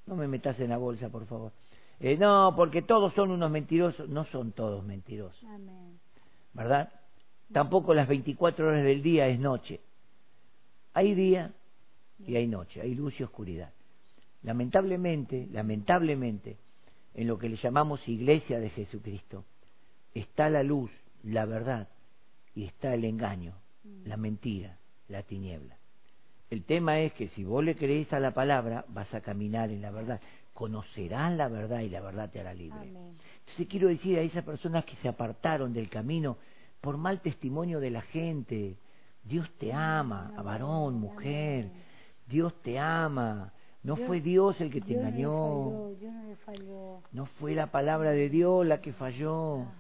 no 0.07 0.15
me 0.15 0.29
metas 0.29 0.59
en 0.61 0.71
la 0.71 0.77
bolsa, 0.77 1.09
por 1.09 1.27
favor. 1.27 1.53
Eh, 2.01 2.17
no, 2.17 2.55
porque 2.57 2.83
todos 2.83 3.15
son 3.15 3.31
unos 3.31 3.51
mentirosos. 3.51 4.09
No 4.09 4.25
son 4.27 4.53
todos 4.53 4.85
mentirosos. 4.85 5.43
Amén. 5.45 5.99
¿Verdad? 6.53 6.91
Tampoco 7.53 7.95
las 7.95 8.09
24 8.09 8.69
horas 8.69 8.85
del 8.85 9.03
día 9.03 9.29
es 9.29 9.39
noche. 9.39 9.81
Hay 10.93 11.15
día 11.15 11.53
y 12.27 12.37
hay 12.37 12.47
noche, 12.47 12.81
hay 12.81 12.95
luz 12.95 13.19
y 13.19 13.25
oscuridad. 13.25 13.73
Lamentablemente, 14.43 15.49
lamentablemente, 15.51 16.57
en 17.15 17.27
lo 17.27 17.39
que 17.39 17.49
le 17.49 17.57
llamamos 17.57 18.07
iglesia 18.09 18.61
de 18.61 18.71
Jesucristo, 18.71 19.45
está 20.15 20.51
la 20.51 20.63
luz, 20.63 20.91
la 21.23 21.47
verdad, 21.47 21.89
y 22.55 22.65
está 22.65 22.95
el 22.95 23.05
engaño, 23.05 23.55
la 24.05 24.17
mentira, 24.17 24.79
la 25.09 25.23
tiniebla. 25.23 25.77
El 26.51 26.65
tema 26.65 27.01
es 27.01 27.13
que 27.15 27.29
si 27.31 27.43
vos 27.43 27.65
le 27.65 27.75
crees 27.75 28.13
a 28.13 28.21
la 28.21 28.33
palabra, 28.33 28.85
vas 28.89 29.13
a 29.15 29.21
caminar 29.21 29.71
en 29.71 29.83
la 29.83 29.91
verdad. 29.91 30.21
Conocerás 30.55 31.33
la 31.37 31.49
verdad 31.49 31.81
y 31.81 31.91
la 31.91 32.01
verdad 32.01 32.31
te 32.31 32.41
hará 32.41 32.55
libre. 32.55 32.79
Amén. 32.81 33.11
Entonces 33.41 33.67
quiero 33.69 33.89
decir 33.89 34.17
a 34.19 34.23
esas 34.23 34.45
personas 34.45 34.85
que 34.85 34.97
se 34.97 35.09
apartaron 35.09 35.73
del 35.75 35.91
camino 35.91 36.39
por 36.81 36.97
mal 36.97 37.21
testimonio 37.21 37.81
de 37.81 37.91
la 37.91 38.01
gente, 38.03 38.77
Dios 39.25 39.51
te 39.59 39.73
ama, 39.73 40.33
a 40.37 40.43
varón, 40.43 40.95
mujer, 41.01 41.71
Dios 42.27 42.55
te 42.63 42.79
ama. 42.79 43.53
No 43.83 43.97
Dios- 43.97 44.07
fue 44.07 44.21
Dios 44.21 44.59
el 44.61 44.71
que 44.71 44.81
te 44.81 44.95
Dios 44.95 45.03
no 45.03 45.03
le 45.03 45.09
engañó, 45.09 45.33
falló, 45.33 45.95
Dios 45.99 46.13
no 46.15 46.37
falló. 46.47 47.01
no 47.13 47.27
fue 47.27 47.55
la 47.55 47.67
palabra 47.67 48.11
de 48.13 48.31
Dios 48.31 48.65
la 48.67 48.81
que 48.81 48.93
falló, 48.95 49.63
Ajá. 49.63 49.73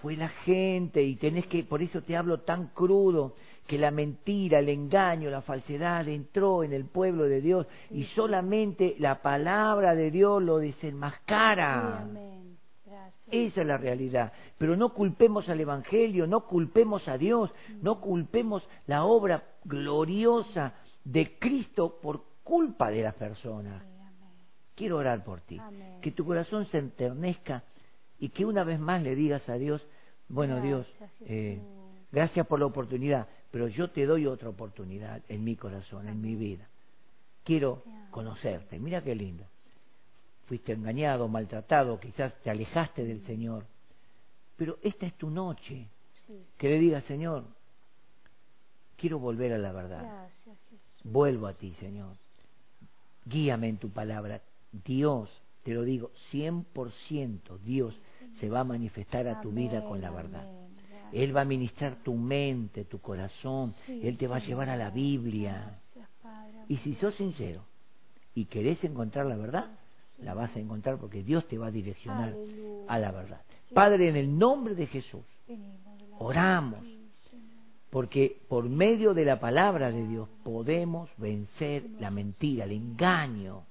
fue 0.00 0.16
la 0.16 0.28
gente 0.28 1.02
y 1.02 1.16
tenés 1.16 1.46
que, 1.46 1.64
por 1.64 1.82
eso 1.82 2.00
te 2.02 2.16
hablo 2.16 2.40
tan 2.40 2.68
crudo, 2.68 3.34
que 3.70 3.78
la 3.78 3.92
mentira, 3.92 4.58
el 4.58 4.68
engaño, 4.68 5.30
la 5.30 5.42
falsedad 5.42 6.08
entró 6.08 6.64
en 6.64 6.72
el 6.72 6.86
pueblo 6.86 7.26
de 7.26 7.40
Dios 7.40 7.68
y 7.88 8.02
solamente 8.16 8.96
la 8.98 9.22
palabra 9.22 9.94
de 9.94 10.10
Dios 10.10 10.42
lo 10.42 10.58
desenmascara. 10.58 12.04
Esa 13.30 13.60
es 13.60 13.66
la 13.68 13.76
realidad. 13.76 14.32
Pero 14.58 14.76
no 14.76 14.92
culpemos 14.92 15.48
al 15.48 15.60
Evangelio, 15.60 16.26
no 16.26 16.48
culpemos 16.48 17.06
a 17.06 17.16
Dios, 17.16 17.52
no 17.80 18.00
culpemos 18.00 18.68
la 18.88 19.04
obra 19.04 19.44
gloriosa 19.62 20.74
de 21.04 21.38
Cristo 21.38 22.00
por 22.02 22.24
culpa 22.42 22.90
de 22.90 23.04
las 23.04 23.14
personas. 23.14 23.84
Quiero 24.74 24.96
orar 24.96 25.22
por 25.22 25.42
ti. 25.42 25.60
Que 26.02 26.10
tu 26.10 26.26
corazón 26.26 26.66
se 26.72 26.78
enternezca 26.78 27.62
y 28.18 28.30
que 28.30 28.44
una 28.44 28.64
vez 28.64 28.80
más 28.80 29.00
le 29.00 29.14
digas 29.14 29.48
a 29.48 29.54
Dios, 29.54 29.80
bueno 30.26 30.60
Dios, 30.60 30.92
eh, 31.20 31.60
gracias 32.10 32.48
por 32.48 32.58
la 32.58 32.66
oportunidad, 32.66 33.28
pero 33.50 33.68
yo 33.68 33.90
te 33.90 34.06
doy 34.06 34.26
otra 34.26 34.48
oportunidad 34.48 35.22
en 35.28 35.44
mi 35.44 35.56
corazón, 35.56 36.08
en 36.08 36.20
mi 36.20 36.36
vida. 36.36 36.68
Quiero 37.44 37.82
conocerte. 38.10 38.78
Mira 38.78 39.02
qué 39.02 39.14
lindo. 39.14 39.44
Fuiste 40.46 40.72
engañado, 40.72 41.28
maltratado, 41.28 41.98
quizás 41.98 42.34
te 42.42 42.50
alejaste 42.50 43.04
del 43.04 43.24
Señor. 43.24 43.64
Pero 44.56 44.78
esta 44.82 45.06
es 45.06 45.14
tu 45.14 45.30
noche. 45.30 45.86
Que 46.58 46.68
le 46.68 46.78
digas, 46.78 47.04
Señor, 47.04 47.44
quiero 48.96 49.18
volver 49.18 49.52
a 49.52 49.58
la 49.58 49.72
verdad. 49.72 50.28
Vuelvo 51.02 51.46
a 51.46 51.54
ti, 51.54 51.74
Señor. 51.80 52.16
Guíame 53.24 53.68
en 53.68 53.78
tu 53.78 53.90
palabra. 53.90 54.40
Dios, 54.84 55.28
te 55.64 55.74
lo 55.74 55.82
digo, 55.82 56.12
100% 56.32 57.58
Dios 57.64 57.98
se 58.38 58.48
va 58.48 58.60
a 58.60 58.64
manifestar 58.64 59.26
a 59.26 59.40
tu 59.40 59.50
vida 59.50 59.84
con 59.84 60.00
la 60.00 60.10
verdad. 60.10 60.46
Él 61.12 61.36
va 61.36 61.42
a 61.42 61.44
ministrar 61.44 61.96
tu 62.02 62.14
mente, 62.14 62.84
tu 62.84 63.00
corazón. 63.00 63.74
Sí, 63.86 64.00
Él 64.02 64.16
te 64.16 64.26
va 64.26 64.36
a 64.36 64.40
llevar 64.40 64.68
a 64.70 64.76
la 64.76 64.90
Biblia. 64.90 65.78
Gracias, 65.94 66.08
Padre. 66.22 66.58
Y 66.68 66.76
si 66.78 66.94
sos 66.96 67.14
sincero 67.16 67.62
y 68.34 68.44
querés 68.46 68.82
encontrar 68.84 69.26
la 69.26 69.36
verdad, 69.36 69.66
la 70.18 70.34
vas 70.34 70.54
a 70.54 70.60
encontrar 70.60 70.98
porque 70.98 71.22
Dios 71.22 71.46
te 71.48 71.58
va 71.58 71.68
a 71.68 71.70
direccionar 71.70 72.30
Aleluya. 72.30 72.84
a 72.88 72.98
la 72.98 73.10
verdad. 73.10 73.40
Padre, 73.72 74.08
en 74.08 74.16
el 74.16 74.38
nombre 74.38 74.74
de 74.74 74.86
Jesús, 74.86 75.24
oramos. 76.18 76.80
porque 77.90 78.36
por 78.48 78.68
medio 78.68 79.14
de 79.14 79.24
la 79.24 79.40
palabra 79.40 79.90
de 79.90 80.06
Dios 80.06 80.28
podemos 80.44 81.10
vencer 81.16 81.84
la 81.98 82.10
mentira, 82.10 82.64
el 82.64 82.72
engaño, 82.72 83.64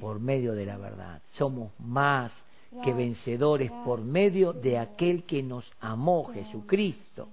por 0.00 0.18
medio 0.20 0.54
de 0.54 0.66
la 0.66 0.76
verdad. 0.78 1.20
Somos 1.36 1.72
más 1.78 2.32
que 2.82 2.92
vencedores 2.92 3.70
por 3.84 4.00
medio 4.00 4.52
de 4.52 4.78
aquel 4.78 5.24
que 5.24 5.42
nos 5.42 5.64
amó, 5.80 6.24
Jesucristo. 6.32 7.28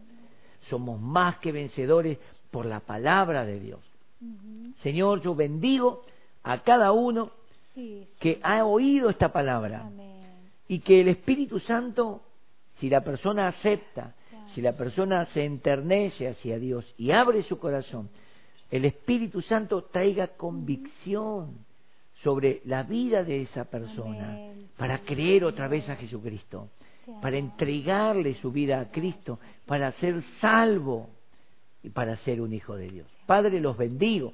Somos 0.70 1.00
más 1.00 1.38
que 1.40 1.52
vencedores 1.52 2.18
por 2.52 2.66
la 2.66 2.80
palabra 2.82 3.46
de 3.46 3.60
Dios. 3.60 3.80
Señor, 4.84 5.22
yo 5.22 5.34
bendigo 5.34 6.04
a 6.44 6.62
cada 6.64 6.92
uno 6.92 7.32
que 8.20 8.40
ha 8.44 8.64
oído 8.66 9.10
esta 9.10 9.32
palabra 9.32 9.90
y 10.68 10.80
que 10.80 11.02
el 11.02 11.08
Espíritu 11.08 11.60
Santo, 11.60 12.22
si 12.80 12.90
la 12.90 13.04
persona 13.04 13.48
acepta, 13.48 14.14
si 14.54 14.62
la 14.62 14.74
persona 14.74 15.26
se 15.34 15.46
enternece 15.46 16.28
hacia 16.28 16.60
Dios 16.60 16.86
y 16.98 17.12
abre 17.12 17.44
su 17.44 17.58
corazón, 17.58 18.10
el 18.70 18.86
Espíritu 18.86 19.42
Santo 19.42 19.84
traiga 19.84 20.28
convicción 20.28 21.66
sobre 22.24 22.62
la 22.66 22.84
vida 22.84 23.24
de 23.24 23.44
esa 23.44 23.66
persona 23.66 24.34
Amén. 24.34 24.68
para 24.78 25.00
creer 25.00 25.44
otra 25.44 25.68
vez 25.68 25.88
a 25.90 25.96
Jesucristo, 25.96 26.70
para 27.22 27.38
entregarle 27.38 28.36
su 28.36 28.52
vida 28.52 28.80
a 28.80 28.92
Cristo, 28.92 29.40
para 29.66 29.92
ser 29.94 30.22
salvo 30.40 31.10
y 31.84 31.90
para 31.90 32.16
ser 32.18 32.42
un 32.42 32.54
hijo 32.54 32.76
de 32.76 32.90
Dios. 32.90 33.08
Padre, 33.26 33.60
los 33.60 33.78
bendigo 33.78 34.34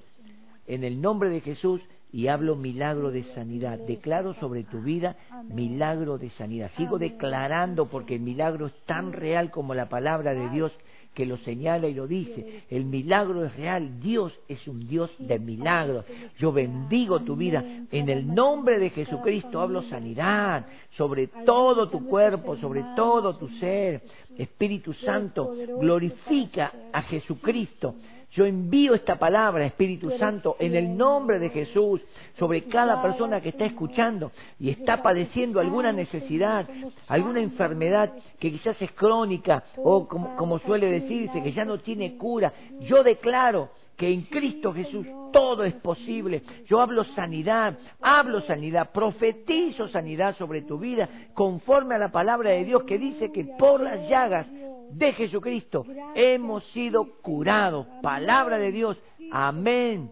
en 0.68 0.84
el 0.84 1.02
nombre 1.02 1.30
de 1.30 1.42
Jesús 1.42 1.82
y 2.12 2.28
hablo 2.28 2.56
milagro 2.56 3.12
de 3.12 3.24
sanidad. 3.36 3.80
Declaro 3.80 4.34
sobre 4.36 4.64
tu 4.64 4.82
vida 4.82 5.16
milagro 5.44 6.18
de 6.18 6.30
sanidad. 6.32 6.72
Sigo 6.78 6.98
declarando 6.98 7.88
porque 7.88 8.16
el 8.16 8.22
milagro 8.22 8.68
es 8.68 8.74
tan 8.86 9.14
real 9.14 9.52
como 9.52 9.74
la 9.74 9.90
palabra 9.90 10.34
de 10.34 10.50
Dios 10.50 10.72
que 11.18 11.26
lo 11.26 11.38
señala 11.38 11.88
y 11.88 11.96
lo 11.96 12.06
dice. 12.06 12.62
El 12.70 12.86
milagro 12.86 13.44
es 13.44 13.56
real. 13.56 14.00
Dios 14.00 14.32
es 14.48 14.68
un 14.68 14.88
Dios 14.88 15.10
de 15.18 15.40
milagros. 15.40 16.06
Yo 16.38 16.52
bendigo 16.52 17.22
tu 17.22 17.36
vida. 17.36 17.66
En 17.92 18.08
el 18.08 18.36
nombre 18.36 18.78
de 18.78 18.92
Jesucristo 18.92 19.60
hablo 19.60 19.82
sanidad 19.90 20.68
sobre 20.96 21.26
todo 21.44 21.90
tu 21.90 22.06
cuerpo, 22.08 22.56
sobre 22.58 22.84
todo 22.96 23.36
tu 23.36 23.48
ser. 23.60 24.04
Espíritu 24.38 24.94
Santo, 24.94 25.56
glorifica 25.80 26.72
a 26.94 27.02
Jesucristo. 27.02 27.96
Yo 28.32 28.46
envío 28.46 28.94
esta 28.94 29.18
palabra, 29.18 29.66
Espíritu 29.66 30.12
Santo, 30.18 30.58
en 30.60 30.76
el 30.76 30.96
nombre 30.96 31.40
de 31.40 31.50
Jesús, 31.50 32.02
sobre 32.38 32.66
cada 32.66 33.02
persona 33.02 33.42
que 33.42 33.50
está 33.50 33.66
escuchando 33.66 34.32
y 34.60 34.70
está 34.70 35.02
padeciendo 35.02 35.60
alguna 35.60 35.92
necesidad, 35.92 36.68
alguna 37.08 37.40
enfermedad 37.40 38.12
que 38.40 38.52
quizás 38.52 38.80
es 38.82 38.92
crónica 38.92 39.64
o 39.78 40.08
como, 40.08 40.36
como 40.36 40.60
suele 40.60 40.92
decirse, 40.92 41.42
que 41.42 41.54
ya 41.54 41.66
no 41.66 41.80
tiene 41.80 42.18
cura. 42.18 42.54
Yo 42.82 43.02
declaro 43.02 43.70
que 43.96 44.14
en 44.14 44.22
Cristo 44.24 44.72
Jesús 44.74 45.08
todo 45.34 45.64
es 45.64 45.74
posible. 45.74 46.44
Yo 46.68 46.80
hablo 46.80 47.04
sanidad, 47.16 47.78
hablo 48.02 48.42
sanidad, 48.42 48.92
profetizo 48.92 49.88
sanidad 49.88 50.38
sobre 50.38 50.62
tu 50.62 50.78
vida 50.78 51.10
conforme 51.34 51.96
a 51.96 51.98
la 51.98 52.12
palabra 52.12 52.52
de 52.52 52.64
Dios 52.64 52.84
que 52.84 53.00
dice 53.00 53.32
que 53.32 53.46
por 53.58 53.82
las 53.82 54.08
llagas 54.08 54.46
de 54.92 55.14
Jesucristo 55.14 55.86
hemos 56.16 56.64
sido 56.72 57.20
curados. 57.22 57.88
Palabra 58.02 58.58
de 58.58 58.72
Dios. 58.72 58.98
Amén. 59.32 60.12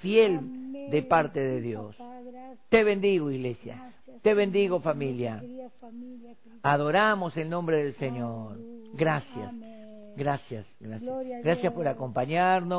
Fiel 0.00 0.40
de 0.90 1.02
parte 1.02 1.40
de 1.40 1.60
Dios. 1.60 1.96
Te 2.68 2.84
bendigo, 2.84 3.30
iglesia. 3.30 3.92
Te 4.22 4.34
bendigo, 4.34 4.80
familia. 4.80 5.42
Adoramos 6.62 7.36
el 7.36 7.50
nombre 7.50 7.84
del 7.84 7.94
Señor. 7.94 8.58
Gracias. 8.94 9.52
Gracias. 10.16 10.66
Gracias. 10.80 11.42
Gracias 11.42 11.72
por 11.72 11.86
acompañarnos. 11.88 12.72